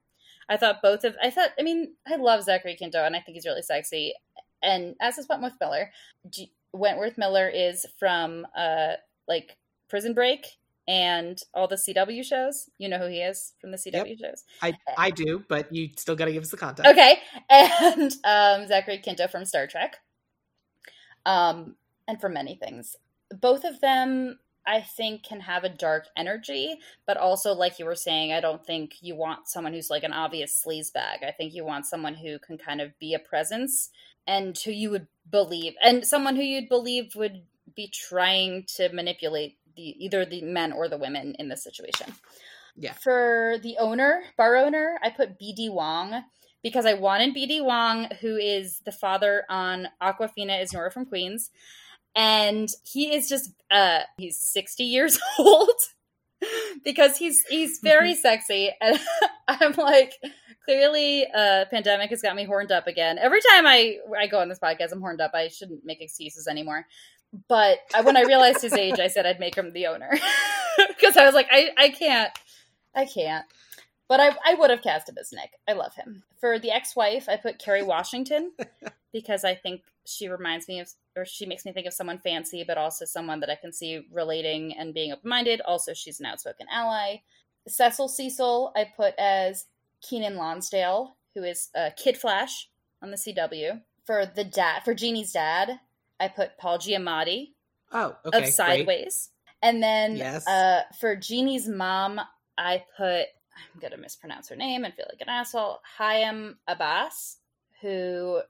[0.48, 1.16] I thought both of.
[1.23, 1.51] I thought.
[1.59, 4.14] I mean, I love Zachary Quinto, and I think he's really sexy.
[4.62, 5.90] And as is Wentworth Miller.
[6.31, 8.94] G- Wentworth Miller is from uh,
[9.28, 9.56] like
[9.89, 10.47] Prison Break
[10.89, 12.69] and all the CW shows.
[12.78, 14.44] You know who he is from the CW shows.
[14.62, 16.90] I I do, but you still got to give us the context.
[16.90, 19.97] Okay, and um, Zachary Quinto from Star Trek,
[21.27, 21.77] um,
[22.09, 22.97] and from many things.
[23.40, 27.97] Both of them, I think, can have a dark energy, but also, like you were
[27.97, 31.24] saying, I don't think you want someone who's like an obvious sleazebag.
[31.26, 33.90] I think you want someone who can kind of be a presence
[34.26, 37.43] and who you would believe, and someone who you'd believe would
[37.74, 42.12] be trying to manipulate the either the men or the women in this situation.
[42.76, 42.93] Yeah.
[42.93, 46.24] For the owner, bar owner, I put BD Wong
[46.62, 51.51] because I wanted BD Wong, who is the father on Awkwafina is Nora from Queens.
[52.14, 55.70] And he is just uh he's 60 years old
[56.84, 58.98] because he's he's very sexy and
[59.48, 60.14] I'm like
[60.64, 63.18] clearly uh pandemic has got me horned up again.
[63.18, 65.32] Every time I I go on this podcast I'm horned up.
[65.34, 66.86] I shouldn't make excuses anymore.
[67.48, 70.10] But I, when I realized his age, I said I'd make him the owner
[70.89, 72.30] because I was like, I, I can't,
[72.94, 73.47] I can't.
[74.09, 75.52] But I, I would have cast him as Nick.
[75.66, 76.24] I love him.
[76.40, 78.52] For the ex-wife, I put Kerry Washington
[79.12, 82.64] because I think she reminds me of, or she makes me think of someone fancy,
[82.66, 85.60] but also someone that I can see relating and being open-minded.
[85.62, 87.16] Also, she's an outspoken ally.
[87.68, 89.66] Cecil Cecil, I put as
[90.02, 92.68] Keiynan Lonsdale, who is uh, Kid Flash
[93.02, 93.82] on the CW.
[94.05, 95.78] For the dad, for Jeanie's dad,
[96.18, 97.52] I put Paul Giamatti
[97.93, 98.39] Oh, okay.
[98.39, 99.30] of Sideways.
[99.62, 100.47] And then Yes.
[100.48, 102.20] uh, for Jeanie's mom,
[102.59, 103.26] I put,
[103.56, 107.36] I'm going to mispronounce her name and feel like an asshole, Hiam Abbass,
[107.80, 108.40] who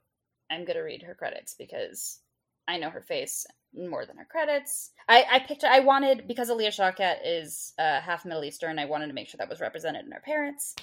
[0.53, 2.19] I'm to read her credits because
[2.67, 4.91] I know her face more than her credits.
[5.09, 9.07] I, I picked, I wanted, because Alia Shawkat is uh, half Middle Eastern, I wanted
[9.07, 10.75] to make sure that was represented in her parents.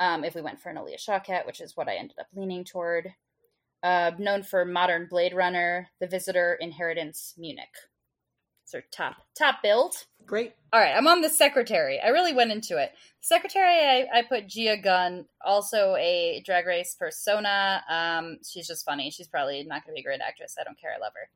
[0.00, 2.64] Um, if we went for an Alia Shawkat, which is what I ended up leaning
[2.64, 3.14] toward.
[3.84, 7.74] Uh, known for modern Blade Runner, The Visitor, Inheritance, Munich.
[8.64, 9.94] It's top top build.
[10.24, 10.54] Great.
[10.72, 12.00] All right, I'm on the secretary.
[12.00, 12.92] I really went into it.
[13.20, 17.82] Secretary, I, I put Gia Gunn, also a drag race persona.
[17.88, 19.10] Um, she's just funny.
[19.10, 20.56] She's probably not going to be a great actress.
[20.58, 20.92] I don't care.
[20.96, 21.28] I love her.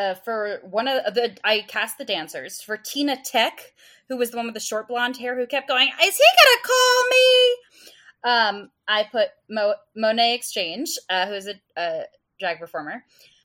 [0.00, 3.60] Uh, for one of the, I cast the dancers for Tina Tech,
[4.08, 6.62] who was the one with the short blonde hair who kept going, "Is he gonna
[6.64, 7.56] call me?"
[8.22, 12.04] Um, I put Mo- Monét X Change, uh, who is a, a
[12.38, 13.04] drag performer.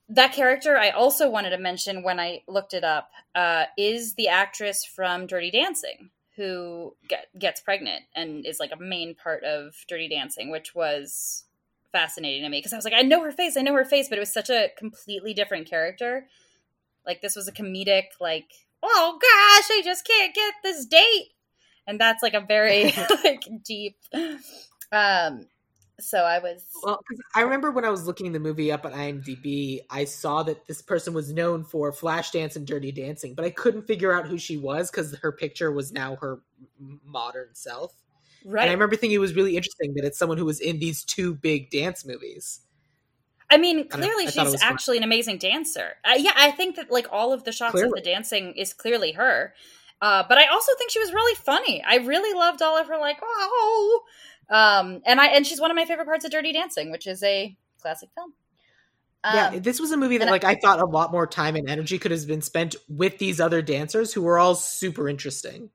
[0.09, 4.27] That character I also wanted to mention when I looked it up uh, is the
[4.27, 9.73] actress from Dirty Dancing who get, gets pregnant and is like a main part of
[9.87, 11.45] Dirty Dancing, which was
[11.91, 14.09] fascinating to me because I was like, I know her face, I know her face,
[14.09, 16.27] but it was such a completely different character.
[17.05, 18.51] Like this was a comedic, like,
[18.83, 21.29] oh gosh, I just can't get this date,
[21.87, 23.97] and that's like a very like deep.
[24.91, 25.47] Um,
[25.99, 26.99] so I was Well,
[27.35, 30.81] I remember when I was looking the movie up on IMDb, I saw that this
[30.81, 34.57] person was known for Flashdance and Dirty Dancing, but I couldn't figure out who she
[34.57, 36.41] was because her picture was now her
[36.79, 37.93] modern self.
[38.43, 38.63] right.
[38.63, 41.03] And I remember thinking it was really interesting that it's someone who was in these
[41.03, 42.61] two big dance movies.
[43.49, 44.71] I mean, clearly I she's was fun.
[44.71, 45.93] actually an amazing dancer.
[46.03, 49.11] Uh, yeah, I think that like all of the shots of the dancing is clearly
[49.13, 49.53] her.
[50.01, 51.83] Uh, but I also think she was really funny.
[51.83, 54.01] I really loved all of her like oh,
[54.49, 57.23] um, and I and she's one of my favorite parts of Dirty Dancing, which is
[57.23, 58.33] a classic film.
[59.23, 61.25] Um, yeah, this was a movie that and I- like I thought a lot more
[61.25, 65.09] time and energy could have been spent with these other dancers who were all super
[65.09, 65.69] interesting.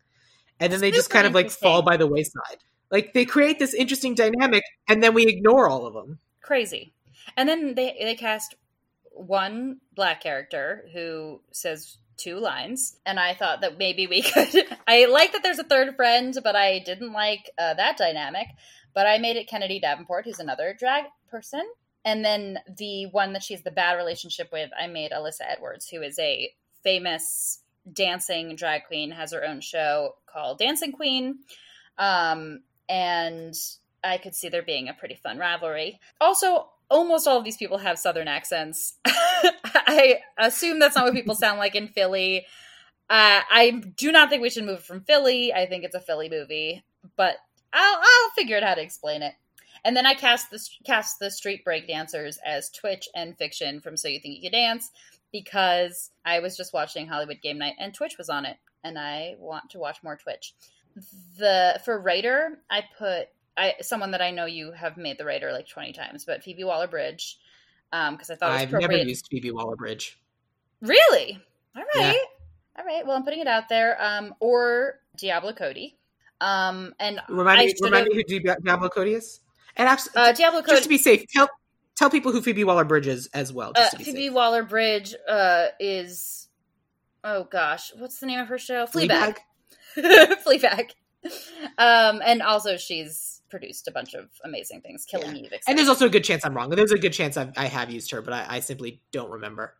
[0.60, 2.58] And then they just kind of like fall by the wayside.
[2.90, 6.18] Like they create this interesting dynamic and then we ignore all of them.
[6.42, 6.92] crazy.
[7.36, 8.54] And then they they cast
[9.12, 14.66] one black character who says two lines, and I thought that maybe we could.
[14.86, 18.46] I like that there's a third friend, but I didn't like uh, that dynamic.
[18.94, 21.62] But I made it Kennedy Davenport, who's another drag person,
[22.04, 25.88] and then the one that she has the bad relationship with, I made Alyssa Edwards,
[25.88, 26.52] who is a
[26.82, 27.60] famous
[27.92, 31.40] dancing drag queen, has her own show called Dancing Queen.
[31.98, 33.54] Um, and
[34.02, 36.00] I could see there being a pretty fun rivalry.
[36.20, 38.94] Also, almost all of these people have southern accents.
[39.04, 42.46] I assume that's not what people sound like in Philly.
[43.08, 45.52] Uh, I do not think we should move from Philly.
[45.52, 46.84] I think it's a Philly movie,
[47.16, 47.36] but
[47.72, 49.34] I'll I'll figure out how to explain it.
[49.84, 53.96] And then I cast the cast the street break dancers as Twitch and Fik-Shun from
[53.96, 54.90] So You Think You Can Dance
[55.32, 59.36] because I was just watching Hollywood Game Night and Twitch was on it, and I
[59.38, 60.54] want to watch more Twitch.
[61.38, 63.28] The for writer, I put
[63.60, 66.64] I someone that I know you have made the writer like twenty times, but Phoebe
[66.64, 67.38] Waller Bridge,
[67.90, 70.18] because I thought I've never used Phoebe Waller Bridge.
[70.80, 71.38] Really?
[71.76, 72.14] All right.
[72.14, 72.78] Yeah.
[72.78, 73.06] All right.
[73.06, 74.02] Well, I'm putting it out there.
[74.02, 75.98] Um, or Diablo Cody.
[76.40, 79.40] Um, and Remind I me, remind me who Diablo Cody is.
[79.76, 80.72] And actually, uh, Diablo Cody.
[80.72, 81.48] just to be safe, tell
[81.96, 83.72] tell people who Phoebe Waller Bridge is as well.
[83.76, 84.30] uh, to be Phoebe.
[84.30, 86.48] Waller Bridge uh, is.
[87.22, 88.86] Oh gosh, what's the name of her show?
[88.86, 89.36] Fleabag.
[89.96, 90.92] Fleabag.
[91.76, 95.52] Um, and also she's produced a bunch of amazing things, Killing Eve.
[95.66, 96.70] And there's also a good chance I'm wrong.
[96.70, 99.74] There's a good chance I've, I have used her, but I, I simply don't remember.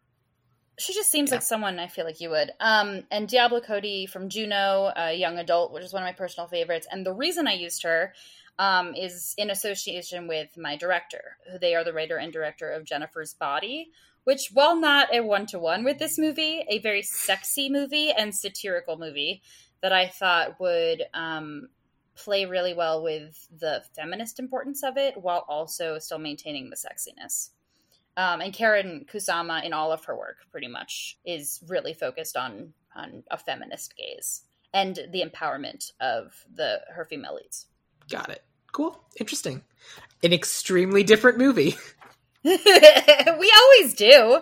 [0.79, 1.37] she just seems Yeah.
[1.37, 2.53] like someone I feel like you would.
[2.59, 6.49] Um, and Diablo Cody from Juno, a young adult, which is one of my personal
[6.49, 6.87] favorites.
[6.91, 8.15] And the reason I used her
[8.59, 12.85] um, is in association with my director, who they are the writer and director of
[12.85, 13.91] Jennifer's Body,
[14.25, 18.35] which, while not a one to one with this movie, a very sexy movie and
[18.35, 19.43] satirical movie
[19.83, 21.69] that I thought would um,
[22.17, 27.51] play really well with the feminist importance of it, while also still maintaining the sexiness.
[28.17, 32.73] Um, and Karyn Kusama, in all of her work, pretty much is really focused on
[32.95, 34.43] on a feminist gaze
[34.75, 37.67] and the empowerment of the her female leads.
[38.09, 38.43] Got it.
[38.73, 39.01] Cool.
[39.19, 39.63] Interesting.
[40.23, 41.77] An extremely different movie.
[42.45, 44.41] we always do.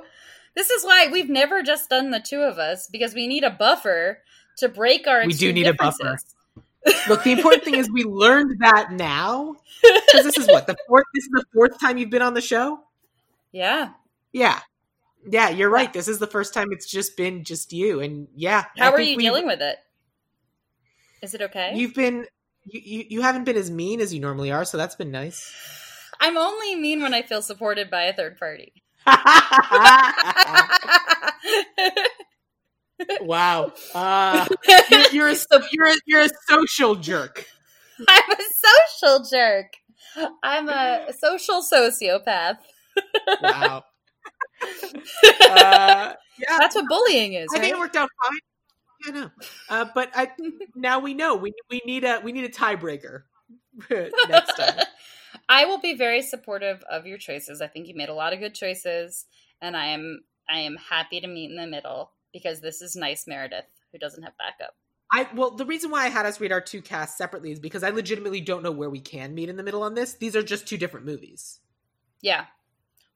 [0.55, 3.51] This is why we've never just done the two of us because we need a
[3.51, 4.23] buffer
[4.59, 5.25] to break our.
[5.27, 6.19] We do need a buffer.
[7.09, 9.57] Look, the important thing is we learned that now.
[9.83, 11.05] Because this is what the fourth.
[11.15, 12.81] This is the fourth time you've been on the show.
[13.53, 13.91] Yeah.
[14.33, 14.59] Yeah,
[15.31, 15.93] yeah, you're right.
[15.93, 18.65] This is the first time it's just been just you, and yeah.
[18.77, 19.79] How I are you we- dealing with it?
[21.23, 21.73] Is it okay?
[21.75, 22.27] You've been.
[22.65, 25.53] You, you you haven't been as mean as you normally are, so that's been nice.
[26.21, 28.73] I'm only mean when I feel supported by a third party.
[33.21, 33.73] wow.
[33.95, 34.47] Uh,
[34.91, 35.37] you're, you're, a,
[35.73, 37.47] you're, a, you're a social jerk.
[38.09, 38.37] I'm a
[39.01, 39.75] social jerk.
[40.43, 42.59] I'm a social sociopath.
[43.43, 43.85] wow.
[45.41, 47.47] Uh, yeah, that's what bullying is.
[47.53, 47.63] I right?
[47.63, 48.39] think it worked out fine.
[49.07, 49.31] Yeah, no.
[49.69, 50.31] Uh, but I
[50.75, 53.23] now we know we we need a we need a tiebreaker
[54.29, 54.85] next time.
[55.49, 57.61] I will be very supportive of your choices.
[57.61, 59.27] I think you made a lot of good choices,
[59.61, 63.27] and I am I am happy to meet in the middle because this is nice
[63.27, 64.75] Meredith who doesn't have backup.
[65.11, 67.83] I well, the reason why I had us read our two casts separately is because
[67.83, 70.15] I legitimately don't know where we can meet in the middle on this.
[70.15, 71.61] These are just two different movies.
[72.21, 72.45] Yeah.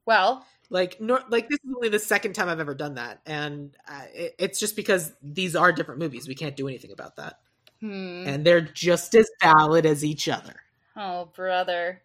[0.06, 3.76] Well, like nor, like this is only the second time I've ever done that, and
[3.86, 6.26] uh, it, it's just because these are different movies.
[6.26, 7.40] We can't do anything about that,
[7.80, 8.24] hmm.
[8.26, 10.54] and they're just as valid as each other.
[10.96, 12.02] Oh, brother.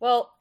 [0.00, 0.33] Well,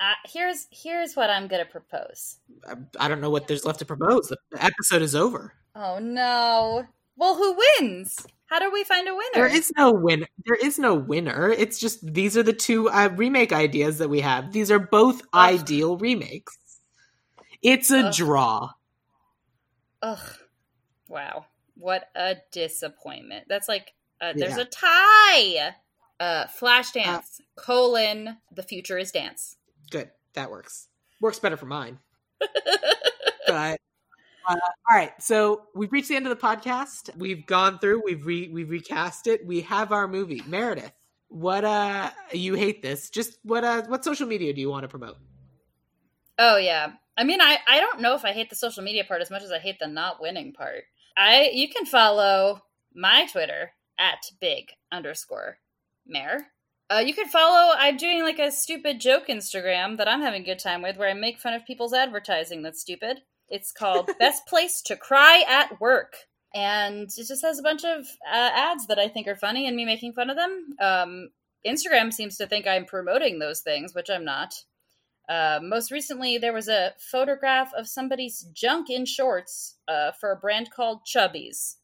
[0.00, 2.36] uh, here's here's what I'm gonna propose.
[2.66, 4.28] I, I don't know what there's left to propose.
[4.28, 5.54] The episode is over.
[5.74, 6.84] Oh no.
[7.16, 8.26] Well, who wins?
[8.46, 9.30] How do we find a winner?
[9.34, 10.26] There is no winner.
[10.46, 11.50] There is no winner.
[11.50, 14.52] It's just these are the two uh, remake ideas that we have.
[14.52, 15.60] These are both Ugh.
[15.60, 16.56] ideal remakes.
[17.60, 18.14] It's a Ugh.
[18.14, 18.70] draw.
[20.00, 20.34] Ugh.
[21.08, 21.46] Wow.
[21.76, 23.46] What a disappointment.
[23.48, 24.62] That's like uh, there's yeah.
[24.62, 25.74] a tie.
[26.20, 29.57] Uh, Flashdance uh, colon the future is dance.
[29.90, 30.10] Good.
[30.34, 30.88] That works.
[31.20, 31.98] Works better for mine.
[33.46, 33.78] but
[34.48, 34.56] uh,
[34.90, 37.14] all right, so we've reached the end of the podcast.
[37.16, 38.02] We've gone through.
[38.04, 39.46] We've re- we've recast it.
[39.46, 40.92] We have our movie, Meredith.
[41.28, 43.10] What uh, you hate this?
[43.10, 45.16] Just what uh, what social media do you want to promote?
[46.38, 49.20] Oh yeah, I mean, I I don't know if I hate the social media part
[49.20, 50.84] as much as I hate the not winning part.
[51.16, 52.62] I you can follow
[52.94, 55.58] my Twitter at big underscore
[56.06, 56.46] mayor.
[56.90, 57.74] Uh, you could follow.
[57.76, 61.10] I'm doing like a stupid joke Instagram that I'm having a good time with, where
[61.10, 63.20] I make fun of people's advertising that's stupid.
[63.48, 66.16] It's called Best Place to Cry at Work.
[66.54, 69.76] And it just has a bunch of uh, ads that I think are funny and
[69.76, 70.76] me making fun of them.
[70.80, 71.28] Um,
[71.66, 74.54] Instagram seems to think I'm promoting those things, which I'm not.
[75.28, 80.36] Uh, most recently, there was a photograph of somebody's junk in shorts uh, for a
[80.36, 81.76] brand called Chubbies.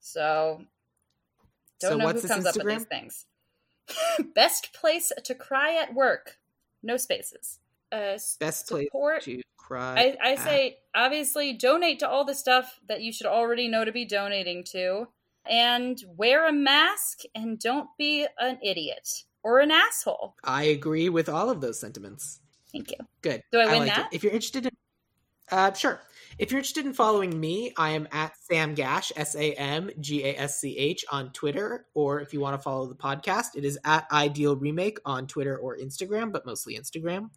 [0.00, 0.64] So,
[1.80, 2.46] don't so know who comes Instagram?
[2.46, 3.24] up with these things.
[4.34, 6.38] Best place to cry at work.
[6.82, 7.58] No spaces.
[7.92, 10.16] Uh, Best support, place to cry.
[10.22, 13.92] I, I say obviously donate to all the stuff that you should already know to
[13.92, 15.08] be donating to,
[15.44, 20.36] and wear a mask and don't be an idiot or an asshole.
[20.44, 22.40] I agree with all of those sentiments.
[22.72, 22.98] Thank you.
[23.22, 23.42] Good.
[23.50, 24.12] Do I win I like that?
[24.12, 24.16] It.
[24.16, 24.72] If you're interested in,
[25.50, 26.00] uh, sure.
[26.40, 30.24] If you're interested in following me, I am at Sam Gasch, S A M G
[30.24, 31.84] A S C H, on Twitter.
[31.92, 35.58] Or if you want to follow the podcast, it is at Ideal Remake on Twitter
[35.58, 37.28] or Instagram, but mostly Instagram.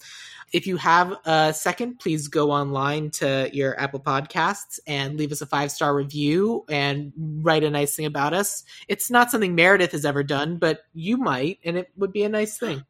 [0.54, 5.42] If you have a second, please go online to your Apple Podcasts and leave us
[5.42, 8.64] a five star review and write a nice thing about us.
[8.88, 12.30] It's not something Meredith has ever done, but you might, and it would be a
[12.30, 12.86] nice thing.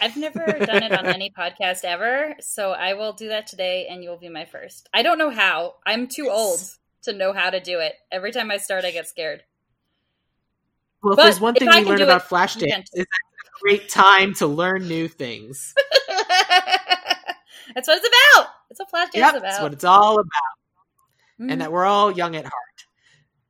[0.00, 4.02] I've never done it on any podcast ever, so I will do that today and
[4.02, 4.88] you'll be my first.
[4.92, 5.74] I don't know how.
[5.86, 6.60] I'm too old
[7.02, 7.94] to know how to do it.
[8.10, 9.42] Every time I start, I get scared.
[11.02, 14.34] Well, if but there's one thing we learned about Flashdance, is it's a great time
[14.34, 15.74] to learn new things.
[16.08, 18.48] that's what it's about.
[18.68, 19.42] That's what Flashdance yep, is about.
[19.42, 20.24] That's what it's all about.
[21.40, 21.50] Mm-hmm.
[21.50, 22.52] And that we're all young at heart.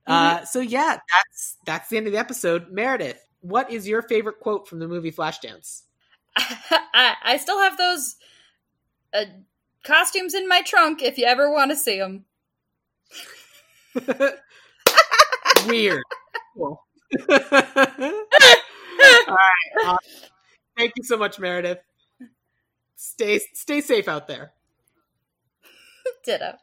[0.08, 0.42] Mm-hmm.
[0.42, 2.70] Uh, so yeah, that's that's the end of the episode.
[2.70, 5.82] Meredith, what is your favorite quote from the movie Flashdance?
[6.38, 8.16] I, I still have those
[9.12, 9.24] uh,
[9.84, 12.24] costumes in my trunk if you ever want to see them.
[15.66, 16.02] Weird.
[16.56, 16.82] Cool.
[17.30, 17.38] All
[19.28, 19.36] right.
[19.86, 19.96] Uh,
[20.76, 21.78] thank you so much, Meredith.
[22.96, 24.52] Stay stay safe out there.
[26.24, 26.58] Ditto.